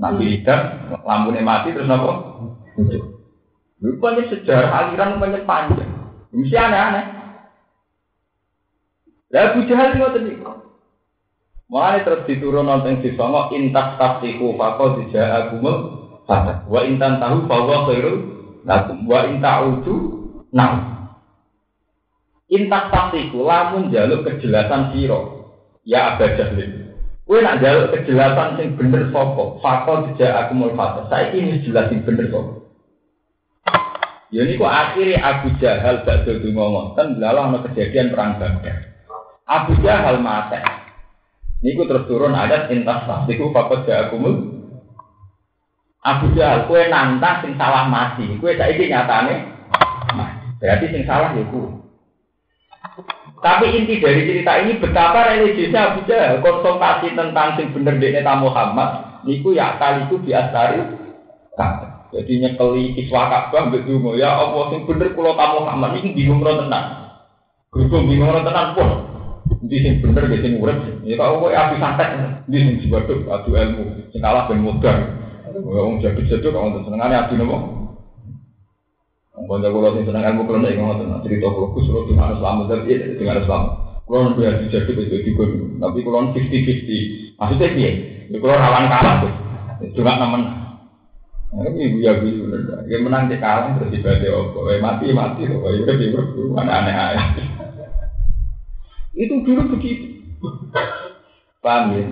Nabi 0.00 0.40
Idam, 0.40 0.88
lampunya 1.04 1.44
mati 1.44 1.76
terus 1.76 1.84
nopo. 1.84 2.10
Rupanya 3.80 4.22
sejarah 4.32 4.72
aliran 4.72 5.20
banyak 5.20 5.44
panjang. 5.44 5.92
Mesti 6.32 6.56
aneh-aneh. 6.56 7.04
Lah 9.30 9.54
Abu 9.54 9.66
Jahal 9.70 9.94
ngoten 9.94 10.26
niku. 10.26 10.52
Mulane 11.70 12.02
terus 12.02 12.26
diturun 12.26 12.66
nonton 12.66 12.98
di 12.98 13.14
songo 13.14 13.54
intak 13.54 13.94
tafsiku 13.94 14.58
fako 14.58 14.98
dijaa 14.98 15.46
agumul 15.46 15.76
fata. 16.26 16.66
Wa 16.66 16.82
intan 16.82 17.22
tahu 17.22 17.46
bahwa 17.46 17.86
khairul 17.86 18.18
lakum 18.66 19.06
wa 19.06 19.22
inta'udu 19.30 19.94
nah 20.50 21.00
Intak 22.50 22.90
pastiku 22.90 23.46
lamun 23.46 23.94
jaluk 23.94 24.26
kejelasan 24.26 24.90
siro. 24.90 25.46
Ya 25.86 26.18
abad 26.18 26.34
jahlin. 26.34 26.98
Kue 27.22 27.38
nak 27.38 27.62
jaluk 27.62 27.94
kejelasan 27.94 28.58
sing 28.58 28.74
bener 28.74 29.14
sopo. 29.14 29.62
Fakol 29.62 30.10
tidak 30.10 30.34
aku 30.34 30.52
mau 30.58 30.74
fata. 30.74 31.06
Saya 31.06 31.30
ini 31.30 31.62
jelas 31.62 31.86
sing 31.94 32.02
bener 32.02 32.26
sopo. 32.34 32.66
Ya 34.34 34.42
ini 34.42 34.58
kok 34.58 34.66
akhirnya 34.66 35.22
Abu 35.22 35.54
Jahal 35.62 36.02
gak 36.02 36.26
dulu 36.26 36.50
ngomong. 36.50 36.98
Kan 36.98 37.18
belalah 37.18 37.54
ada 37.54 37.58
kejadian 37.70 38.10
perang 38.10 38.42
Badar. 38.42 38.90
Abu 39.50 39.74
Jahal 39.82 40.22
mati. 40.22 40.62
Ini 41.60 41.74
terus 41.74 42.06
turun 42.06 42.38
adat 42.38 42.70
intas 42.70 43.02
tidak 43.26 44.06
aku 44.06 44.16
mau. 44.16 44.32
Abu 46.06 46.32
Jahal, 46.38 46.70
kue 46.70 46.86
nantang 46.86 47.42
sing 47.42 47.58
salah 47.58 47.90
mati. 47.90 48.30
Kue 48.38 48.54
saiki 48.54 48.86
nyatane 48.86 49.50
Berarti 50.62 50.86
sing 50.94 51.02
salah 51.02 51.34
ya. 51.34 51.44
Tapi 53.40 53.72
inti 53.72 54.04
dari 54.04 54.28
cerita 54.28 54.60
ini 54.60 54.76
betapa 54.76 55.32
religiusnya 55.32 55.96
Abu 55.96 56.06
Jahal 56.06 56.44
konsultasi 56.44 57.16
tentang 57.16 57.56
sing 57.56 57.72
bener 57.72 57.96
dekne 57.96 58.20
tamu 58.20 58.52
Muhammad 58.52 59.24
niku 59.24 59.56
ya 59.56 59.80
kali 59.80 60.08
itu 60.08 60.16
diastari 60.24 60.80
jadi 62.12 62.32
nyekeli 62.40 63.00
iswa 63.00 63.28
Ka'bah 63.28 63.68
mbek 63.68 63.88
ya 64.16 64.30
Allah 64.32 64.64
sing 64.72 64.84
bener 64.84 65.16
kula 65.16 65.32
tamu 65.40 65.64
Muhammad 65.64 66.00
iki 66.00 66.12
bingung 66.12 66.44
ora 66.44 66.60
tenan. 66.60 66.84
Gerung 67.72 68.04
bingung 68.06 68.28
ora 68.28 68.76
pun. 68.76 69.09
Sing 69.60 70.00
bener 70.00 70.24
ge 70.32 70.40
sing 70.40 70.56
urip. 70.56 71.04
Ya 71.04 71.20
kok 71.20 71.36
kowe 71.36 71.52
api 71.52 71.76
santet 71.76 72.08
ndi 72.48 72.58
sing 72.64 72.74
diwaduk 72.80 73.28
adu 73.28 73.52
ilmu 73.52 74.08
sing 74.08 74.20
kalah 74.24 74.48
ben 74.48 74.64
modal. 74.64 74.96
Wong 75.60 76.00
jaduk-jaduk 76.00 76.48
kok 76.48 76.62
wonten 76.64 76.88
senengane 76.88 77.12
adu 77.12 77.36
nopo? 77.36 77.56
Bangga 79.44 79.68
kalau 79.68 79.92
sing 79.92 80.08
seneng 80.08 80.24
ilmu 80.32 80.48
kalau 80.48 80.64
nek 80.64 80.80
ngoten 80.80 81.12
cerita 81.20 81.52
kula 81.52 81.76
Gus 81.76 81.88
kula 81.92 82.08
dengan 82.08 82.32
Islam 82.32 82.64
tapi 82.64 82.92
dengan 83.20 83.40
Islam. 83.44 83.62
Kula 84.08 84.32
ya 84.40 84.50
jadi 84.64 84.90
itu 84.96 85.16
juga 85.28 85.44
tapi 85.76 85.98
kula 86.00 86.32
fifty 86.32 86.58
fifty. 86.64 86.98
Maksudnya 87.36 87.68
piye? 87.76 87.90
Ya 88.32 88.36
kula 88.40 88.56
rawan 88.56 88.88
kalah 88.88 89.14
nemen. 89.20 90.42
Nah, 91.50 91.66
ini 91.66 91.82
ibu 91.82 91.98
ya 91.98 92.14
ibu. 92.16 92.46
Ya 92.86 92.96
menang 93.02 93.28
di 93.28 93.36
kalah 93.36 93.76
terus 93.76 93.92
ibadah. 93.92 94.56
Eh 94.70 94.80
mati 94.80 95.10
mati 95.10 95.42
loh. 95.50 95.66
Ya 95.68 95.82
udah 95.84 95.94
ya 95.98 96.08
mana 96.54 96.72
aneh 96.80 96.94
aneh. 96.94 97.59
Itu 99.14 99.42
dulu 99.42 99.74
begitu. 99.74 100.22
Paham 101.60 101.84
ya? 101.92 102.04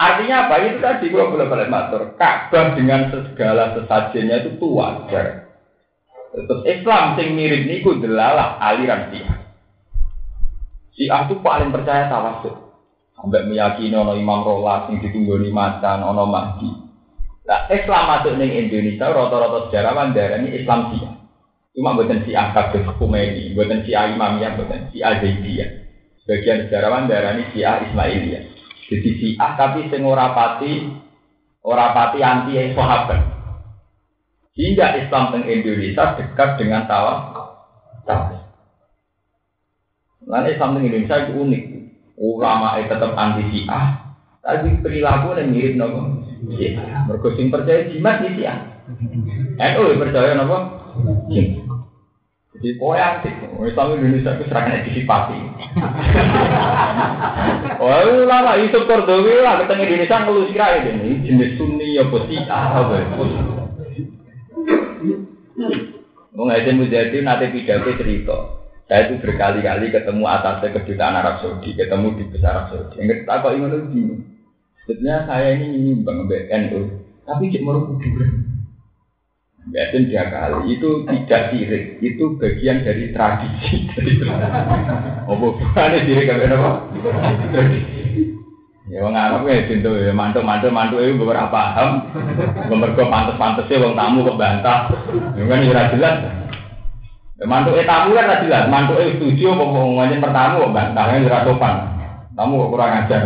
Artinya 0.00 0.48
apa? 0.48 0.54
Itu 0.64 0.78
tadi 0.80 1.12
gua 1.12 1.28
boleh 1.28 1.46
balik 1.46 1.68
matur. 1.68 2.16
Ka'bah 2.16 2.72
dengan 2.72 3.12
segala 3.12 3.76
sesajennya 3.76 4.42
itu 4.42 4.56
tua. 4.56 5.04
Terus 6.30 6.60
Islam 6.64 7.20
sing 7.20 7.36
mirip 7.36 7.68
niku 7.68 8.00
delalah 8.00 8.56
aliran 8.62 9.12
Syiah. 9.12 9.36
Syiah 10.96 11.20
itu 11.28 11.36
paling 11.44 11.68
percaya 11.68 12.08
tawasul. 12.08 12.72
Sampai 13.12 13.44
meyakini 13.44 13.92
ono 13.92 14.16
Imam 14.16 14.40
Rolas 14.40 14.88
sing 14.88 15.04
ditunggoni 15.04 15.52
macan 15.52 16.00
ono 16.00 16.24
Mahdi. 16.24 16.70
Nah, 17.44 17.66
Islam 17.68 18.08
masuk 18.08 18.38
ning 18.38 18.56
Indonesia 18.56 19.10
rata-rata 19.10 19.68
sejarawan 19.68 20.16
darani 20.16 20.54
Islam 20.54 20.88
Syiah. 20.94 21.14
Cuma 21.76 21.98
buatan 21.98 22.22
Syiah 22.24 22.56
kabeh 22.56 22.88
Khomeini, 22.96 23.52
buatan 23.52 23.84
Syiah 23.84 24.08
Imamiyah, 24.16 24.54
buatan 24.56 24.88
Syiah 24.88 25.18
Zaidiyah. 25.18 25.70
Sebagian 26.30 26.70
sejarawan 26.70 27.10
darani 27.10 27.42
Syiah 27.50 27.90
Ismailiyah. 27.90 28.54
Jadi 28.86 29.10
Syiah 29.18 29.50
tapi 29.58 29.90
sing 29.90 30.06
ora 30.06 30.30
pati 30.30 30.86
Orang 31.66 31.90
pati 31.90 32.22
anti 32.22 32.54
sahabat. 32.70 33.18
Hingga 34.54 34.86
Islam 35.02 35.34
teng 35.34 35.44
Indonesia 35.50 36.14
dekat 36.14 36.54
dengan 36.54 36.86
tawaf. 36.86 37.34
Tawaf. 38.06 38.46
Lalu 40.22 40.54
Islam 40.54 40.78
teng 40.78 40.86
Indonesia 40.86 41.16
itu 41.26 41.32
unik. 41.34 41.62
Ulama 42.14 42.78
itu 42.78 42.94
tetap 42.94 43.12
anti 43.18 43.42
Syiah, 43.50 44.14
tapi 44.38 44.78
perilaku 44.86 45.34
yang 45.34 45.50
mirip 45.50 45.74
nopo. 45.74 46.00
Mergo 47.10 47.28
percaya 47.34 47.90
jimat 47.90 48.22
di 48.22 48.38
Syiah. 48.38 48.86
NU 49.58 49.98
percaya 49.98 50.38
nopo. 50.38 50.58
Kau 52.60 52.92
antik, 52.92 53.32
Islam 53.40 53.96
Indonesia 53.96 54.36
itu 54.36 54.44
serangan 54.52 54.84
disipati. 54.84 55.40
Oh, 57.80 58.28
lama 58.28 58.52
itu 58.60 58.84
Kordowi 58.88 59.40
lah, 59.40 59.64
ketemu 59.64 59.82
Indonesia 59.88 60.16
ngeluh 60.20 60.44
sirah 60.52 60.70
ini 60.84 61.24
jenis 61.24 61.56
Sunni 61.56 61.96
ya 61.96 62.04
Syiah 62.04 62.84
apa 62.84 63.00
ya. 63.00 63.06
Mau 66.36 66.44
ngajin 66.44 66.76
mujadi 66.76 67.24
nanti 67.24 67.48
pidato 67.48 67.96
cerita. 67.96 68.36
Saya 68.92 69.08
itu 69.08 69.24
berkali-kali 69.24 69.88
ketemu 69.88 70.24
atasnya 70.28 70.74
kedutaan 70.76 71.16
Arab 71.16 71.40
Saudi, 71.40 71.72
ketemu 71.72 72.12
di 72.20 72.24
besar 72.28 72.52
Arab 72.52 72.66
Saudi. 72.74 73.00
Yang 73.00 73.24
kita 73.24 73.40
kok 73.40 73.54
ingin 73.56 73.70
lebih. 73.72 74.02
Sebetulnya 74.84 75.16
saya 75.24 75.48
ini 75.56 75.94
nyumbang 75.94 76.26
BNU, 76.28 76.80
tapi 77.24 77.54
cek 77.54 77.62
mau 77.62 77.86
kuburan. 77.86 78.49
Yasin 79.70 80.10
tiga 80.10 80.26
kali 80.34 80.74
itu 80.74 81.06
tidak 81.06 81.54
sirik, 81.54 82.02
itu 82.02 82.24
bagian 82.42 82.82
dari 82.82 83.14
tradisi. 83.14 83.86
Oh 85.30 85.38
bukan 85.38 85.94
sirik 86.02 86.26
apa? 86.26 86.70
Ya 88.90 89.06
wong 89.06 89.14
Arab 89.14 89.46
ya 89.46 89.70
pintu 89.70 89.94
ya 89.94 90.10
mantuk 90.10 90.42
mantuk 90.42 90.98
itu 90.98 91.14
beberapa 91.14 91.46
paham. 91.46 92.10
Mergo 92.66 93.06
pantes-pantese 93.06 93.78
wong 93.78 93.94
tamu 93.94 94.26
kok 94.26 94.34
bantah. 94.34 94.90
Ya 95.38 95.46
kan 95.46 95.62
ora 95.62 95.82
jelas. 95.94 96.16
Ya 97.38 97.44
mantuk 97.46 97.78
e 97.78 97.86
tamu 97.86 98.18
kan 98.18 98.42
jelas, 98.42 98.66
mantuk 98.66 98.98
e 98.98 99.14
setuju 99.14 99.54
apa 99.54 99.64
ngomongnya 99.70 100.18
pertamu 100.18 100.66
kok 100.66 100.74
bantah 100.74 101.04
kan 101.06 101.22
ora 101.30 101.46
sopan. 101.46 101.74
Tamu 102.34 102.66
kok 102.66 102.70
kurang 102.74 102.98
ajar. 103.06 103.22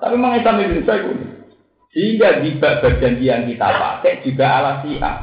Tapi 0.00 0.14
memang 0.16 0.40
Islam 0.40 0.64
Indonesia 0.64 0.94
itu 0.96 1.10
sehingga 1.90 2.38
di 2.38 2.54
perjanjian 2.62 3.50
kita 3.50 3.66
pakai 3.66 4.22
juga 4.22 4.46
ala 4.46 4.72
siap. 4.86 5.16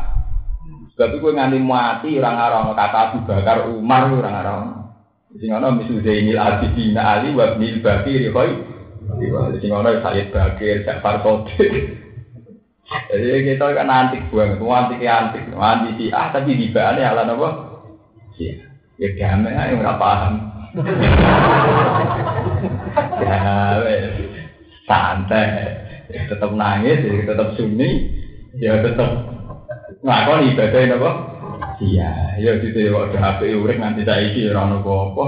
Sebab 0.98 1.14
itu 1.14 1.30
nganti 1.30 1.62
mati 1.62 2.18
orang 2.18 2.42
Arab 2.42 2.74
kata 2.74 3.14
Abu 3.14 3.22
Bakar 3.24 3.70
Umar 3.72 4.12
orang 4.12 4.36
Arab. 4.36 4.64
Sing 5.38 5.54
ana 5.54 5.70
misu 5.72 6.02
Zainil 6.02 6.42
Abidin 6.42 6.98
Ali 6.98 7.38
wa 7.38 7.54
Ibnil 7.54 7.86
Bakir 7.86 8.34
koi. 8.34 8.52
Sing 9.62 9.70
ana 9.72 10.02
Sayyid 10.02 10.34
Bakir, 10.34 10.82
Ja'far 10.84 11.22
Sodik. 11.22 12.02
Jadi 12.88 13.44
kita 13.44 13.76
kan 13.76 13.92
antik 13.92 14.32
banget, 14.32 14.64
antik 14.64 15.04
antik, 15.04 15.44
antik 15.60 16.00
sih 16.00 16.08
ah 16.16 16.32
tapi 16.32 16.56
di 16.56 16.72
bawahnya 16.72 17.12
ala 17.12 17.28
apa? 17.28 17.84
Iya, 18.40 18.64
ya 18.96 19.12
damai 19.12 19.60
aja 19.60 19.76
nggak 19.76 20.00
paham. 20.00 20.40
ya, 23.28 23.44
santai, 24.88 25.84
tetap 26.08 26.52
nangis, 26.56 27.04
tetap 27.04 27.56
sunyi, 27.60 28.12
ya 28.58 28.80
tetap 28.80 29.10
ngakon 30.02 30.48
ibadah 30.56 30.82
apa? 30.96 31.12
Iya, 31.78 32.12
ya 32.42 32.52
gitu 32.58 32.78
ya 32.78 32.90
waktu 32.90 33.18
HP 33.22 33.42
urek 33.54 33.78
nanti 33.78 34.02
saya 34.02 34.26
isi 34.26 34.50
orang 34.50 34.82
nopo 34.82 35.14
apa. 35.14 35.26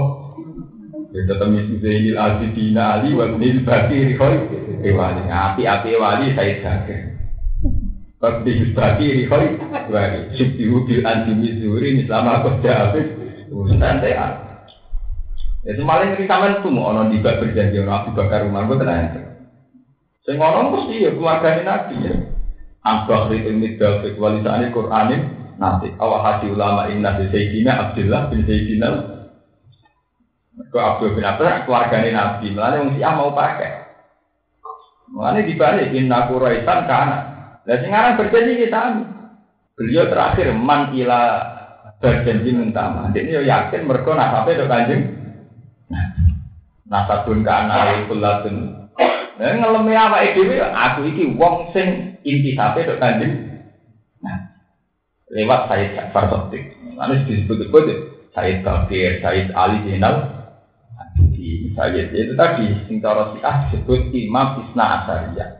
Ya 1.10 1.22
tetap 1.26 1.46
misu 1.50 1.78
Zainil 1.82 2.18
Abidina 2.18 2.98
Ali 2.98 3.14
wa 3.14 3.30
Ibnil 3.30 3.62
Bakir 3.62 4.18
koi. 4.18 4.36
Wali 4.90 5.22
api 5.26 5.62
api 5.66 5.90
wali 5.98 6.34
saya 6.34 6.58
jaga. 6.62 6.96
Bakti 8.18 8.74
Bakir 8.74 9.30
koi. 9.30 9.46
Wali 9.90 10.20
subtihu 10.38 10.86
bil 10.86 11.02
anti 11.06 11.32
mizuri 11.34 12.02
mislama 12.02 12.42
aku 12.42 12.62
jawab. 12.62 12.98
Santai 13.78 14.14
ah. 14.14 14.32
Ya 15.60 15.76
semalam 15.76 16.16
kita 16.16 16.24
sampean 16.24 16.64
tuh 16.64 16.72
mau 16.72 16.88
ono 16.88 17.12
dibak 17.12 17.36
berjanji 17.42 17.84
ono 17.84 17.92
Abu 17.92 18.10
Bakar 18.16 18.48
Umar 18.48 18.64
gue 18.64 18.80
tenang. 18.80 19.29
Ngomong 20.28 20.66
mesti 20.76 21.06
ya 21.06 21.10
keluarga 21.16 21.64
Nabi 21.64 21.94
ya. 22.04 22.14
Ambak 22.80 23.32
itu 23.32 23.52
midal 23.52 24.00
kualitasnya 24.16 24.72
Quranin 24.72 25.20
nanti 25.60 25.92
awal 26.00 26.24
hati 26.24 26.48
ulama 26.48 26.88
inna 26.88 27.20
di 27.20 27.28
Sayyidina 27.28 27.72
Abdullah 27.76 28.32
bin 28.32 28.48
Sayyidina 28.48 28.88
ke 30.72 30.78
Abdul 30.80 31.12
bin 31.16 31.24
Abdullah 31.24 31.64
keluarganya 31.68 32.10
Nabi. 32.16 32.56
Malah 32.56 32.78
yang 32.80 32.96
siapa 32.96 33.16
mau 33.20 33.36
pakai. 33.36 33.72
Malah 35.12 35.42
dibalik 35.44 35.92
inna 35.92 36.30
kuraitan 36.30 36.88
karena 36.88 37.18
dan 37.68 37.78
sekarang 37.84 38.16
berjanji 38.16 38.52
kita 38.66 38.80
beliau 39.76 40.08
terakhir 40.08 40.48
man 40.56 40.96
ila 40.96 41.20
berjanji 42.00 42.56
mentama 42.56 43.12
ini 43.12 43.36
yo 43.36 43.42
yakin 43.44 43.84
mereka 43.84 44.16
nasabnya 44.16 44.56
itu 44.56 44.64
kanjeng 44.64 45.02
nasabun 46.88 47.44
kana 47.44 48.08
kulatun 48.08 48.79
Nah, 49.40 49.56
ngelemi 49.56 49.96
apa 49.96 50.20
itu? 50.28 50.52
Aku 50.60 51.08
iki 51.08 51.32
wong 51.32 51.72
sing 51.72 52.20
inti 52.20 52.52
sampai 52.52 52.84
itu 52.84 52.94
kanjeng 53.00 53.32
lewat 55.32 55.70
Said 55.70 55.96
Ja'far 55.96 56.28
Sotik. 56.28 56.76
Lalu 56.98 57.24
disebut-sebut 57.24 57.82
ya, 57.88 57.96
Said 58.36 58.60
Bakir, 58.60 59.24
Said 59.24 59.48
Ali 59.56 59.80
Zainal, 59.88 60.28
di 61.32 61.72
Said 61.72 62.12
itu 62.12 62.36
tadi 62.36 62.68
sing 62.84 63.00
cara 63.00 63.32
Syiah 63.32 63.56
disebut 63.70 64.12
Imam 64.12 64.60
Isna 64.66 64.84
Asariyah. 65.00 65.50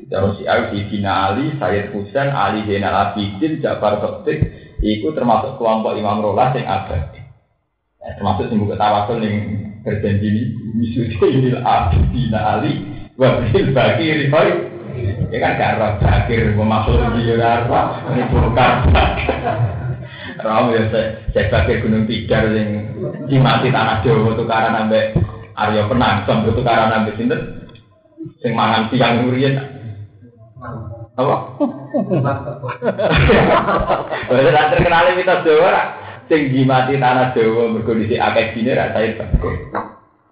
Di 0.00 0.04
cara 0.08 0.32
Syiah 0.32 0.72
di 0.72 0.80
Dina 0.88 1.12
Ali, 1.28 1.52
Said 1.60 1.92
Husain, 1.92 2.32
Ali 2.32 2.64
Zainal 2.64 3.12
Abidin, 3.12 3.60
Ja'far 3.60 4.00
Sotik, 4.00 4.48
itu 4.80 5.08
termasuk 5.12 5.60
kelompok 5.60 5.98
Imam 5.98 6.24
Rolah 6.24 6.56
yang 6.56 6.64
ada. 6.64 7.12
Ya, 8.00 8.16
termasuk 8.16 8.48
yang 8.48 8.64
buka 8.64 8.80
tawasul 8.80 9.20
yang 9.20 9.36
berjanji 9.82 10.26
ini, 10.30 10.42
Misudinil 10.78 11.60
Abidin 11.60 12.32
Ali, 12.32 12.95
Wabil 13.16 13.72
Bakir, 13.72 14.28
Ya 15.26 15.38
kan 15.42 15.58
gak 15.58 15.76
roh 15.76 15.92
bakir, 16.00 16.54
dia 16.56 17.34
gak 17.36 17.68
roh, 17.68 17.86
ini 18.12 18.22
bukan. 18.32 18.72
Roh 20.40 20.68
ya 20.72 20.82
saya 21.32 21.42
bakir 21.52 21.84
gunung 21.84 22.04
tiga 22.08 22.44
yang 22.48 22.92
dimati 23.28 23.68
tanah 23.72 24.00
Jawa 24.04 24.36
tukaran 24.36 24.76
sampai 24.76 25.12
Aryo 25.56 25.88
Penang, 25.88 26.24
sampai 26.24 26.52
tukaran 26.52 26.92
sampai 26.92 27.16
sinten, 27.16 27.40
sing 28.40 28.52
mangan 28.56 28.88
siang 28.92 29.24
ngurian. 29.24 29.56
Apa? 31.16 31.36
Wes 34.32 34.56
terkenal 34.76 35.16
mitos 35.16 35.44
Jawa 35.44 35.72
sing 36.28 36.52
dimati 36.52 37.00
tanah 37.00 37.32
Jawa 37.32 37.72
mergo 37.72 37.92
dhisik 37.96 38.20
akeh 38.20 38.56
dine 38.56 38.72
ra. 38.76 38.92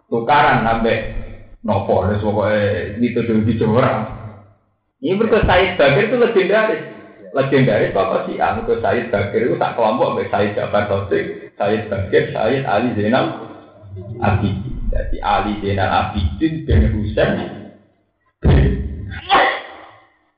Tukaran 0.08 0.64
sampai 0.68 1.23
nopo 1.64 2.04
wis 2.06 2.20
pokoke 2.20 3.00
mitos 3.00 3.26
di 3.26 3.54
Jawa 3.56 4.22
ini 5.04 5.20
berkata 5.20 5.44
Said 5.52 5.76
Bakir 5.76 6.08
itu 6.08 6.16
legendaris. 6.16 6.82
Legendaris 7.36 7.92
Bapak 7.92 8.24
si 8.24 8.40
Ah. 8.40 8.56
Berkata 8.56 8.88
Said 8.88 9.12
Bakir 9.12 9.52
itu 9.52 9.60
tak 9.60 9.76
kelompok 9.76 10.16
dengan 10.16 10.32
Said 10.32 10.56
Jafar 10.56 10.88
Sotik, 10.88 11.52
Said 11.60 11.92
Bakir, 11.92 12.32
Said 12.32 12.64
Ali 12.64 12.96
Zainal 12.96 13.26
Abidin. 14.24 14.88
Jadi 14.88 15.16
Ali 15.20 15.60
Zainal 15.60 15.90
Abidin 15.92 16.52
bin 16.64 16.80
Husain. 16.96 17.34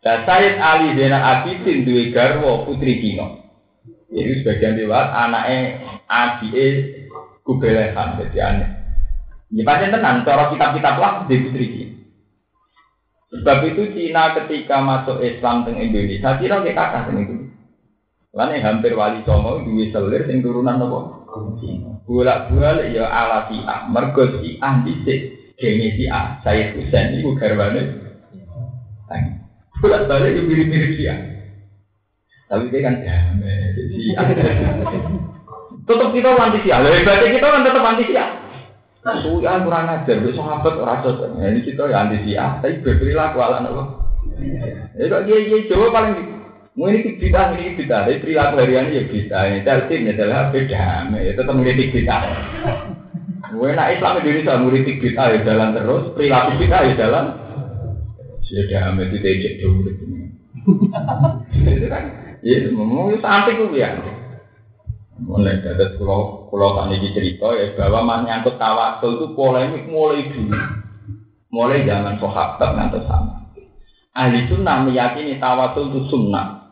Dan 0.02 0.18
Said 0.26 0.58
Ali 0.58 0.98
Zainal 0.98 1.22
Abidin 1.22 1.86
dua 1.86 2.02
garwo 2.10 2.66
putri 2.66 2.98
Kino. 2.98 3.46
Ini 4.10 4.42
sebagian 4.42 4.78
lewat 4.78 5.06
anaknya 5.14 5.58
Adi 6.10 6.50
Kubelehan. 7.46 8.18
Jadi 8.18 8.38
aneh. 8.42 8.70
Ini 9.46 9.62
pasti 9.62 9.86
tenang, 9.94 10.26
cara 10.26 10.50
kitab-kitab 10.50 10.94
lah 10.98 11.12
di 11.30 11.38
Kino. 11.38 11.96
Sebab 13.26 13.58
itu 13.66 13.82
Cina 13.90 14.34
ketika 14.38 14.78
masuk 14.82 15.18
Islam 15.18 15.66
teng 15.66 15.82
Indonesia, 15.82 16.38
Cina 16.38 16.62
kayak 16.62 16.78
kakak 16.78 17.02
teng 17.10 17.18
itu. 17.26 17.34
Lain 18.36 18.60
hampir 18.60 18.92
wali 18.92 19.24
songo 19.24 19.64
duwe 19.64 19.88
selir 19.90 20.28
sing 20.28 20.44
turunan 20.44 20.76
apa? 20.76 21.24
Bolak 22.04 22.52
balik 22.52 22.92
ya 22.92 23.08
ala 23.08 23.48
si 23.48 23.58
A, 23.64 23.88
mergo 23.88 24.28
si 24.38 24.60
A 24.60 24.84
dhisik 24.84 25.18
gene 25.56 25.96
si 25.96 26.04
A, 26.06 26.38
saya 26.44 26.70
Husain 26.76 27.16
iku 27.16 27.34
garwane. 27.34 27.82
Bolak 29.80 30.04
balik 30.06 30.36
yo 30.36 30.42
mirip-mirip 30.44 30.94
si 30.94 31.08
A. 31.08 31.16
Tapi 32.46 32.70
dia 32.70 32.84
kan 32.84 33.00
damai 33.00 33.74
A. 34.14 34.22
Tetap 35.86 36.08
kita 36.12 36.30
anti 36.34 36.58
si 36.62 36.68
A, 36.70 36.82
lebih 36.82 37.06
kita 37.06 37.46
kan 37.46 37.62
tetap 37.62 37.82
anti 37.82 38.04
si 38.10 38.14
A. 39.06 39.22
Suya 39.22 39.62
kurang 39.62 39.86
ajar, 39.86 40.18
besok 40.18 40.42
sahabat 40.42 40.74
rasa 40.82 41.30
nah, 41.38 41.46
ini 41.46 41.62
kita 41.62 41.86
ya 41.86 42.02
anti 42.02 42.26
siap, 42.26 42.58
tapi 42.58 42.82
berperilaku 42.82 43.38
ala 43.38 43.62
nopo. 43.62 43.82
Ya 44.98 45.06
kok 45.06 45.22
dia 45.30 45.46
dia 45.46 45.62
coba 45.70 45.86
paling 45.94 46.14
mau 46.74 46.90
ini 46.90 47.14
kita 47.14 47.54
ini 47.54 47.78
kita, 47.78 48.02
tapi 48.02 48.18
perilaku 48.18 48.58
harian 48.58 48.90
ya 48.90 49.06
kita, 49.06 49.38
ini 49.46 49.62
tertib 49.62 50.10
ya 50.10 50.12
adalah 50.18 50.50
beda, 50.50 50.86
ya 51.22 51.30
tetap 51.38 51.54
mengkritik 51.54 51.94
kita. 51.94 52.16
Gue 53.54 53.70
nak 53.78 53.94
Islam 53.94 54.18
Indonesia 54.18 54.58
mengkritik 54.58 54.96
kita 54.98 55.22
ya 55.22 55.38
jalan 55.46 55.70
terus, 55.78 56.04
perilaku 56.18 56.50
kita 56.66 56.76
ya 56.90 56.92
jalan. 56.98 57.24
Sudah 58.42 58.90
amat 58.90 59.10
itu 59.10 59.26
ejek 59.26 59.54
dulu 59.58 59.90
Itu 61.66 61.86
kan, 61.86 62.04
ya, 62.42 62.56
ngomong 62.74 63.22
sampai 63.22 63.54
gue 63.54 63.78
ya. 63.78 63.94
Mulai 65.16 65.64
dari 65.64 65.96
pulau 65.96 66.44
pulau 66.52 66.76
tani 66.76 67.00
cerita 67.00 67.48
ya 67.56 67.72
bahwa 67.72 68.04
menyangkut 68.04 68.60
tawasul 68.60 69.16
itu 69.16 69.26
polemik 69.32 69.88
mulai 69.88 70.28
dulu, 70.28 70.60
mulai 71.48 71.88
zaman 71.88 72.20
sahabat 72.20 72.70
nanti 72.76 73.00
sama. 73.08 73.48
Ahli 74.12 74.44
sunnah 74.44 74.84
meyakini 74.84 75.40
tawasul 75.40 75.88
itu 75.88 76.00
sunnah. 76.12 76.68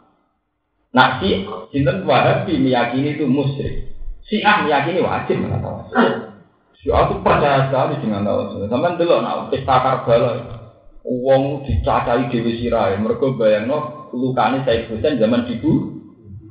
Nah 0.93 1.25
si 1.25 1.41
sinten 1.73 2.05
wahabi 2.05 2.61
meyakini 2.61 3.17
itu 3.17 3.25
musyrik. 3.25 3.97
Si 4.29 4.45
ah 4.45 4.61
meyakini 4.61 5.01
wajib 5.01 5.41
dengan 5.41 5.65
tawasul. 5.65 6.37
Si 6.85 6.93
ah 6.93 7.09
itu 7.09 7.25
percaya 7.25 7.73
sekali 7.73 7.97
dengan 8.05 8.29
tawasul. 8.29 8.69
Sampai 8.69 9.01
dulu 9.01 9.25
nak 9.25 9.49
pesta 9.49 9.77
karbala. 9.81 10.33
Uang 11.05 11.65
dicacai 11.65 12.29
dewi 12.29 12.61
sirai. 12.61 13.01
Mereka 13.01 13.41
bayang 13.41 13.73
lukane 14.13 14.69
saya 14.69 14.85
Husain 14.89 15.17
zaman 15.17 15.49
dibu. 15.49 16.01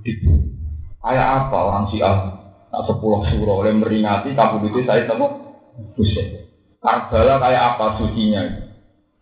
Dibu. 0.01 0.52
Kayak 1.03 1.27
apa 1.27 1.57
orang 1.59 1.85
si 1.91 1.99
ah? 1.99 2.31
Nak 2.71 2.89
sepuluh 2.89 3.21
surah 3.27 3.55
oleh 3.59 3.75
meringati 3.75 4.33
kabut 4.33 4.65
itu 4.65 4.87
saya 4.87 5.05
tahu. 5.05 5.27
Husain. 5.99 6.47
Karbala 6.79 7.37
kayak 7.43 7.63
apa 7.75 7.85
sucinya? 7.99 8.43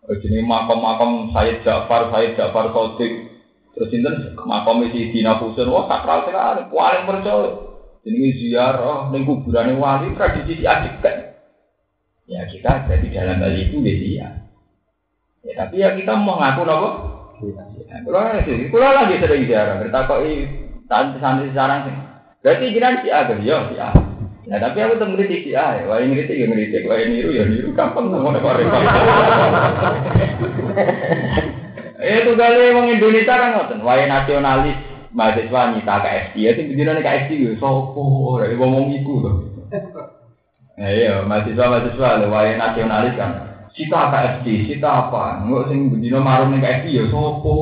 Jadi 0.02 0.42
makam-makam 0.42 1.30
Sayyid 1.30 1.62
Ja'far, 1.62 2.10
Sayyid 2.10 2.34
Ja'far 2.34 2.74
Sodik, 2.74 3.32
Terus 3.72 3.88
sinten 3.88 4.36
makom 4.36 4.84
isi 4.84 5.08
Dina 5.08 5.40
Husain 5.40 5.64
wah 5.72 5.88
sakral 5.88 6.28
sekali, 6.28 6.68
paling 6.68 7.04
percaya. 7.08 7.50
Ini 8.02 8.34
ziarah 8.36 9.08
ning 9.14 9.24
kuburan 9.24 9.78
wali 9.80 10.12
tradisi 10.12 10.60
kan. 10.60 11.32
Ya 12.28 12.44
kita 12.50 12.84
ada 12.84 12.94
di 12.98 13.08
dalam 13.08 13.40
hal 13.40 13.54
itu 13.56 13.78
ya 13.80 13.94
dia. 13.96 14.28
Ya 15.46 15.52
tapi 15.56 15.80
ya 15.80 15.96
kita 15.96 16.12
mau 16.18 16.36
ngaku 16.36 16.62
nopo. 16.66 16.88
Ya, 17.42 17.98
kalau 18.06 18.22
lagi, 18.22 18.70
kalau 18.70 18.92
lagi 18.94 19.18
sering 19.18 19.42
ziarah, 19.50 19.82
bertakoi 19.82 20.61
santri-santri 20.92 21.48
sekarang 21.56 21.88
sih. 21.88 21.96
Berarti 22.44 22.74
jiran 22.76 23.00
si 23.00 23.08
A, 23.08 23.24
ya 23.24 23.56
si 23.72 23.76
A. 23.80 23.88
Ya 24.42 24.58
tapi 24.58 24.82
aku 24.82 25.00
tuh 25.00 25.08
ngeritik 25.08 25.48
si 25.48 25.50
A, 25.56 25.80
ya. 25.80 25.88
wah 25.88 26.02
ngeritik 26.02 26.36
ya 26.36 26.44
ngeritik, 26.50 26.84
wah 26.84 27.00
niru 27.00 27.30
ya 27.32 27.48
niru, 27.48 27.72
gampang 27.72 28.12
nggak 28.12 28.20
mau 28.20 28.34
repot. 28.34 28.60
Eh 32.02 32.26
itu 32.26 32.34
kali 32.34 32.74
wong 32.74 32.90
Indonesia 32.98 33.38
kan 33.38 33.54
ngoten, 33.54 33.78
wae 33.86 34.10
nasionalis 34.10 34.74
mahasiswa 35.14 35.70
nyita 35.70 36.02
KFC, 36.02 36.34
ya 36.34 36.50
sing 36.58 36.66
bendina 36.66 36.98
KFC 36.98 37.30
yo 37.38 37.54
sapa, 37.62 38.02
dari 38.42 38.58
ngomong 38.58 38.90
iku 38.90 39.22
to. 39.22 39.30
Eh 40.82 41.06
iya, 41.06 41.22
mahasiswa 41.22 41.70
mahasiswa 41.70 42.18
lho 42.18 42.26
wae 42.34 42.58
nasionalis 42.58 43.14
kan. 43.14 43.30
Sita 43.70 44.10
KFC, 44.10 44.66
sita 44.66 45.06
apa? 45.06 45.46
Enggak 45.46 45.70
sing 45.70 45.94
bendina 45.94 46.18
marung 46.18 46.50
ning 46.50 46.58
KFC 46.58 46.90
yo 46.90 47.06
sapa? 47.06 47.54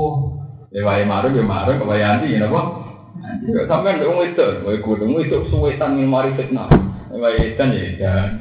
Ya 0.73 0.81
wae 0.89 1.05
marung 1.05 1.37
yo 1.37 1.45
marung, 1.45 1.85
wae 1.85 2.01
anti 2.01 2.33
ya? 2.33 2.49
Anti. 3.41 3.65
Sampeyan 3.65 4.05
wong 4.05 4.21
itu, 4.29 4.49
wae 4.69 4.79
kudu 4.85 5.09
itu 5.25 5.49
suwetan 5.49 5.97
mari 6.05 6.37
fitnah. 6.37 6.69
Waitan 7.11 7.75
ya, 7.75 8.39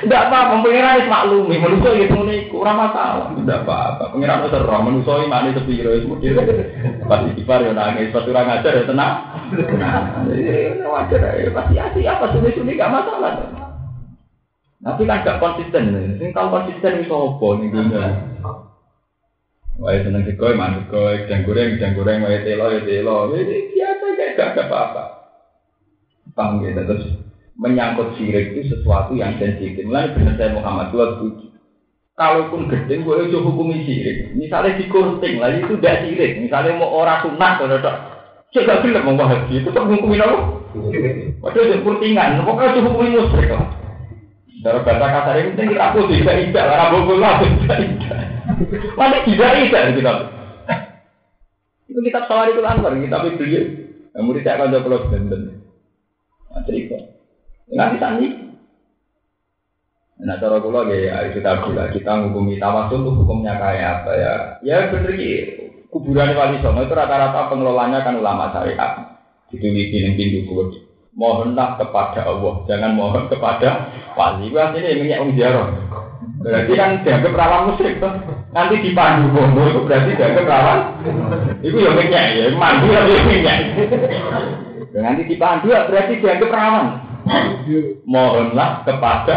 tidak 0.00 0.22
apa-apa, 0.24 0.64
pengiran 0.64 1.04
itu 1.04 1.12
maklumi, 1.12 1.60
manusia 1.60 1.92
itu 2.08 2.16
nih 2.24 2.48
kurang 2.48 2.80
masalah, 2.80 3.28
tidak 3.36 3.60
apa-apa, 3.68 4.08
pengiran 4.16 4.40
itu 4.40 4.56
serem, 4.56 4.80
manusia 4.88 5.20
ini 5.20 5.28
mana 5.28 5.52
sepiro 5.52 5.92
itu 5.92 6.16
pasti 7.04 7.36
kipar 7.36 7.60
ya 7.60 7.76
nangis, 7.76 8.08
pasti 8.08 8.32
orang 8.32 8.56
ajar 8.56 8.72
ya 8.72 8.88
tenang, 8.88 9.14
wajar 10.80 11.20
ya, 11.36 11.52
pasti 11.52 11.74
asli 11.76 12.02
apa 12.08 12.24
suni-suni 12.32 12.72
gak 12.72 12.88
masalah. 12.88 13.36
Tapi 14.80 15.04
kan 15.04 15.20
gak 15.20 15.36
konsisten, 15.36 16.16
sing 16.16 16.32
tahu 16.32 16.48
konsisten 16.48 17.04
itu 17.04 17.12
apa 17.12 17.48
nih 17.60 17.68
dunia. 17.68 18.04
Wah 19.76 19.92
seneng 19.92 20.24
sekoi, 20.24 20.56
mantuk 20.56 20.88
sekoi, 20.88 21.28
jang 21.28 21.44
goreng, 21.44 21.76
jang 21.76 21.92
goreng, 21.92 22.24
wah 22.24 22.32
telo, 22.40 22.72
ya 22.72 22.80
telo, 22.80 23.28
biasa 23.28 24.04
kayak 24.16 24.32
gak 24.32 24.48
ada 24.56 24.62
apa-apa. 24.72 25.04
Paham 26.32 26.64
ya, 26.64 26.80
terus 26.80 27.04
menyangkut 27.60 28.16
sirik 28.16 28.56
itu 28.56 28.72
sesuatu 28.72 29.12
yang 29.12 29.36
sensitif. 29.36 29.84
Mulai 29.84 30.16
benar 30.16 30.36
saya 30.40 30.56
Muhammad 30.56 30.92
dua 30.92 31.06
tujuh. 31.20 31.52
Kalaupun 32.16 32.72
gede, 32.72 33.04
gue 33.04 33.16
itu 33.28 33.38
hukumi 33.44 33.84
sirik. 33.84 34.32
Misalnya 34.32 34.80
di 34.80 34.88
kurting, 34.88 35.36
lagi 35.36 35.60
itu 35.60 35.76
tidak 35.76 36.08
sirik. 36.08 36.40
Misalnya 36.40 36.80
mau 36.80 36.96
orang 36.96 37.20
sunat, 37.28 37.52
kalau 37.60 37.76
tak, 37.84 37.96
saya 38.56 38.80
bilang 38.80 39.04
mau 39.12 39.28
haji 39.28 39.60
itu 39.60 39.68
tak 39.68 39.84
hukumin 39.84 40.24
apa? 40.24 40.36
Padahal 41.44 41.68
itu 41.68 41.84
kurtingan, 41.84 42.40
pokoknya 42.48 42.72
itu 42.72 42.80
hukumi 42.88 43.16
musrik 43.20 43.52
lah. 43.52 43.64
Dari 44.64 44.80
bahasa 44.82 45.06
kasar 45.12 45.36
ini 45.36 45.52
penting 45.52 45.76
aku 45.76 46.08
tidak 46.08 46.36
tidak, 46.48 46.64
karena 46.64 46.92
bogol 46.92 47.20
lah 47.20 47.38
tidak 47.44 47.78
tidak. 47.84 48.35
Mana 48.96 49.20
tidak 49.24 49.50
tidak 49.68 49.82
itu 49.92 50.00
kan? 50.00 50.18
Itu 51.86 52.00
kitab 52.02 52.24
Sawari 52.26 52.56
Anwar, 52.56 52.92
kitab 52.96 53.24
beliau. 53.36 53.62
Yang 54.16 54.24
murid 54.24 54.42
saya 54.48 54.56
akan 54.64 54.72
jawab 54.72 55.12
benden. 55.12 55.42
Nah, 56.48 56.64
cerita. 56.64 56.96
Nggak 57.68 57.90
bisa 57.96 58.06
nih. 58.16 58.32
Nah 60.16 60.40
cara 60.40 60.56
kula 60.64 60.88
ya 60.88 61.28
kita 61.28 61.60
gula 61.60 61.92
kita 61.92 62.08
menghukumi 62.08 62.56
tawasul 62.56 63.04
itu 63.04 63.10
hukumnya 63.20 63.60
kayak 63.60 64.00
apa 64.00 64.12
ya? 64.16 64.34
Ya 64.64 64.76
bener 64.88 65.12
kuburan 65.92 66.32
wali 66.32 66.56
songo 66.64 66.88
itu 66.88 66.96
rata-rata 66.96 67.52
pengelolanya 67.52 68.00
kan 68.00 68.16
ulama 68.16 68.48
syariat. 68.56 69.20
Itu 69.52 69.68
di 69.68 69.92
pintu 69.92 70.48
kubur. 70.48 70.72
Mohonlah 71.16 71.80
kepada 71.80 72.28
Allah, 72.28 72.60
jangan 72.68 72.92
mohon 72.92 73.24
kepada 73.32 73.88
wali. 74.16 74.52
Wah 74.52 74.72
ini 74.76 75.04
minyak 75.04 75.20
um 75.24 75.32
Berarti 76.44 76.72
kan 76.76 77.00
dianggap 77.00 77.32
perawan 77.32 77.72
musrik 77.72 77.96
tuh. 77.96 78.12
Nanti 78.56 78.80
dipandu 78.80 79.36
bondo 79.36 79.68
itu 79.68 79.80
berarti 79.84 80.16
dianggap 80.16 80.44
perawan. 80.48 80.80
Itu 81.60 81.76
ya 81.76 81.92
minyak 81.92 82.24
ya, 82.32 82.44
mandu 82.56 82.88
ya 82.88 83.00
minyak. 83.04 83.58
Nanti 84.96 85.22
dipandu 85.28 85.68
berarti 85.68 86.12
dianggap 86.24 86.48
perawan. 86.48 86.86
Mohonlah 88.08 88.80
kepada 88.88 89.36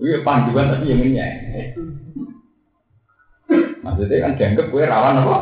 Iya 0.00 0.24
panduan 0.24 0.72
tapi 0.72 0.88
yang 0.88 1.04
ini 1.04 1.20
Maksudnya 3.84 4.16
kan 4.24 4.32
dianggap 4.40 4.66
gue 4.72 4.82
rawan 4.88 5.20
apa? 5.20 5.38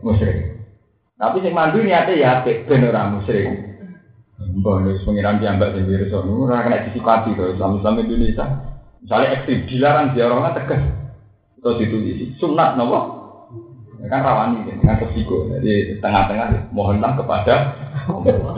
Musyrik. 0.00 0.56
Tapi 1.20 1.36
sing 1.44 1.52
mandu 1.52 1.84
niatnya 1.84 2.16
ya 2.16 2.28
apik 2.40 2.64
ben 2.64 2.88
musyrik. 3.12 3.52
Nek 4.40 5.04
pengiran 5.04 5.36
diambak 5.36 5.76
sing 5.76 5.84
virus 5.84 6.16
ora 6.16 6.64
kena 6.64 6.88
disipati 6.88 7.36
to 7.36 7.52
Islam-Islam 7.52 8.00
Indonesia. 8.00 8.46
Misalnya 9.04 9.28
ekstrim 9.36 9.66
dilarang 9.68 10.16
dia 10.16 10.30
orang 10.30 10.56
tegas. 10.56 11.01
Terus 11.62 11.78
itu 11.78 11.96
sunat 12.42 12.74
nopo? 12.74 13.22
Ya 14.02 14.10
kan 14.10 14.26
rawani 14.26 14.66
kan 14.66 14.82
dengan 14.82 14.96
resiko. 14.98 15.46
Jadi 15.46 16.02
tengah-tengah 16.02 16.74
mohonlah 16.74 17.14
kepada 17.14 17.54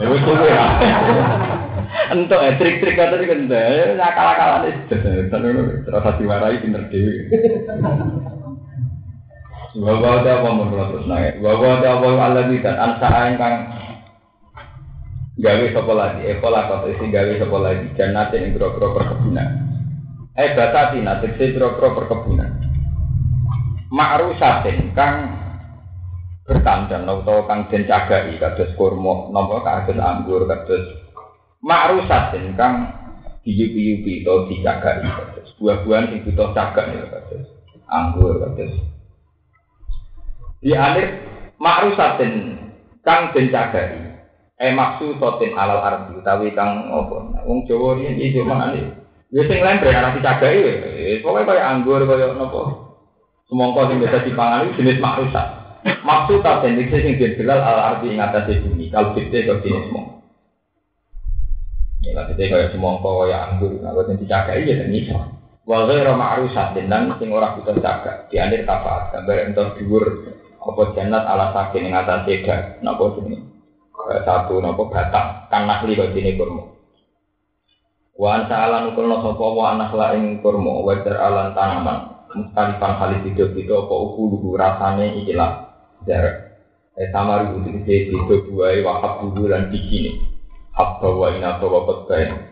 Ya 0.01 0.05
wis 0.09 0.25
kowe 0.25 0.41
ya. 0.41 0.65
Entuk 2.17 2.41
ya 2.41 2.57
trik-trik 2.57 2.97
kata 2.97 3.21
iki 3.21 3.29
kan 3.29 4.01
akal-akalan 4.01 4.73
itu. 4.73 4.97
Terus 5.85 6.17
diwarai 6.17 6.61
pinter 6.65 6.89
dhewe. 6.89 7.13
Bahwa 9.75 10.23
ada 10.23 10.41
apa 10.41 10.49
menurut 10.49 10.87
terus 10.97 11.05
naik. 11.05 11.37
Bahwa 11.45 11.77
ada 11.77 11.87
apa 11.93 12.07
Allah 12.17 12.43
di 12.49 12.57
dan 12.63 12.75
ansa 12.81 13.07
kang 13.37 13.55
gawe 15.37 15.65
sapa 15.77 15.93
lagi. 15.93 16.21
Eko 16.25 16.47
lah 16.49 16.63
kata 16.73 16.89
isi 16.89 17.05
gawe 17.13 17.33
sapa 17.37 17.57
lagi. 17.61 17.85
Jannate 17.93 18.41
ing 18.41 18.57
boro 18.57 18.97
perkebunan. 18.97 19.49
Eh 20.33 20.57
batati 20.57 21.05
nanti 21.05 21.37
si 21.37 21.53
boro 21.53 21.77
perkebunan. 21.77 22.64
Ma'rusatin 23.95 24.91
kang 24.91 25.45
bertandang 26.45 27.09
atau 27.09 27.47
kang 27.49 27.65
den 27.73 27.89
cagai 27.89 28.37
kados 28.37 28.75
kurma 28.77 29.33
napa 29.33 29.65
kados 29.65 29.97
anggur 29.97 30.45
kados 30.45 30.83
ma'rusatin 31.65 32.53
kang 32.53 32.93
diyupi-yupi 33.41 34.21
atau 34.21 34.45
dicagai 34.45 35.01
kados 35.01 35.49
buah-buahan 35.57 36.13
sing 36.13 36.21
butuh 36.21 36.53
cagak 36.53 36.85
ya 36.93 37.01
kados 37.09 37.49
anggur 37.89 38.37
kados 38.37 38.77
di 40.61 40.77
akhir 40.77 41.07
ma'rusatin 41.57 42.33
kang 43.01 43.33
den 43.33 43.49
cagai 43.49 43.89
eh 44.61 44.69
maksud 44.69 45.17
sotin 45.17 45.57
alal 45.57 45.81
ardi 45.81 46.13
utawi 46.13 46.53
kang 46.53 46.93
apa 46.93 47.41
wong 47.41 47.65
Jawa 47.65 47.97
riyen 47.97 48.21
iki 48.21 48.45
manane 48.45 49.01
Ya 49.33 49.41
sing 49.49 49.65
lain 49.65 49.81
bre 49.81 49.89
arep 49.89 50.21
dicagai 50.21 50.61
ya 50.61 50.73
pokoke 51.25 51.49
kaya 51.49 51.73
anggur 51.73 52.05
kaya 52.05 52.37
napa 52.37 52.84
semongko 53.47 53.81
sing 53.91 53.97
biasa 54.01 54.25
dipangan 54.25 54.73
jenis 54.77 55.01
makrusat 55.01 55.65
Maksud 55.85 56.41
tak 56.41 56.65
diksi 56.65 56.97
sing 56.97 57.13
dilal 57.21 57.61
al 57.61 57.79
arti 57.93 58.17
atas 58.17 58.49
bumi. 58.65 58.89
Kalau 58.89 59.13
kita 59.13 59.45
ke 59.45 59.53
sini 59.61 59.85
semua. 59.85 60.17
Ya 62.01 62.11
lah 62.17 62.25
kita 62.29 62.41
kayak 62.49 62.69
semongko 62.73 63.25
kayak 63.25 63.53
anggur. 63.53 63.77
Nah 63.85 63.93
kalau 63.93 64.09
yang 64.09 64.17
dicakai 64.17 64.65
ya 64.65 64.81
dan 64.81 64.89
bisa. 64.89 65.17
Walau 65.65 65.93
rama 65.93 66.37
arusat 66.37 66.73
dan 66.73 67.13
sing 67.21 67.29
ora 67.29 67.53
kita 67.61 67.77
jaga. 67.77 68.25
Di 68.33 68.41
akhir 68.41 68.65
tafaat 68.65 69.13
gambar 69.13 69.37
entar 69.45 69.77
dhuwur 69.77 70.05
apa 70.65 70.81
jannat 70.97 71.21
ala 71.25 71.53
sakin 71.53 71.85
ing 71.85 71.93
atas 71.93 72.25
seda. 72.25 72.81
Napa 72.81 73.05
sini? 73.21 73.37
Satu 74.25 74.61
napa 74.61 74.89
batang 74.89 75.49
kan 75.53 75.69
nakli 75.69 75.93
kok 75.93 76.17
sini 76.17 76.33
kurma. 76.33 76.65
Wa 78.17 78.41
anta 78.41 78.57
ala 78.57 78.89
nukul 78.89 79.05
no 79.05 79.21
sapa 79.21 79.45
wa 79.45 79.77
anak 79.77 79.93
la 79.93 80.17
ing 80.17 80.41
kurma 80.41 80.81
wa 80.81 80.97
alan 80.97 81.53
tanaman 81.53 82.14
Mustalifan 82.35 82.99
kali 82.99 83.15
hidup 83.31 83.55
itu 83.55 83.71
apa 83.71 83.95
ukulu 83.95 84.59
rasanya 84.59 85.07
ikilah 85.23 85.51
jarak. 86.03 86.59
Eh 86.99 87.07
sama 87.11 87.43
ribu 87.43 87.63
itu 87.87 88.11
itu 88.11 88.35
buai 88.51 88.83
wakaf 88.83 89.23
dulu 89.23 89.51
dan 89.51 89.71
bikini. 89.71 90.19
Hak 90.75 90.99
bawa 90.99 91.31
ina 91.35 91.55
bawa 91.59 91.87
petbain. 91.87 92.51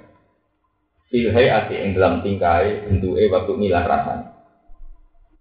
Filhai 1.11 1.51
ati 1.51 1.75
ing 1.79 1.99
dalam 1.99 2.23
tingkai 2.23 2.87
bentuke 2.87 3.27
waktu 3.27 3.51
milah 3.59 3.83
rasanya. 3.83 4.33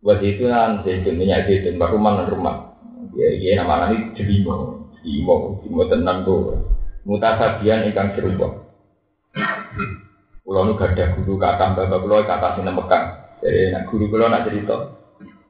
Buat 0.02 0.18
itu 0.26 0.50
kan 0.50 0.82
zaitun 0.82 1.14
minyak 1.14 1.46
zaitun 1.46 1.78
baru 1.78 1.94
mana 1.98 2.26
rumah. 2.26 2.74
Ya 3.14 3.30
iya 3.30 3.62
nama 3.62 3.94
ini 3.94 4.10
jelimo, 4.18 4.82
jelimo, 4.98 5.62
jelimo 5.62 5.82
tenang 5.86 6.26
tuh. 6.26 6.58
Mutasabian 7.06 7.86
ingkang 7.86 8.18
serupa. 8.18 8.66
Kulo 10.42 10.66
nu 10.66 10.74
gadah 10.74 11.14
guru 11.14 11.38
kata 11.38 11.78
bapak 11.78 12.02
kulo 12.02 12.26
kata 12.26 12.58
sing 12.58 12.66
Mekah. 12.66 13.21
Jadi 13.42 13.74
nak 13.74 13.90
guru 13.90 14.06
kulo 14.06 14.30
nak 14.30 14.46
cerita 14.46 15.02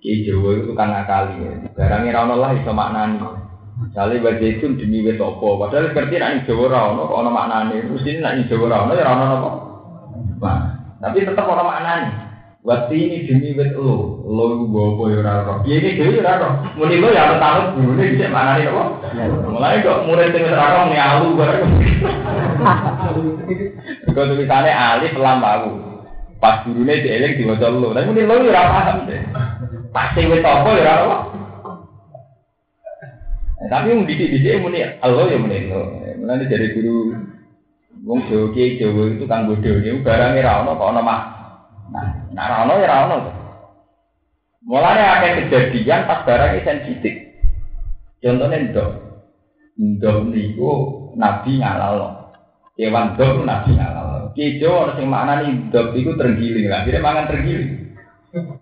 Ki 0.03 0.26
Jawa 0.26 0.59
itu 0.59 0.74
tukang 0.74 0.90
ngakali. 0.90 1.47
Barangnya 1.78 2.11
ra 2.11 2.26
ono 2.26 2.34
lah 2.43 2.51
iso 2.59 2.74
maknani. 2.74 3.22
Misalnya 3.86 4.18
baca 4.18 4.43
itu 4.43 4.66
demi 4.74 5.07
apa, 5.07 5.30
padahal 5.30 5.95
ngerti 5.95 6.18
nak 6.18 6.43
Jawa 6.43 6.64
ra 6.66 6.90
ono 6.90 7.07
kok 7.07 7.18
ono 7.22 7.30
maknane. 7.30 7.76
Mesti 7.86 8.18
nak 8.18 8.34
Jawa 8.51 8.66
ra 8.66 8.82
ono 8.82 8.93
ya 8.99 9.07
ono 9.07 9.24
apa. 9.30 9.51
Nah, 10.43 10.59
tapi 10.99 11.22
tetap 11.22 11.47
ono 11.47 11.62
maknane. 11.62 12.34
Wati 12.62 12.95
ini 12.95 13.26
demi 13.26 13.59
wit 13.59 13.74
lo, 13.74 14.22
lo 14.22 14.55
iku 14.55 14.66
bobo 14.70 15.11
ya 15.11 15.18
ora 15.22 15.43
ora. 15.43 15.55
Piye 15.66 15.82
iki 15.82 15.99
dhewe 15.99 16.22
ora 16.22 16.38
ora. 16.38 16.51
Muni 16.74 16.99
lo 16.99 17.11
ya 17.11 17.38
tahu 17.38 17.78
gurune 17.78 18.14
bisa 18.14 18.26
maknane 18.26 18.70
apa? 18.70 18.84
Mulai 19.51 19.82
kok 19.86 20.03
murid 20.07 20.34
sing 20.34 20.51
ora 20.51 20.66
ora 20.66 20.86
muni 20.86 20.99
alu 20.99 21.38
bareng. 21.38 21.62
Kok 24.14 24.26
tulisane 24.30 24.70
alif 24.70 25.14
lam 25.18 25.43
aku. 25.43 25.82
Pas 26.43 26.66
gurune 26.66 26.99
dieling 27.07 27.38
diwaca 27.38 27.70
lo. 27.70 27.95
Tapi 27.95 28.11
muni 28.11 28.26
lo 28.26 28.34
ya 28.43 28.51
ora 28.51 28.62
paham 28.66 29.07
deh. 29.07 29.22
Pasti 29.95 30.26
wis 30.26 30.43
apa 30.43 30.70
ya 30.74 30.82
ora 30.82 30.95
apa. 30.99 31.16
Tapi 33.70 33.95
yang 33.95 34.03
didik-didik 34.11 34.59
muni 34.59 34.82
Allah 34.82 35.30
ya 35.30 35.38
muni 35.38 35.70
lo. 35.70 36.03
Mulane 36.18 36.51
dari 36.51 36.74
guru 36.74 37.14
wong 38.03 38.26
Jawa 38.26 38.51
Kiai 38.51 38.74
Jawa 38.74 39.14
itu 39.14 39.22
kang 39.30 39.47
bodoh 39.47 39.78
ya 39.78 39.95
barangnya 40.03 40.43
ra 40.43 40.53
ono 40.66 40.74
kok 40.74 40.90
ono 40.90 41.01
mah. 41.07 41.20
Nah, 41.95 42.07
nah 42.34 42.66
ono 42.66 42.74
ya 42.82 42.90
ra 42.90 42.97
ono. 43.07 43.16
Mulane 44.66 45.03
akeh 45.07 45.30
kejadian 45.47 46.11
pas 46.11 46.26
barangnya 46.26 46.66
sensitif. 46.66 47.14
Contohnya 48.18 48.66
ndok. 48.66 48.90
Ndok 49.78 50.16
niku 50.26 50.70
Nabi 51.14 51.62
ngalal. 51.62 51.99
Kewan 52.74 53.14
ndok 53.14 53.47
Nabi 53.47 53.70
ngalal. 53.78 54.01
Kiai 54.33 54.59
Jawa 54.59 54.89
ono 54.89 54.93
sing 54.99 55.07
maknane 55.09 55.68
ndok 55.68 55.97
iku 55.97 56.16
tergiling 56.16 56.66
lah. 56.68 56.85
Jadi 56.85 56.99
mangan 56.99 57.28
tergiling. 57.28 57.72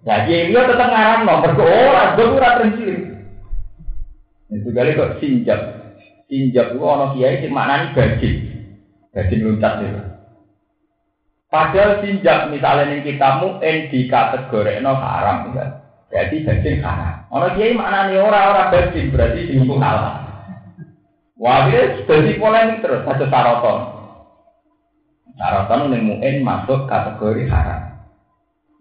Nah, 0.03 0.19
Kiai 0.27 0.51
dia 0.51 0.67
tetap 0.67 0.89
ngarang 0.91 1.23
no, 1.27 1.35
mergo 1.43 1.65
ora 1.65 2.15
ndok 2.15 2.37
ora 2.39 2.59
tergiling. 2.59 3.11
Itu 4.51 4.69
kali 4.75 4.99
kok 4.99 5.23
sinjak. 5.23 5.61
Sinjak 6.27 6.75
itu 6.75 6.83
ono 6.83 7.15
kiai 7.15 7.39
sing 7.39 7.55
maknani 7.55 7.95
gaji. 7.95 8.31
Gaji 9.15 9.35
luncat 9.39 9.83
itu. 9.83 10.03
Padahal 11.51 12.03
sinjak 12.03 12.51
misalnya 12.51 13.03
kita 13.03 13.43
mu'in 13.43 13.91
di 13.91 14.11
kategori 14.11 14.83
no 14.83 14.95
haram 14.99 15.55
kan. 15.55 15.71
Berarti 16.11 16.43
gaji 16.43 16.71
haram. 16.83 17.31
Ono 17.31 17.47
kiai 17.55 17.79
maknani 17.79 18.19
ora 18.19 18.41
ora 18.51 18.63
gaji 18.75 19.07
berarti 19.11 19.41
sing 19.55 19.63
halal. 19.79 20.27
Wah, 21.41 21.73
ini 21.73 22.05
jadi 22.05 22.37
polemik 22.37 22.85
terus 22.85 23.01
satu 23.01 23.25
saroton. 23.33 24.00
Saroton 25.41 25.89
ning 25.89 26.05
mu'in 26.05 26.45
masuk 26.45 26.85
kategori 26.85 27.49
haram. 27.49 28.05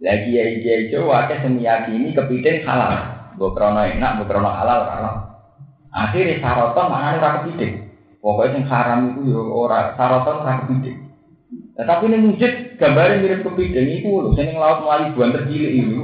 Lagi 0.04 0.36
ya 0.36 0.44
kiai 0.60 0.92
Jawa 0.92 1.24
akeh 1.24 1.40
sing 1.40 1.56
meyakini 1.56 2.12
kepiting 2.12 2.68
halal. 2.68 3.00
Mbok 3.40 3.56
krono 3.56 3.80
enak, 3.88 4.20
mbok 4.20 4.28
krono 4.28 4.52
halal. 4.52 4.84
Akhirnya 5.96 6.44
saroton 6.44 6.92
mana 6.92 7.16
ora 7.16 7.30
kepiting. 7.40 7.88
Pokoknya 8.20 8.60
yang 8.60 8.68
haram 8.68 9.00
itu 9.08 9.32
ya 9.32 9.40
ora 9.40 9.96
saroton 9.96 10.44
ora 10.44 10.68
kepiting. 10.68 11.00
Tetapi 11.80 12.04
ini 12.12 12.28
wujud 12.28 12.52
gambarnya 12.76 13.24
mirip 13.24 13.40
kepiting 13.48 13.88
itu 13.96 14.12
loh. 14.12 14.36
Saya 14.36 14.52
laut 14.60 14.84
melayu 14.84 15.16
buan 15.16 15.32
tercilik 15.32 15.72
ini. 15.80 16.04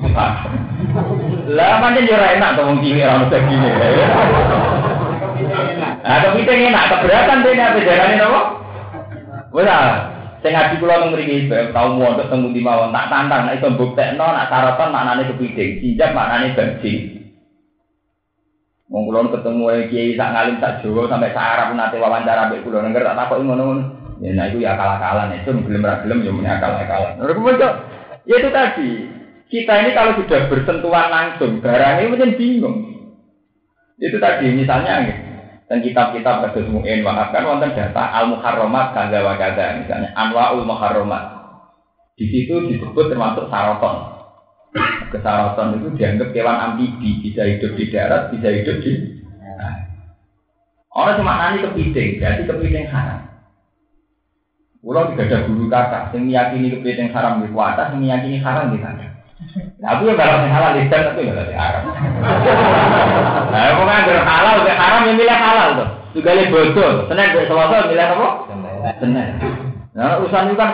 Lah 1.51 1.83
mana 1.83 1.99
jora 1.99 2.31
enak 2.31 2.55
tuh 2.55 2.63
wong 2.63 2.79
cilik 2.79 3.03
ora 3.03 3.19
mesti 3.27 3.37
gini. 3.43 3.69
Nah 5.99 6.17
kepiting 6.23 6.59
enak 6.71 6.87
keberatan 6.95 7.43
dene 7.43 7.63
apa 7.67 7.79
jarane 7.83 8.15
napa? 8.15 8.41
Wes 9.51 9.67
Sing 10.45 10.53
ngaji 10.53 10.77
kula 10.77 11.01
nang 11.01 11.09
mriki 11.09 11.49
tau 11.73 11.97
mondok 11.97 12.29
teng 12.29 12.53
ndi 12.53 12.61
mawon 12.61 12.93
tak 12.93 13.09
tantang 13.09 13.49
nek 13.49 13.57
iso 13.57 13.73
mbuktekno 13.73 14.29
nak 14.29 14.45
saroton 14.53 14.93
maknane 14.93 15.25
kepiting, 15.33 15.81
jinjak 15.81 16.13
maknane 16.13 16.53
bajing. 16.53 16.97
Wong 18.93 19.09
kula 19.09 19.25
ketemu 19.33 19.89
kiai 19.89 20.13
sak 20.13 20.29
ngalim 20.29 20.61
sak 20.61 20.85
Jawa 20.85 21.09
sampai 21.09 21.33
sak 21.33 21.41
Arab 21.41 21.73
nate 21.73 21.97
wawancara 21.97 22.53
mbek 22.53 22.61
kula 22.61 22.85
nengger 22.85 23.09
tak 23.09 23.17
takoki 23.17 23.41
ngono-ngono. 23.41 23.83
Ya 24.21 24.37
nah 24.37 24.45
itu 24.45 24.61
ya 24.61 24.77
akal-akalan 24.77 25.33
itu 25.33 25.49
gelem 25.65 25.81
ra 25.81 26.05
gelem 26.05 26.21
ya 26.21 26.29
muni 26.29 26.45
akal-akalan. 26.45 27.17
Ya 28.29 28.35
itu 28.37 28.49
tadi. 28.53 28.89
Kita 29.49 29.73
ini 29.81 29.97
kalau 29.97 30.13
sudah 30.21 30.45
bersentuhan 30.45 31.09
langsung 31.09 31.57
barang 31.57 32.05
ini 32.05 32.09
mungkin 32.13 32.37
bingung. 32.37 32.77
Itu 33.97 34.21
tadi 34.21 34.53
misalnya 34.53 35.09
dan 35.65 35.81
kitab-kitab 35.81 36.45
kados 36.45 36.69
mu'in 36.69 37.01
maafkan 37.01 37.41
wonten 37.41 37.73
data 37.73 38.03
al 38.13 38.29
muharramat 38.29 38.93
kaza 38.93 39.19
wa 39.25 39.33
kaza 39.33 39.81
misalnya 39.81 40.13
anwaul 40.13 40.61
muharramat. 40.61 41.23
Di 42.15 42.25
situ 42.31 42.69
disebut 42.69 43.11
termasuk 43.11 43.51
saroton. 43.51 44.15
Kesarasan 45.11 45.79
itu 45.79 45.87
dianggap 45.95 46.35
kewan 46.35 46.57
amfibi, 46.59 47.23
bisa 47.23 47.47
hidup 47.47 47.75
di 47.79 47.85
darat, 47.91 48.31
bisa 48.31 48.51
hidup 48.51 48.83
di. 48.83 49.23
Orang 50.95 51.19
cuma 51.19 51.35
nani 51.35 51.59
kepiting, 51.63 52.23
berarti 52.23 52.43
kepiting 52.47 52.87
haram. 52.87 53.19
Pulau 54.79 55.11
tidak 55.11 55.27
ada 55.27 55.37
guru 55.43 55.67
kata, 55.67 56.15
yang 56.15 56.23
meyakini 56.23 56.71
kepiting 56.71 57.11
haram 57.11 57.43
di 57.43 57.51
kuasa, 57.51 57.91
yang 57.91 57.99
meyakini 57.99 58.39
haram 58.39 58.71
di 58.71 58.79
sana. 58.79 59.14
Nah, 59.83 59.99
aku 59.99 60.07
yang 60.07 60.15
kalau 60.15 60.47
halal 60.47 60.71
di 60.79 60.87
sana, 60.87 61.11
tapi 61.11 61.27
nggak 61.27 61.51
haram. 61.51 61.83
Nah, 63.51 63.61
aku 63.75 63.81
kan 63.83 64.07
halal, 64.07 64.55
haram 64.63 65.01
yang 65.11 65.17
milih 65.19 65.35
halal 65.35 65.69
tuh. 65.75 65.89
Juga 66.15 66.31
lebih 66.31 66.51
bodoh, 66.55 67.11
senin 67.11 67.35
selasa 67.43 67.91
milih 67.91 68.07
apa? 68.15 68.27
Senin. 69.03 69.29
Nah, 69.91 70.23
urusan 70.23 70.47
itu 70.47 70.55
kan, 70.55 70.71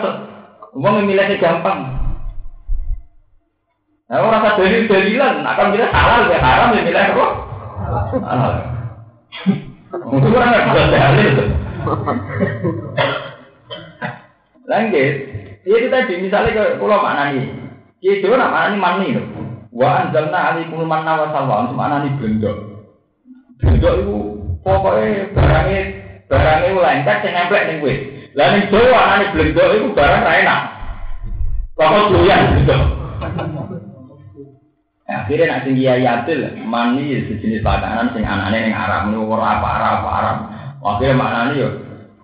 uang 0.78 1.10
milihnya 1.10 1.42
gampang. 1.42 1.90
Nah, 4.06 4.18
orang 4.22 4.46
rasa 4.46 4.62
dari 4.62 4.86
dalilan, 4.86 5.42
akan 5.42 5.74
kita 5.74 5.88
halal 5.90 6.22
ya 6.30 6.38
haram 6.38 6.70
ya 6.78 6.82
milih 6.86 7.02
apa? 7.02 7.28
Halal. 8.22 8.54
Mungkin 10.06 10.38
orang 10.38 10.50
nggak 10.54 10.66
bisa 10.70 10.82
dalil. 10.94 11.34
Lanjut, 14.70 15.14
ya 15.66 15.76
itu 15.82 15.88
tadi 15.90 16.14
misalnya 16.22 16.54
ke 16.54 16.64
pulau 16.78 17.02
nih? 17.02 17.71
Ya 18.02 18.18
itu 18.18 18.34
nak 18.34 18.50
mana 18.50 18.74
nih 18.74 18.82
mani 18.82 19.08
loh. 19.14 19.26
Wa 19.70 20.10
anjalna 20.10 20.58
alaikum 20.58 20.82
manna 20.90 21.22
wa 21.22 21.30
salwa, 21.30 21.70
mana 21.70 22.02
nih 22.02 22.18
bendok. 22.18 22.58
Bendok 23.62 23.94
itu 24.02 24.16
pokoknya 24.66 25.30
barangnya 25.38 25.82
barangnya 26.26 26.70
lengket 26.82 27.18
yang 27.22 27.34
nempel 27.38 27.62
ning 27.70 27.78
kowe. 27.78 27.94
Lah 28.34 28.48
ning 28.58 28.64
Jawa 28.74 29.00
anane 29.06 29.26
blendok 29.38 29.70
itu 29.78 29.88
barang 29.94 30.22
ra 30.26 30.34
enak. 30.42 30.62
Kok 31.78 32.10
doyan 32.10 32.42
bendok. 32.58 32.84
Nah, 35.12 35.28
akhirnya 35.28 35.46
nak 35.46 35.62
tinggi 35.68 35.86
ayatil 35.86 36.42
mani 36.66 37.22
sejenis 37.30 37.62
makanan 37.62 38.18
sing 38.18 38.26
anane 38.26 38.66
yang 38.66 38.82
Arab 38.82 39.14
ora 39.14 39.62
Arab. 39.62 40.38
Akhirnya 40.82 41.22
maknane 41.22 41.54
yo 41.54 41.70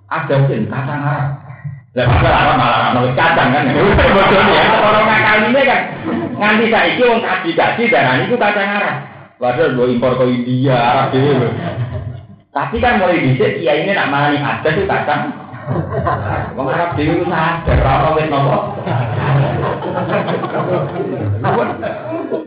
ada 0.10 0.36
sing 0.50 0.66
kacang 0.66 1.06
Arab. 1.06 1.47
Lah 1.98 2.06
padahal 2.06 2.38
Arab 2.38 2.56
malah 2.62 2.80
ana 2.94 3.02
kacang 3.18 3.50
kan. 3.58 3.74
Bodohnya 4.14 4.54
ya 4.54 4.78
orang 4.86 5.06
ngakal 5.10 5.38
ini 5.50 5.62
kan 5.66 5.82
nganti 6.38 6.66
saiki 6.70 7.02
wong 7.02 7.26
kaji-kaji 7.26 7.84
darani 7.90 8.30
itu 8.30 8.38
kacang 8.38 8.70
Arab. 8.70 8.96
Padahal 9.42 9.74
gue 9.74 9.98
impor 9.98 10.14
ke 10.22 10.30
India, 10.30 10.78
Arab 10.78 11.10
dhewe. 11.10 11.50
Tapi 12.54 12.78
kan 12.78 13.02
mulai 13.02 13.18
dhisik 13.18 13.66
iya 13.66 13.82
ini 13.82 13.98
nak 13.98 14.14
manani 14.14 14.38
ada 14.38 14.70
itu 14.70 14.86
kacang. 14.86 15.34
Wong 16.54 16.70
Arab 16.70 16.94
dhewe 16.94 17.18
ku 17.18 17.26
sadar 17.34 17.82
ora 17.82 18.10
wis 18.14 18.30
nopo. 18.30 18.58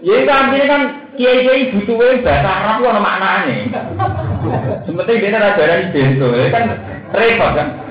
Ya 0.07 0.15
itu 0.15 0.31
artinya 0.31 0.67
kan 0.71 0.83
kiai-kiai 1.19 1.75
butuh 1.75 2.23
bahasa 2.23 2.51
Arab 2.55 2.75
itu 2.79 2.87
ada 2.87 3.01
maknanya. 3.03 3.57
Sementing 4.87 5.19
dia 5.19 5.35
ada 5.35 5.59
darah 5.59 5.91
bento, 5.91 6.29
kan 6.55 6.65
repot 7.11 7.51
kan. 7.59 7.90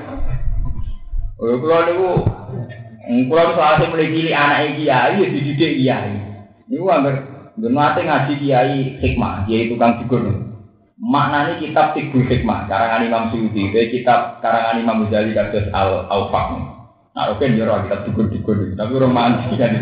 Oh, 1.40 1.56
kalau 1.56 1.80
niku 1.88 2.08
kalau 3.32 3.56
soal 3.56 3.80
mulai 3.88 4.12
cilik 4.12 4.36
anak 4.36 4.76
kiai 4.76 5.16
ya 5.16 5.26
dididik 5.32 5.72
kiai. 5.80 6.12
Niku 6.68 6.84
anggar 6.92 7.16
ngerti 7.56 8.00
ngaji 8.04 8.32
kiai 8.44 8.76
hikmah, 9.00 9.48
kiai 9.48 9.72
tukang 9.72 9.96
figur. 10.04 10.20
Maknanya 11.00 11.56
kitab 11.56 11.96
figur 11.96 12.28
hikmah, 12.28 12.68
karangan 12.68 13.08
Imam 13.08 13.24
Suyuti, 13.32 13.72
kitab 13.88 14.44
karangan 14.44 14.84
Imam 14.84 15.08
Ghazali 15.08 15.32
kados 15.32 15.72
Al 15.72 16.04
Aufaq. 16.12 16.76
Nah, 17.10 17.26
oke, 17.32 17.42
okay, 17.42 17.56
jero 17.58 17.74
kita 17.88 18.06
figur-figur, 18.06 18.78
tapi 18.78 18.94
romantis 18.94 19.50
kan 19.58 19.80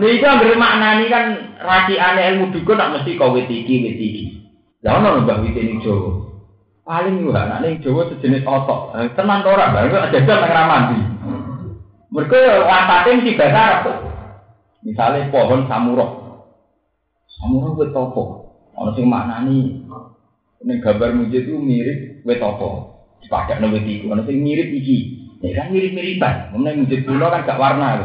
Niku 0.00 0.24
anggere 0.24 0.56
maknani 0.56 1.06
kan 1.12 1.24
ane 1.60 2.20
ilmu 2.32 2.56
dukun 2.56 2.80
nak 2.80 2.96
mesti 2.96 3.20
kau 3.20 3.36
wit 3.36 3.52
iki 3.52 3.84
wit 3.84 4.00
iki. 4.00 4.24
Lah 4.80 4.96
ono 4.96 5.20
mbah 5.20 5.44
wit 5.44 5.60
ning 5.60 5.84
Jawa. 5.84 6.29
Paling 6.90 7.22
yo 7.22 7.30
anak 7.30 7.62
ning 7.62 7.78
Jawa 7.86 8.10
sejenis 8.10 8.42
otok. 8.42 8.98
Eh, 8.98 9.14
tenan 9.14 9.46
ora, 9.46 9.70
baru 9.70 10.10
jajal 10.10 10.42
nang 10.42 10.50
ramandi. 10.50 10.98
Mereka 12.10 12.66
wasate 12.66 13.14
mesti 13.14 13.38
bahasa 13.38 13.60
Arab. 13.62 13.84
Misalnya 14.82 15.30
pohon 15.30 15.70
samurok. 15.70 16.10
Samurok 17.30 17.78
wit 17.78 17.94
apa? 17.94 18.22
Ono 18.74 18.90
sing 18.98 19.06
maknani 19.06 19.86
ning 20.66 20.76
gambar 20.82 21.14
mujid 21.14 21.46
itu 21.46 21.54
mirip 21.62 22.26
wit 22.26 22.42
apa? 22.42 22.68
Dipakai 23.22 23.62
wit 23.70 23.86
iku. 23.86 24.10
Ono 24.10 24.26
sing 24.26 24.42
mirip 24.42 24.74
iki. 24.74 25.30
Ya 25.46 25.62
kan 25.62 25.70
mirip-miripan. 25.70 26.50
Kemudian 26.50 26.82
mujid 26.82 27.06
kuno 27.06 27.30
kan 27.30 27.46
gak 27.46 27.60
warna. 27.62 28.02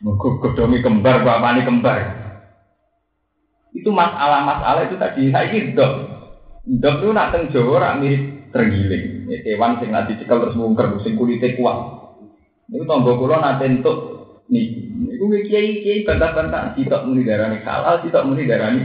Mergo 0.00 0.40
godhonge 0.40 0.80
kembar, 0.80 1.20
bapakne 1.20 1.68
kembar. 1.68 2.00
Itu 3.76 3.92
masalah-masalah 3.92 4.88
itu 4.88 4.96
tadi 4.96 5.28
saya 5.28 5.60
dok. 5.76 6.11
Dok 6.62 7.02
itu 7.02 7.10
nak 7.10 7.34
teng 7.34 7.50
Jawa 7.50 7.70
ora 7.82 7.90
mirip 7.98 8.54
tergiling. 8.54 9.26
Ya, 9.26 9.42
kewan 9.42 9.82
sing 9.82 9.90
nanti 9.90 10.14
dicekal 10.14 10.46
terus 10.46 10.54
mungker, 10.54 10.94
sing 11.02 11.18
kulite 11.18 11.58
kuat. 11.58 11.78
Niku 12.70 12.86
tangga 12.86 13.18
kula 13.18 13.42
nate 13.42 13.66
entuk 13.66 13.96
nih. 14.46 14.66
Niku 15.10 15.26
kiai 15.42 15.82
kiai 15.82 16.06
bantah-bantah 16.06 16.78
sitok 16.78 17.02
muni 17.10 17.26
darani 17.26 17.58
halal, 17.66 17.98
sitok 18.06 18.24
muni 18.30 18.46
darani 18.46 18.82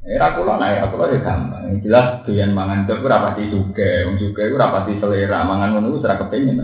Era 0.00 0.34
kula 0.34 0.58
nah 0.58 0.74
era 0.74 0.90
kula 0.90 1.06
ya 1.06 1.22
gampang. 1.22 1.78
Jelas 1.86 2.26
doyan 2.26 2.50
mangan 2.50 2.90
dok 2.90 3.06
ora 3.06 3.30
pati 3.30 3.46
suge, 3.46 4.10
wong 4.10 4.18
suge 4.18 4.50
ora 4.50 4.74
pati 4.74 4.98
selera, 4.98 5.46
mangan 5.46 5.78
ngono 5.78 5.94
wis 5.94 6.02
ora 6.02 6.18
kepengin. 6.18 6.58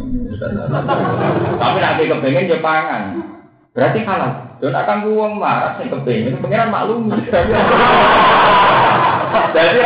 Tapi 1.63 1.77
nek 1.79 2.01
kepengin 2.11 2.51
ya 2.51 2.59
pangan. 2.59 3.23
Berarti 3.71 4.03
halal. 4.03 4.59
Yo 4.59 4.67
nek 4.73 4.89
kanggo 4.89 5.15
wong 5.15 5.39
marah 5.39 5.79
sing 5.79 5.95
kepengin 5.95 6.43
pengiran 6.43 6.75
maklum. 6.75 7.07
Jadi 9.53 9.79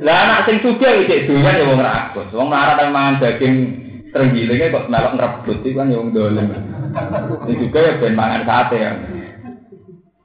lah 0.00 0.16
anak 0.24 0.48
sing 0.48 0.56
suge 0.64 1.04
iki 1.04 1.28
doyan 1.28 1.60
ya 1.60 1.64
wong 1.68 1.80
rakus. 1.84 2.32
Wong 2.32 2.48
marah 2.48 2.80
kan 2.80 2.88
mangan 2.88 3.20
daging 3.20 3.56
Terenggilinge 4.10 4.74
kok 4.74 4.90
melok 4.90 5.14
ngerebut 5.14 5.56
itu 5.62 5.78
kan 5.78 5.86
yang 5.86 6.10
dolen. 6.10 6.50
Ini 7.46 7.52
juga 7.62 7.78
ya 7.78 7.92
ben 8.02 8.18
mangan 8.18 8.42
sate 8.42 8.76
ya. 8.82 8.90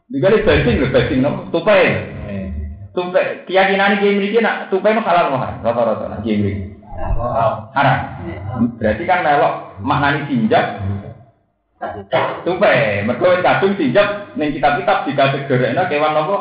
Ini 0.10 0.18
kali 0.18 0.42
bajing 0.42 0.76
lho, 0.82 0.88
bajing 0.90 1.20
no, 1.22 1.30
tupai. 1.54 2.14
Tupai, 2.96 3.44
keyakinan 3.46 4.00
ini 4.00 4.18
mriki 4.18 4.40
nak 4.40 4.72
tupai 4.72 4.96
no 4.96 5.04
halal 5.04 5.36
mahal, 5.36 5.60
rata-rata 5.60 6.08
nak 6.08 6.24
kiai 6.24 6.72
Haram. 7.76 8.00
Berarti 8.80 9.04
kan 9.04 9.22
melok 9.22 9.54
maknani 9.84 10.26
tinjak. 10.32 10.66
Tupai, 12.48 13.06
mergo 13.06 13.38
kadung 13.46 13.78
tinjak 13.78 14.34
ning 14.34 14.56
kitab-kitab 14.56 15.06
dikategorikno 15.06 15.86
kewan 15.92 16.18
apa? 16.18 16.38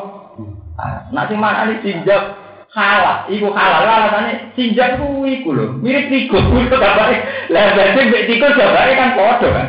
Nak 1.14 1.31
sing 1.31 1.39
maknani 1.39 1.79
tinjak 1.87 2.35
halal, 2.75 3.31
iku 3.31 3.55
halal 3.55 3.87
alasannya 3.87 4.51
sinjak 4.59 4.99
ku 4.99 5.22
iku 5.22 5.55
lho, 5.55 5.79
mirip 5.79 6.11
tikus, 6.11 6.43
itu 6.66 6.75
gambare. 6.75 7.47
Lah 7.55 7.70
berarti 7.79 8.01
mbek 8.11 8.27
tikus 8.27 8.59
gambare 8.59 8.93
kan 8.99 9.14
padha 9.14 9.49
kan. 9.55 9.68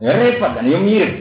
Ya 0.00 0.16
repot 0.16 0.50
kan, 0.56 0.64
yo 0.64 0.80
mirip. 0.80 1.12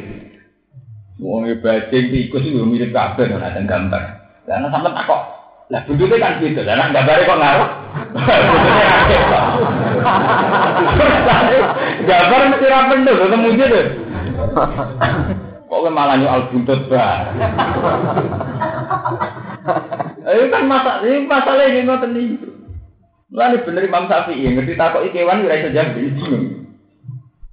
Wong 1.20 1.52
e 1.52 1.60
bajing 1.60 2.16
tikus 2.16 2.48
itu 2.48 2.64
mirip 2.64 2.96
kabeh 2.96 3.28
ora 3.28 3.52
ada 3.52 3.60
gambar. 3.60 4.04
Lah 4.48 4.56
ana 4.56 4.72
sampean 4.72 4.96
takok, 4.96 5.22
lah 5.68 5.84
bentuknya 5.84 6.24
kan 6.24 6.40
gitu, 6.40 6.64
lah 6.64 6.80
nek 6.80 7.28
kok 7.28 7.40
ngaruh. 7.44 7.70
Gambar 12.00 12.42
mesti 12.50 12.66
ra 12.72 12.90
penuh, 12.90 13.16
ketemu 13.20 13.48
gitu. 13.60 13.80
Kok 15.70 15.86
malah 15.94 16.18
al 16.18 16.50
buntut 16.50 16.90
bah. 16.90 17.30
Ayo 20.30 20.50
kan 20.50 20.66
masa 20.66 21.06
ini 21.06 21.30
masalah 21.30 21.66
ini 21.70 21.86
ngoten 21.86 22.18
iki. 22.18 22.48
Lalu 23.30 23.62
bener 23.62 23.86
Imam 23.86 24.10
Syafi'i 24.10 24.50
ngerti 24.50 24.74
takok 24.74 25.06
ikewan 25.06 25.46
ora 25.46 25.62
iso 25.62 25.70
jawab 25.70 25.94
bingung. 25.94 26.74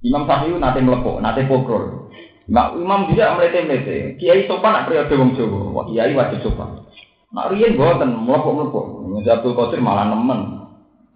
Imam 0.01 0.25
Syafi'i 0.25 0.57
nate 0.57 0.81
mlebu, 0.81 1.21
nate 1.21 1.45
pokrol. 1.45 2.09
Mak 2.49 2.73
Imam 2.81 3.05
dia 3.13 3.37
mlete-mlete. 3.37 4.17
Kiai 4.17 4.49
sopan 4.49 4.73
nak 4.73 4.85
periode 4.89 5.13
wong 5.13 5.37
Jawa. 5.37 5.59
Wah, 5.77 5.85
kiai 5.85 6.17
wajib 6.17 6.41
sopan. 6.41 6.81
Nak 7.29 7.53
riyen 7.53 7.77
mboten 7.77 8.09
mlebu-mlebu. 8.25 8.81
Abdul 9.21 9.53
Qadir 9.53 9.79
malah 9.85 10.09
nemen. 10.09 10.65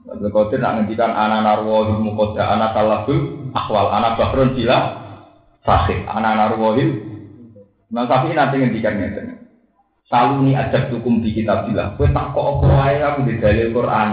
Abdul 0.05 0.29
Qadir 0.29 0.61
nak 0.61 0.73
ngendikan 0.77 1.09
ana 1.09 1.41
narwa 1.41 1.97
ilmu 1.97 2.13
qada 2.13 2.57
ana 2.57 2.69
talabul 2.77 3.49
akwal 3.57 3.89
ana 3.89 4.13
bahrun 4.17 4.53
sila 4.53 5.00
sahih 5.61 6.05
ana 6.09 6.35
narwa 6.35 6.77
Imam 7.91 8.07
Syafi'i 8.07 8.33
nate 8.33 8.55
ngendikan 8.55 8.95
ngeten. 8.95 9.27
Saluni 10.07 10.55
ajak 10.55 10.91
tukum 10.91 11.19
di 11.19 11.35
kitab 11.35 11.67
bilang, 11.67 11.99
kue 11.99 12.07
tak 12.11 12.31
kok 12.31 12.63
apa 12.63 12.65
wae 12.67 12.95
aku 12.99 13.19
di 13.27 13.39
dalil 13.39 13.71
Quran 13.71 14.09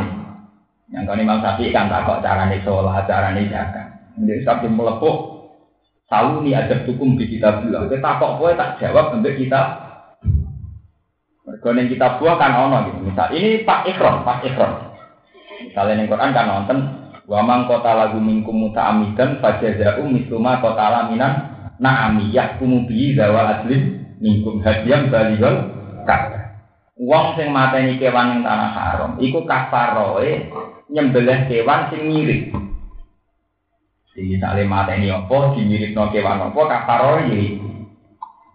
Yang 0.91 1.03
kau 1.07 1.19
Imam 1.19 1.39
Syafi'i 1.43 1.71
kan 1.71 1.87
tak 1.87 2.07
kok 2.07 2.23
carane 2.23 2.59
sholat, 2.67 3.07
carane 3.07 3.47
jaga. 3.47 3.83
Jadi 4.19 4.43
sampai 4.43 4.71
melepuk, 4.71 5.17
saluni 6.11 6.59
ajak 6.59 6.91
tukum 6.91 7.15
di 7.15 7.31
kitab 7.31 7.63
bilang, 7.63 7.87
kue 7.87 8.03
tak 8.03 8.19
kok 8.19 8.43
kue 8.43 8.51
tak 8.59 8.83
jawab 8.83 9.15
untuk 9.15 9.35
kita. 9.39 9.63
Yang 11.59 11.99
kita 11.99 12.19
buah 12.19 12.37
kan 12.39 12.53
ono 12.55 12.77
gitu. 12.87 12.99
Misal 13.09 13.29
ini 13.35 13.63
Pak 13.63 13.89
Ikhram, 13.89 14.27
Pak 14.27 14.47
Ikhram. 14.47 14.73
Misalnya 15.65 16.03
yang 16.03 16.07
Quran 16.11 16.31
kan 16.35 16.47
nonton, 17.29 17.37
Wamang 17.37 17.69
kota 17.69 17.93
lagu 17.93 18.19
mingkum 18.19 18.57
muta 18.57 18.89
amidan 18.89 19.37
fajazau 19.45 20.09
misluma 20.09 20.65
kota 20.65 20.89
laminan 20.89 21.33
na'amiyah 21.77 22.57
kumubi 22.57 23.13
dawa 23.13 23.61
adlin 23.61 24.17
mingkum 24.19 24.65
hadiam 24.65 25.13
balighal 25.13 25.77
Ka'bah. 26.09 26.57
Wong 26.99 27.37
sing 27.37 27.53
mateni 27.53 28.01
kewan 28.01 28.41
ing 28.41 28.43
tanah 28.43 28.71
haram 28.75 29.13
iku 29.21 29.45
kafaroe 29.45 30.51
nyembelih 30.89 31.47
kewan 31.47 31.93
sing 31.93 32.09
mirip. 32.09 32.51
Jadi 34.17 34.35
misalnya 34.35 34.67
mateni 34.67 35.13
apa, 35.15 35.55
dimiripno 35.55 36.11
kewan 36.11 36.49
apa, 36.51 36.61
kafaroe 36.67 37.23
iki. 37.29 37.49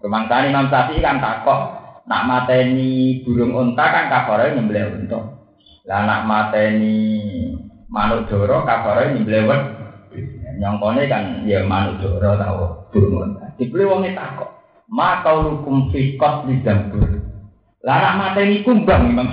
Kemangsane 0.03 0.51
Imam 0.51 0.67
Syafi'i 0.67 0.99
kan 0.99 1.23
takok, 1.23 1.61
nak 2.03 2.27
mateni 2.27 3.23
burung 3.23 3.55
unta 3.55 3.85
kan 3.87 4.11
kafaroe 4.11 4.51
nyembelih 4.51 4.91
unta. 4.91 5.39
Lah 5.87 6.03
nak 6.03 6.27
mateni 6.27 6.99
manuk 7.93 8.25
doro 8.25 8.65
kafaroe 8.65 9.13
nyembelih 9.13 9.45
wet. 9.45 9.61
Nyongkone 10.57 11.05
kan 11.05 11.45
ya 11.45 11.61
manuk 11.61 12.01
doro 12.01 12.33
tau 12.41 12.89
burung 12.89 13.37
unta. 13.37 13.53
Dibeli 13.61 13.85
wong 13.85 14.01
takok, 14.17 14.49
"Ma 14.89 15.21
kaulukum 15.21 15.93
fi 15.93 16.17
qatli 16.17 16.65
dambur?" 16.65 17.05
Lah 17.83 18.15
mata 18.15 18.39
ini 18.41 18.63
kumbang 18.63 19.11
Imam 19.11 19.27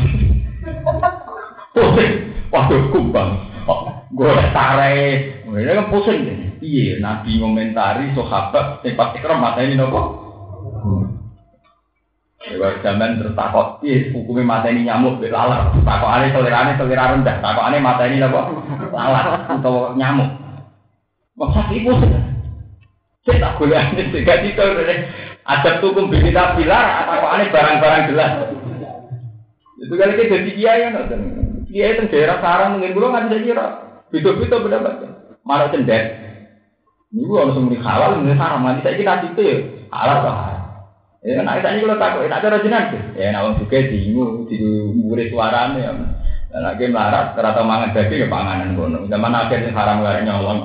Pusing. 1.70 2.12
Waduh 2.50 2.82
kumbang. 2.90 3.30
Gue 4.10 4.34
tarai. 4.50 5.22
Ini 5.46 5.70
kan 5.70 5.86
pusing. 5.86 6.26
Iya, 6.58 6.98
Nabi 6.98 7.38
ngomentari 7.38 8.10
sahabat 8.12 8.82
yang 8.82 8.98
pasti 8.98 9.22
kerem 9.22 9.38
mata 9.38 9.62
ini 9.62 9.78
nopo. 9.78 10.19
Lewat 12.40 12.80
zaman 12.80 13.20
terus 13.20 13.36
iya 13.84 14.16
hukumnya 14.16 14.48
mata 14.48 14.72
ini 14.72 14.88
nyamuk, 14.88 15.20
lalat. 15.28 15.76
Takut 15.84 16.08
aneh 16.08 16.32
selera 16.32 17.12
rendah. 17.12 17.36
Aneh 17.44 17.84
mata 17.84 18.08
ini 18.08 18.16
nopo 18.16 18.64
lalat 18.96 19.44
atau 19.60 19.92
nyamuk. 19.92 20.40
Maksud 21.36 21.68
ibu 21.76 21.92
saya 23.28 23.36
tak 23.44 23.60
boleh 23.60 23.76
tidak 23.92 24.40
itu. 24.48 24.62
Ada 25.44 25.84
kita 25.84 26.44
bilang 26.56 26.88
atau 27.04 27.28
aneh 27.28 27.52
barang-barang 27.52 28.08
jelas. 28.08 28.32
Itu 29.80 29.94
kali 29.96 30.16
kita 30.16 30.40
jadi 30.40 30.50
kiai 30.56 30.80
kan, 30.88 30.92
kiai 31.68 31.92
itu 31.96 32.02
daerah 32.08 32.40
sarang 32.40 32.76
mungkin 32.76 32.96
belum 32.96 33.12
nggak 33.12 33.24
bisa 33.28 33.36
kira. 33.44 33.66
Itu-itu 34.16 34.56
pendapat. 34.56 34.96
Malah 35.44 35.68
cendet. 35.72 36.04
Ini 37.12 37.26
gua 37.26 37.48
harus 37.48 37.60
muni 37.60 37.76
halal, 37.80 38.20
muni 38.20 38.32
haram. 38.36 38.64
Nanti 38.64 38.84
saya 38.84 38.96
kita 38.96 39.28
itu 39.32 39.40
ya 39.40 39.56
halal 39.92 40.18
kah? 40.24 40.49
Ya, 41.20 41.44
nah 41.44 41.60
ini 41.60 41.84
kalau 41.84 42.00
takut, 42.00 42.32
tak 42.32 42.48
ada 42.48 42.64
jenang 42.64 42.96
Ya, 43.12 43.28
nah 43.28 43.52
juga 43.52 43.76
bingung, 43.92 44.48
di 44.48 44.56
murid 44.96 45.28
suaranya. 45.28 45.92
Dan 46.50 46.64
lagi 46.64 46.88
melarat, 46.88 47.36
ternyata 47.36 47.60
mangan 47.62 47.92
daging 47.92 48.24
ya 48.24 48.28
panganan 48.32 48.74
kono. 48.74 49.06
Zaman 49.06 49.36
akhirnya 49.36 49.70
haram 49.70 50.02
gak 50.02 50.24
nyolong. 50.26 50.58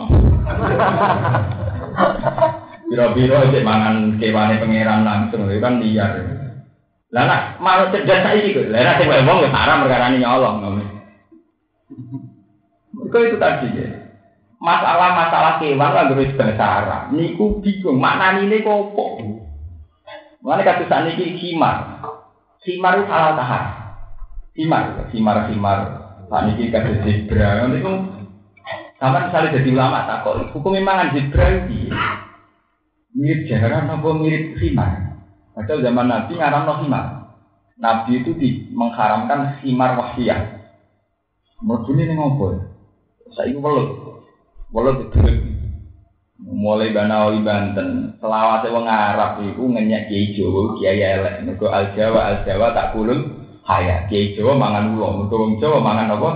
Biro-biro 2.90 3.52
cek 3.52 3.68
mangan 3.68 4.18
kewane 4.18 4.56
pangeran 4.58 5.06
langsung 5.06 5.46
itu 5.46 5.62
kan 5.62 5.78
liar. 5.78 6.12
Lah 7.14 7.24
nak 7.30 7.42
mau 7.62 7.86
cerdas 7.94 8.24
saiki 8.26 8.56
kok. 8.56 8.72
Lah 8.72 8.82
nek 8.82 8.98
sing 8.98 9.08
wong 9.12 9.38
ya 9.46 9.50
haram 9.54 9.86
perkara 9.86 10.10
nyolong 10.10 10.56
ngomong. 10.64 10.90
Kok 13.12 13.22
itu 13.28 13.38
tadi 13.38 13.68
ya. 13.78 13.90
Masalah-masalah 14.58 15.62
kewan 15.62 15.92
lah 15.94 16.10
harus 16.10 16.34
bahasa 16.34 16.66
Arab. 16.66 17.04
Niku 17.14 17.62
bingung 17.62 18.02
maknane 18.02 18.50
ini 18.50 18.66
kok 18.66 18.98
opo. 20.46 20.54
Mulane 20.54 20.62
kados 20.62 20.90
sakniki 20.90 21.42
khimar. 21.42 22.06
Khimar 22.62 23.02
itu 23.02 23.10
salah 23.10 23.34
tahar. 23.34 23.64
Khimar, 24.54 25.10
khimar, 25.10 25.38
khimar. 25.50 25.80
Sakniki 26.30 26.70
kados 26.70 27.02
zebra. 27.02 27.66
Niku 27.66 28.14
Sama 28.96 29.28
misalnya 29.28 29.60
jadi 29.60 29.76
ulama 29.76 30.08
takut, 30.08 30.56
hukum 30.56 30.80
mangan 30.80 31.12
Jibril 31.12 31.68
mirip 33.12 33.44
jaran 33.44 33.92
apa 33.92 34.08
mirip 34.16 34.56
khimar. 34.56 35.20
Padahal 35.52 35.84
zaman 35.84 36.08
Nabi 36.08 36.32
ngaram 36.40 36.64
khimar. 36.80 37.06
Nabi 37.76 38.24
itu 38.24 38.32
di, 38.40 38.72
mengharamkan 38.72 39.60
khimar 39.60 40.00
wahsiyah. 40.00 40.64
Menurut 41.60 41.92
ini 41.92 42.16
ngopo? 42.16 42.56
Saya 43.36 43.52
itu 43.52 43.60
welut, 43.60 44.24
welut 44.72 45.12
itu 45.12 45.55
mulai 46.40 46.92
Banawi 46.92 47.40
Banten. 47.44 48.20
Selawat 48.20 48.68
wong 48.68 48.86
Arab 48.88 49.40
itu 49.44 49.64
ngenyak 49.64 50.12
Kiai 50.12 50.36
Jawa 50.36 50.62
Kiai 50.76 51.00
elek. 51.00 51.36
Mergo 51.48 51.72
al 51.72 51.96
Jawa 51.96 52.20
al 52.32 52.38
Jawa 52.44 52.76
tak 52.76 52.92
kulun 52.92 53.20
haya 53.64 54.04
Kiai 54.12 54.36
Jawa 54.36 54.60
mangan 54.60 54.92
ulo 54.96 55.08
mergo 55.24 55.36
wong 55.40 55.54
Jawa 55.62 55.78
mangan 55.80 56.16
apa? 56.16 56.30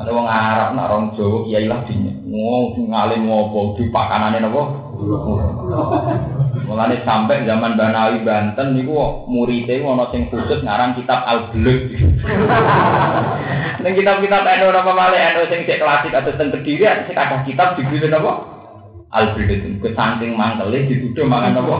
Ada 0.00 0.10
wong 0.10 0.28
Arab 0.28 0.68
nak 0.74 0.88
orang 0.90 1.06
Jawa 1.14 1.38
Kiai 1.46 1.66
lah 1.70 1.80
dinya 1.86 2.12
ngomong 2.30 2.94
ngalim 2.94 3.26
ngopo 3.26 3.74
di 3.74 3.90
pakanane 3.90 4.38
napa 4.38 4.62
Mulane 6.68 7.02
sampai 7.02 7.48
zaman 7.48 7.74
Banawi 7.74 8.20
Banten 8.22 8.76
niku 8.76 9.24
muridé 9.26 9.80
ana 9.80 10.06
sing 10.12 10.28
khusus 10.28 10.60
ngarang 10.62 10.94
kitab 10.94 11.24
Al-Bulugh. 11.24 11.88
Ning 13.80 13.92
kitab-kitab 13.96 14.44
eno 14.44 14.68
apa 14.70 14.92
malih 14.92 15.20
eno 15.20 15.48
sing 15.48 15.64
cek 15.64 15.80
klasik 15.80 16.12
atau 16.12 16.36
teng 16.36 16.52
Kediri 16.52 16.84
sing 17.08 17.16
ada 17.16 17.42
kitab 17.42 17.74
dibeli 17.80 18.06
napa? 18.06 18.44
Al-Bulugh. 19.10 19.82
Ke 19.82 19.90
saking 19.96 20.36
mangkele 20.36 20.86
dituduh 20.86 21.26
mangan 21.26 21.58
napa? 21.58 21.76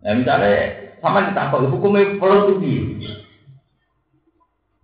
Ya 0.00 0.16
misalnya 0.16 0.52
sama 1.04 1.28
ditakok 1.28 1.68
hukumnya 1.68 2.16
perlu 2.16 2.56
piye? 2.56 3.20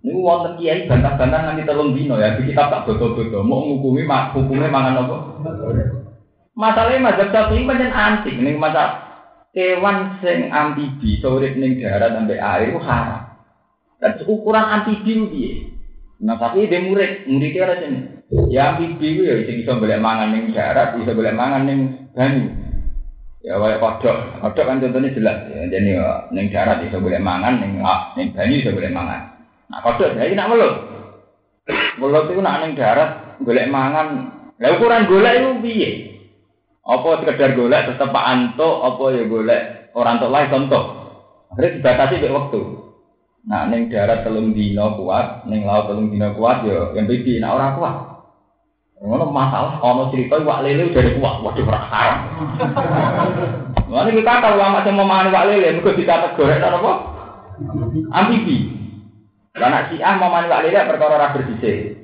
Niku 0.06 0.22
wonten 0.22 0.54
kiai 0.62 0.86
bantah-bantah 0.86 1.50
nganti 1.50 1.66
telung 1.66 1.90
dino 1.90 2.14
ya, 2.14 2.38
di 2.38 2.46
kitab 2.46 2.70
tak 2.70 2.86
bodo-bodo, 2.86 3.42
mau 3.42 3.66
ngukumi 3.66 4.06
hukumnya 4.06 4.70
mangan 4.70 5.02
apa? 5.02 5.16
Masalahnya 6.54 7.04
mazhab 7.04 7.28
Syafi'i 7.34 7.66
pancen 7.66 7.90
antik 7.90 8.38
ning 8.38 8.56
masa 8.56 9.02
kewan 9.50 10.22
sing 10.24 10.48
amfibi 10.48 11.20
urip 11.20 11.58
ning 11.58 11.82
darat 11.82 12.16
sampai 12.16 12.40
air 12.40 12.72
itu 12.72 12.80
haram. 12.80 13.34
Dan 14.00 14.16
ukuran 14.24 14.64
amfibi 14.64 15.12
piye? 15.28 15.52
Nah 16.24 16.40
tapi 16.40 16.70
dia 16.70 16.80
murid, 16.80 17.28
muridnya 17.28 17.66
ora 17.66 17.76
sini. 17.76 17.98
Ya 18.48 18.72
amfibi 18.72 19.20
ku 19.20 19.22
ya 19.26 19.42
sing 19.44 19.60
iso 19.60 19.76
golek 19.76 20.00
mangan 20.00 20.32
ning 20.32 20.54
darat, 20.56 20.96
iso 20.96 21.12
golek 21.12 21.36
mangan 21.36 21.68
ning 21.68 22.08
banyu. 22.16 22.48
Ya 23.44 23.60
kayak 23.60 23.82
kodok, 23.84 24.16
kodok 24.40 24.64
kan 24.64 24.80
contohnya 24.80 25.12
jelas 25.12 25.38
ya. 25.52 25.60
Jadi 25.68 25.92
ya, 25.92 26.30
ning 26.32 26.48
darat 26.48 26.88
iso 26.88 27.04
golek 27.04 27.20
mangan, 27.20 27.60
ning 27.60 27.84
ning 28.16 28.26
banyu 28.32 28.64
iso 28.64 28.72
golek 28.72 28.96
mangan. 28.96 29.35
Nah 29.66 29.78
kodok 29.82 30.14
saya 30.14 30.32
nak 30.34 30.50
melut. 30.50 30.74
Melut 31.98 32.30
itu 32.30 32.40
nak 32.42 32.62
ning 32.62 32.78
darat 32.78 33.40
golek 33.42 33.70
mangan. 33.70 34.30
Lah 34.56 34.70
ukuran 34.78 35.10
golek 35.10 35.34
itu 35.42 35.50
piye? 35.60 35.90
Apa 36.86 37.18
sekedar 37.20 37.58
golek 37.58 37.90
tetep 37.90 38.14
Pak 38.14 38.26
Anto, 38.30 38.86
apa 38.86 39.04
ya 39.10 39.22
golek 39.26 39.90
orang 39.98 40.22
tua 40.22 40.30
lain 40.30 40.52
contoh. 40.52 40.84
Akhirnya 41.50 41.82
dibatasi 41.82 42.22
ke 42.22 42.28
waktu. 42.30 42.60
Nah, 43.46 43.70
neng 43.70 43.86
darat 43.86 44.26
telung 44.26 44.50
dino 44.50 44.98
kuat, 44.98 45.46
neng 45.46 45.62
laut 45.62 45.86
telung 45.86 46.10
dino 46.10 46.34
kuat 46.34 46.66
ya 46.66 46.90
yang 46.98 47.06
bibi 47.06 47.38
nak 47.38 47.54
orang 47.54 47.78
kuat. 47.78 47.96
Ngono 48.96 49.30
masalah 49.30 49.78
ono 49.78 50.10
cerita 50.10 50.40
wak 50.42 50.66
lele 50.66 50.90
udah 50.90 51.04
kuat, 51.20 51.34
waduh 51.46 51.64
ora 51.68 51.80
haram. 51.86 52.20
Mana 53.86 54.10
kita 54.10 54.42
tahu 54.42 54.58
sing 54.82 54.94
mau 54.98 55.06
mangan 55.06 55.30
wak 55.30 55.46
lele, 55.46 55.78
mergo 55.78 55.94
dikata 55.94 56.34
gorek 56.34 56.58
apa? 56.58 56.92
Amfibi. 58.10 58.75
Nak 59.56 59.88
si 59.88 59.96
mau 59.96 60.28
mangan 60.28 60.52
wak 60.52 60.62
lele 60.68 60.80
perkara 60.84 61.16
ora 61.16 61.32
bersisik. 61.32 61.96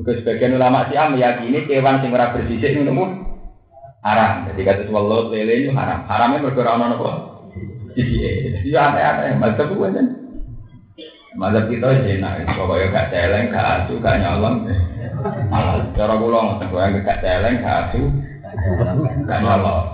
Mergo 0.00 0.12
sebagian 0.16 0.56
ulama 0.56 0.88
si 0.88 0.96
meyakini 0.96 1.68
kewan 1.68 2.00
sing 2.00 2.08
ora 2.08 2.32
bersisik 2.32 2.72
ngono 2.72 3.04
haram. 4.00 4.48
Jadi 4.48 4.60
kata 4.64 4.88
welut 4.88 5.28
lele 5.28 5.60
itu 5.60 5.70
haram. 5.76 6.08
Haramnya 6.08 6.40
berkurang 6.40 6.80
ono 6.80 6.86
nopo. 6.96 7.10
Jadi 7.92 8.72
aneh-aneh. 8.72 9.36
Mazhab 9.36 9.68
gue 9.68 9.88
kan. 9.92 10.06
Mazhab 11.36 11.68
kita 11.68 12.00
jenak. 12.00 12.48
Pokoknya 12.56 12.90
gak 12.90 13.08
celeng, 13.12 13.52
gak 13.52 13.66
asu, 13.84 14.00
gak 14.00 14.18
nyolong. 14.18 14.66
Cara 15.94 16.14
kula 16.16 16.38
ngoten 16.42 16.70
kowe 16.72 16.86
gak 17.04 17.20
celeng, 17.22 17.60
gak 17.60 17.76
asu, 17.86 18.02
gak 19.28 19.40
nyolong. 19.44 19.84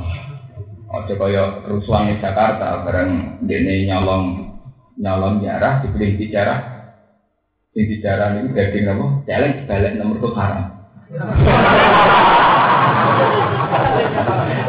Ojo 0.87 1.13
kaya 1.19 1.45
di 1.67 2.15
Jakarta 2.23 2.87
bareng 2.87 3.43
dene 3.43 3.85
nyolong 3.91 4.55
nyolong 4.97 5.43
jarah 5.43 5.83
dibeli 5.83 6.15
di 6.15 6.31
jarah. 6.31 6.76
Sing 7.77 7.93
di 7.93 8.01
jarah 8.01 8.33
niku 8.33 8.57
daging 8.57 8.89
apa? 8.89 9.05
Celeng 9.29 9.53
dibalik 9.61 10.01
nomor 10.01 10.17
tuh 10.25 10.33
haram. 10.33 10.65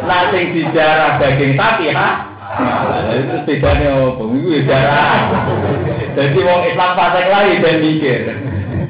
Nah 0.03 0.27
dijarah 0.35 1.15
daging 1.15 1.55
sapi 1.55 1.87
ha. 1.95 2.09
Itu 3.15 3.47
bedanya 3.47 4.11
apa? 4.11 4.23
Itu 4.27 4.59
jarah. 4.67 5.23
Jadi 6.19 6.39
wong 6.43 6.61
Islam 6.67 6.91
fasik 6.99 7.31
lagi 7.31 7.63
dan 7.63 7.79
mikir. 7.79 8.19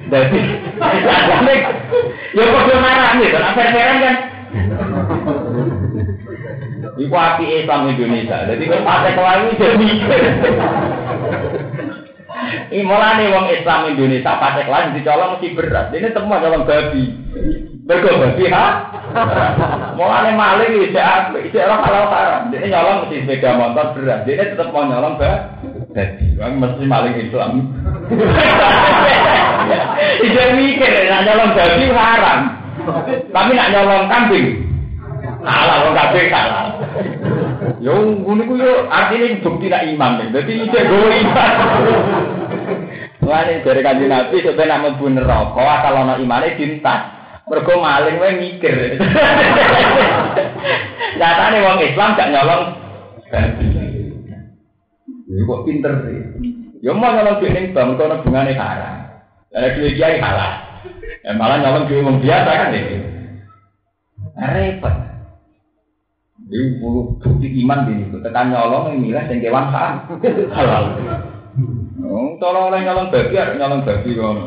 Jadi 0.10 0.40
ya 2.38 2.44
kode 2.48 2.76
marah 2.82 3.12
nih, 3.22 3.30
kan 3.30 3.54
fair-fairan 3.54 3.98
kan. 4.02 4.16
Iku 6.98 7.14
api 7.14 7.46
Islam 7.62 7.86
Indonesia. 7.94 8.50
Jadi 8.50 8.64
kan 8.66 8.82
fasik 8.82 9.14
lagi 9.14 9.50
dan 9.62 9.74
mikir. 9.78 10.22
Ini 12.68 12.84
nih 12.84 13.28
wong 13.32 13.46
Islam 13.52 13.90
Indonesia 13.92 14.40
fasik 14.40 14.68
lagi 14.68 14.96
dicolong 15.00 15.38
mesti 15.38 15.48
berat. 15.56 15.92
Ini 15.92 16.12
semua 16.12 16.44
colong 16.44 16.64
babi. 16.68 17.04
Mergo 17.88 18.12
babi 18.20 18.46
ha. 18.52 18.66
Mulane 19.96 20.32
maling 20.36 20.92
iki 20.92 21.00
apik, 21.00 21.50
cek 21.56 21.64
ora 21.64 21.80
halal 21.84 22.06
haram. 22.12 22.42
Dene 22.52 22.68
nyolong 22.68 22.98
mesti 23.08 23.24
sepeda 23.24 23.52
motor 23.56 23.86
berat. 23.96 24.20
Dene 24.28 24.44
tetep 24.52 24.68
mau 24.72 24.84
nyolong 24.84 25.16
babi. 25.16 26.26
Wong 26.38 26.54
mesti 26.60 26.84
maling 26.84 27.16
Islam. 27.16 27.52
Ijo 30.24 30.44
mikir 30.56 30.92
nek 31.08 31.24
nyolong 31.24 31.52
babi 31.56 31.86
haram. 31.92 32.40
Tapi 33.32 33.52
nak 33.56 33.72
nyolong 33.72 34.06
kambing 34.12 34.48
halal 35.48 35.78
wong 35.88 35.96
kabeh 35.96 36.26
halal. 36.32 36.68
Yo 37.78 37.94
ngono 37.94 38.42
ku 38.50 38.58
yo 38.58 38.90
artine 38.90 39.38
bukti 39.46 39.70
nak 39.70 39.86
iman. 39.86 40.34
Dadi 40.34 40.54
ijek 40.66 40.84
gowo 40.90 41.08
iman. 41.14 41.52
Mulane 43.22 43.62
dari 43.62 43.82
kanjeng 43.86 44.10
Nabi 44.10 44.42
sampai 44.42 44.66
nak 44.66 44.80
mlebu 44.82 45.06
neraka 45.14 45.62
asal 45.62 45.96
ana 46.00 46.18
imane 46.18 46.58
dintas. 46.58 47.02
Mergo 47.48 47.74
maling 47.80 48.18
wae 48.18 48.34
mikir. 48.40 48.76
Nyatane 51.18 51.58
wong 51.64 51.80
Islam 51.86 52.18
gak 52.20 52.32
nyolong 52.34 52.64
Ya 55.28 55.44
kok 55.44 55.64
pinter 55.68 55.94
sih. 56.08 56.20
Ya 56.82 56.92
mau 56.96 57.12
nyolong 57.12 57.40
duit 57.44 57.52
ning 57.52 57.76
bank 57.76 58.00
kono 58.00 58.24
bungane 58.24 58.56
haram. 58.56 58.96
Lah 59.52 59.70
duit 59.76 59.96
kiai 60.00 60.20
halal. 60.20 60.54
Ya 61.24 61.32
malah 61.36 61.60
nyolong 61.60 61.88
duit 61.88 62.04
wong 62.04 62.18
biasa 62.24 62.52
kan 62.52 62.76
iki. 62.76 62.98
Repot. 64.38 65.07
Ini 66.48 66.80
bulu 66.80 67.20
bukti 67.20 67.48
iman 67.64 67.84
di 67.92 68.08
situ. 68.08 68.18
Tekan 68.24 68.56
nyolong 68.56 68.96
yang 68.96 68.98
milah 69.04 69.24
yang 69.28 69.44
kewan 69.44 69.68
halal. 69.68 70.84
Tolong 72.40 72.64
oleh 72.72 72.80
nyolong 72.88 73.08
babi, 73.12 73.36
nyolong 73.36 73.82
babi 73.84 74.10
kono. 74.16 74.44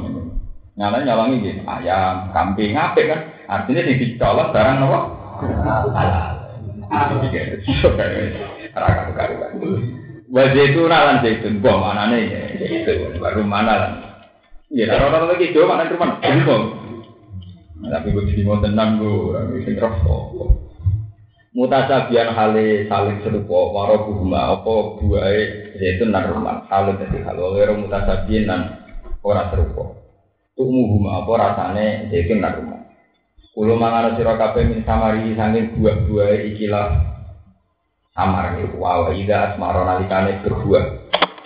Nyala 0.81 1.05
nyolongi 1.05 1.45
gitu, 1.45 1.61
ayam, 1.69 2.33
kambing, 2.33 2.73
ngapik 2.73 3.05
kan? 3.05 3.21
Artinya 3.45 3.85
di 3.85 4.01
dicolok 4.01 4.49
barang 4.55 4.81
apa? 4.81 4.99
Halal. 5.93 6.33
Raka 8.73 9.03
karuan. 9.13 9.53
Wajah 10.31 10.63
itu 10.63 10.81
nalan 10.87 11.27
zaitun, 11.27 11.59
bom 11.59 11.83
anane 11.83 12.31
ya, 12.31 12.41
itu 12.55 13.19
baru 13.19 13.43
mana 13.43 13.75
lah. 13.75 13.91
Ya, 14.71 14.87
orang-orang 14.95 15.35
lagi 15.35 15.51
jauh 15.51 15.67
mana 15.67 15.91
jadi 15.91 16.47
bom. 16.47 16.63
Tapi 17.83 18.15
gue 18.15 18.31
jadi 18.31 18.47
mau 18.47 18.63
tenang 18.63 19.03
gue, 19.03 19.35
orang 19.35 19.59
itu 19.59 19.75
rokok. 19.75 20.70
Mutasabian 21.51 22.31
hale 22.31 22.87
saling 22.87 23.27
serupa 23.27 23.75
waro 23.75 24.07
buhuma 24.07 24.55
apa 24.55 25.03
buahe 25.03 25.75
zaitun 25.75 26.15
nan 26.15 26.31
rumah 26.31 26.63
halun 26.71 26.95
dadi 26.95 27.27
hal 27.27 27.43
wero 27.43 27.75
mutasabian 27.75 28.47
nan 28.47 28.61
ora 29.27 29.51
serupa 29.51 29.99
Tumuhum 30.55 31.11
apa 31.11 31.33
rasane 31.41 32.07
nak 32.39 32.55
rumah. 32.55 32.81
Kulo 33.51 33.75
mangan 33.75 34.15
sira 34.15 34.39
kabeh 34.39 34.63
min 34.63 34.87
samari 34.87 35.35
saking 35.35 35.75
buah-buah 35.75 36.39
ikilah 36.55 36.89
samar 38.15 38.55
niku 38.55 38.79
wa 38.79 39.11
ida 39.11 39.51
asmara 39.51 39.83
nalikane 39.83 40.45
berbuah. 40.47 40.87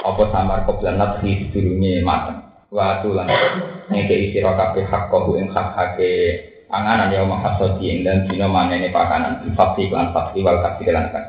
Apa 0.05 0.23
samar 0.35 0.69
koblan 0.69 1.01
nadhi 1.01 1.49
sedurunge 1.49 2.05
mateng. 2.05 2.45
Wa 2.69 3.01
tulan 3.01 3.31
ngeke 3.89 4.37
sira 4.37 4.53
kabeh 4.53 4.85
hak 4.85 5.09
kau 5.09 5.33
ing 5.39 5.49
hak 5.49 5.69
hake 5.79 6.13
panganan 6.75 7.15
ya 7.15 7.23
mahasodi 7.23 7.87
ing 7.87 7.99
dan 8.03 8.27
dina 8.27 8.51
manene 8.51 8.91
pakanan 8.91 9.47
infati 9.47 9.87
lan 9.95 10.11
fakti 10.11 10.43
wal 10.43 10.59
kasih 10.59 10.91
lan 10.91 11.15
kan. 11.15 11.25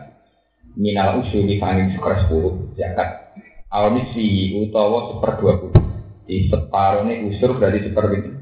Minal 0.73 1.21
usuli 1.21 1.61
sanging 1.61 1.93
sekeras 1.93 2.25
sepuluh 2.25 2.73
zakat. 2.73 3.29
Awal 3.69 3.93
misi 3.93 4.57
utawa 4.57 5.13
seperdua 5.13 5.53
puluh 5.61 5.77
di 6.25 6.49
separuh 6.49 7.05
ini 7.05 7.29
usur 7.29 7.61
berarti 7.61 7.85
seperti 7.85 8.33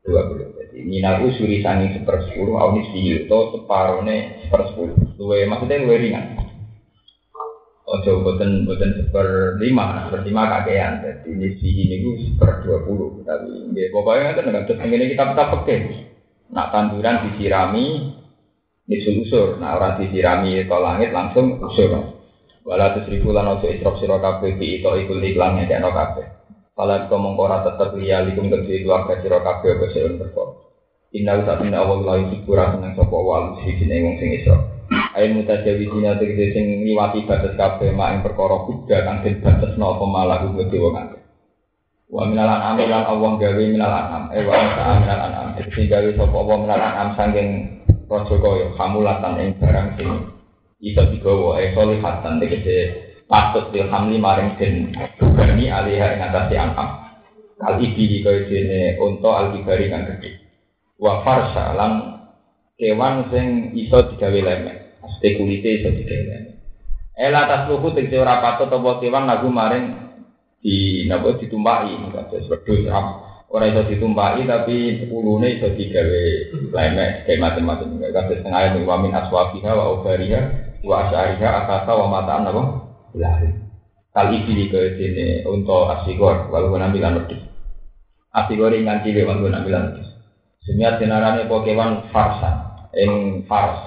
dua 0.00 0.32
puluh. 0.32 0.48
Jadi 0.56 0.80
minal 0.80 1.28
usuri 1.28 1.60
sanging 1.60 1.92
sepersepuluh, 2.00 2.56
awnis 2.56 2.88
biyu 2.96 3.28
itu 3.28 3.40
separuhnya 3.52 4.48
sepersepuluh. 4.48 4.96
Luwe 5.20 5.44
maksudnya 5.44 5.84
luwe 5.84 6.00
ringan. 6.00 6.40
Ojo 7.86 8.24
boten 8.24 8.64
boten 8.64 8.96
seper 8.96 9.60
lima, 9.60 10.08
seper 10.08 10.24
lima 10.24 10.42
kakean. 10.56 11.04
Jadi 11.04 11.28
ini 11.36 11.48
si 11.60 11.68
ini 11.70 11.96
gue 12.02 12.14
seper 12.32 12.64
dua 12.64 12.78
puluh. 12.82 13.20
Tapi 13.22 13.76
ya, 13.76 13.92
pokoknya 13.92 14.34
kan 14.40 14.44
dengan 14.48 14.64
terus 14.64 14.80
ini 14.80 15.12
kita 15.12 15.24
kita 15.36 15.44
pakai. 15.52 15.78
Nak 16.50 16.70
tanduran 16.70 17.30
disirami, 17.30 18.14
nisul 18.86 19.26
usur. 19.26 19.58
Nah 19.58 19.78
orang 19.78 19.98
disirami 20.02 20.62
ke 20.62 20.76
langit 20.78 21.10
langsung 21.10 21.58
usur. 21.62 22.16
Walau 22.66 22.98
tuh 22.98 23.06
seribu 23.06 23.30
lan 23.30 23.46
ojo 23.46 23.70
isrok 23.70 24.02
siro 24.02 24.18
kafe 24.18 24.58
di 24.58 24.82
itu 24.82 24.90
ikut 24.90 25.22
iklannya 25.22 25.70
di 25.70 25.78
kafe. 25.78 26.22
Kalau 26.74 27.06
kau 27.06 27.22
mengkora 27.22 27.62
tetap 27.62 27.94
liya 27.94 28.26
likum 28.26 28.50
kedua 28.50 28.82
keluarga 29.06 29.14
siro 29.22 29.38
kafe 29.38 29.78
ke 29.78 29.86
seun 29.94 30.18
berkor. 30.18 30.66
Inna 31.14 31.38
saat 31.46 31.62
ini 31.62 31.78
awal 31.78 32.02
lagi 32.02 32.34
hiburan 32.34 32.76
seneng 32.76 32.98
sopo 32.98 33.22
wal 33.22 33.54
sisi 33.62 33.86
sini 33.86 34.02
wong 34.02 34.18
sing 34.18 34.34
isrok. 34.42 34.62
Ayo 35.14 35.38
mutajawizina 35.38 36.18
tegese 36.18 36.58
sing 36.58 36.82
liwati 36.82 37.22
batas 37.22 37.54
kabeh 37.54 37.94
mak 37.94 38.18
ing 38.18 38.20
perkara 38.26 38.66
kuda 38.66 38.98
kang 39.06 39.22
den 39.22 39.38
batasno 39.38 39.86
apa 39.86 40.04
malah 40.10 40.38
kudu 40.50 40.66
dewa. 40.66 41.06
Wa 42.10 42.22
minal 42.26 42.50
an'am 42.50 42.82
lan 42.82 43.02
Allah 43.06 43.30
gawe 43.38 43.62
minal 43.62 43.94
an'am. 43.94 44.22
Eh 44.34 44.42
wa 44.42 44.54
minal 44.58 44.94
minal 45.06 45.20
an'am. 45.56 45.64
Tegese 45.72 45.88
gawe 45.88 46.10
sapa 46.12 46.36
Allah 46.36 46.56
minal 46.60 46.82
an'am 46.84 47.08
saking 47.16 47.48
raja 48.06 48.34
kaya 48.36 48.66
kamulatan 48.76 49.32
ing 49.40 49.50
barang 49.56 49.88
sing 49.96 50.08
iso 50.84 51.02
digawa 51.08 51.58
eh 51.64 51.72
solihatan 51.72 52.38
tegese 52.38 52.76
patut 53.26 53.72
dilhamli 53.72 54.20
maring 54.20 54.54
den 54.60 54.92
bani 55.34 55.72
alihah 55.72 56.14
ing 56.14 56.20
atase 56.20 56.54
an'am. 56.60 56.88
Kal 57.56 57.80
iki 57.80 58.20
kaya 58.20 58.44
dene 58.44 59.00
unta 59.00 59.30
al-kibari 59.32 59.88
kang 59.88 60.04
gedhe 60.04 60.44
wa 61.00 61.24
farsa 61.24 61.72
lan 61.72 61.92
kewan 62.76 63.32
sing 63.32 63.72
iso 63.76 64.12
digawe 64.12 64.40
lemek 64.44 65.00
mesti 65.00 65.28
kulite 65.40 65.68
iso 65.80 65.88
digawe 65.92 66.24
lemek 66.28 66.56
ela 67.16 67.48
tasluhu 67.48 67.96
tegese 67.96 68.20
ora 68.20 68.44
patut 68.44 68.68
apa 68.68 69.00
kewan 69.00 69.24
lagu 69.24 69.48
maring 69.48 69.92
di 70.60 71.04
napa 71.08 71.40
ditumpaki 71.40 71.96
kados 72.12 72.44
wedhus 72.48 72.88
ora 73.50 73.70
iso 73.70 73.86
ditumpaki 73.86 74.46
tapi 74.46 75.06
ulune 75.10 75.58
iso 75.58 75.70
digawe 75.72 76.22
lemek 76.74 77.26
kayak 77.26 77.40
macam-macam. 77.42 77.88
Kados 78.10 78.42
tengah 78.42 78.60
ayat 78.62 78.78
wa 78.82 78.96
min 78.98 79.12
aswafiha 79.14 79.70
wa 79.74 79.84
ubariha 80.00 80.40
wa 80.82 81.06
asyariha 81.06 81.48
akasa 81.64 81.92
wa 81.94 82.06
mataan 82.10 82.50
apa? 82.50 82.62
Lari 83.16 83.50
kali 84.16 84.48
iki 84.48 84.72
ke 84.72 84.96
sini 84.96 85.44
untuk 85.44 85.92
asigor 85.92 86.48
walau 86.48 86.72
nampilan 86.72 87.20
wedhus 87.20 87.44
asigor 88.32 88.72
ingan 88.72 89.04
cilik 89.04 89.28
walau 89.28 89.44
nampilan 89.44 89.92
wedhus 89.92 90.16
Demiat 90.66 90.98
dinarani 90.98 91.46
po 91.46 91.62
kewan 91.62 92.10
farsa, 92.10 92.74
ing 92.90 93.46
fars. 93.46 93.86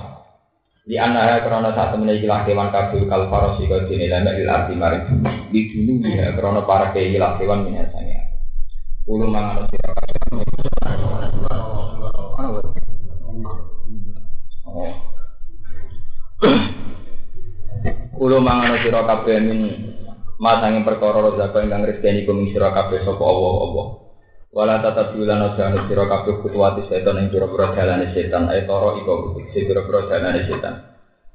Di 0.88 0.96
antara 0.96 1.44
karena 1.44 1.76
saat 1.76 1.92
temen 1.92 2.08
iki 2.08 2.24
kewan 2.24 2.72
kabul 2.72 3.04
kal 3.04 3.28
faros 3.28 3.60
iku 3.60 3.84
dinilai 3.84 4.24
mek 4.24 4.40
arti 4.48 4.80
mari 4.80 5.04
di 5.52 5.68
dulu 5.76 6.08
ya 6.08 6.32
karena 6.40 6.64
para 6.64 6.96
lah 6.96 7.36
kewan 7.36 7.68
minyasanya. 7.68 8.19
Ulu 9.08 9.26
mangan 9.32 9.64
sira 9.72 9.94
Kulo 18.20 18.44
mangan 18.44 18.84
sira 18.84 19.08
kabeh 19.08 19.40
min 19.40 19.60
masange 20.44 20.84
perkara 20.84 21.24
rezeki 21.24 21.72
ingkang 21.72 21.88
rezeki 21.88 22.28
kum 22.28 22.52
sira 22.52 22.76
kabeh 22.76 23.00
sapa 23.08 23.24
Allah 23.24 23.56
Allah. 23.64 23.88
Wala 24.52 24.76
tata 24.84 25.16
biulan 25.16 25.40
aja 25.40 25.72
anu 25.72 25.88
sira 25.88 26.04
kabeh 26.04 26.44
kutuwati 26.44 26.84
setan 26.92 27.16
ing 27.16 27.32
pira-pira 27.32 27.72
dalane 27.72 28.12
setan 28.12 28.52
ae 28.52 28.68
toro 28.68 29.00
iku 29.00 29.40
sing 29.56 29.64
pira-pira 29.72 30.12
dalane 30.12 30.44
setan. 30.52 30.76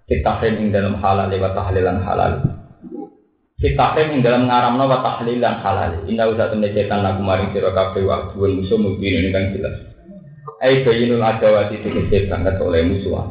Kitahrim 0.05 0.61
ing 0.61 0.69
dalam 0.77 1.01
halal 1.01 1.33
wa 1.33 1.51
tahlilan 1.57 2.05
halal. 2.05 2.33
Kitahrim 3.55 4.19
ing 4.19 4.21
dalam 4.27 4.51
ngaramno 4.51 4.85
wa 4.91 4.99
tahlilan 5.01 5.63
halal. 5.63 6.03
Inna 6.11 6.27
usa 6.27 6.51
temne 6.51 6.75
setan 6.75 7.07
lagu 7.07 7.23
maring 7.23 7.55
sira 7.55 7.71
kabeh 7.71 8.03
wa 8.03 8.27
duwe 8.35 8.51
musuh 8.61 8.77
mungkin 8.77 9.25
ini 9.25 9.31
kan 9.31 9.55
jelas. 9.55 9.79
Ai 10.59 10.83
bayinul 10.83 11.23
adawati 11.23 11.79
tegese 11.81 12.27
banget 12.27 12.59
oleh 12.59 12.83
musuh. 12.83 13.31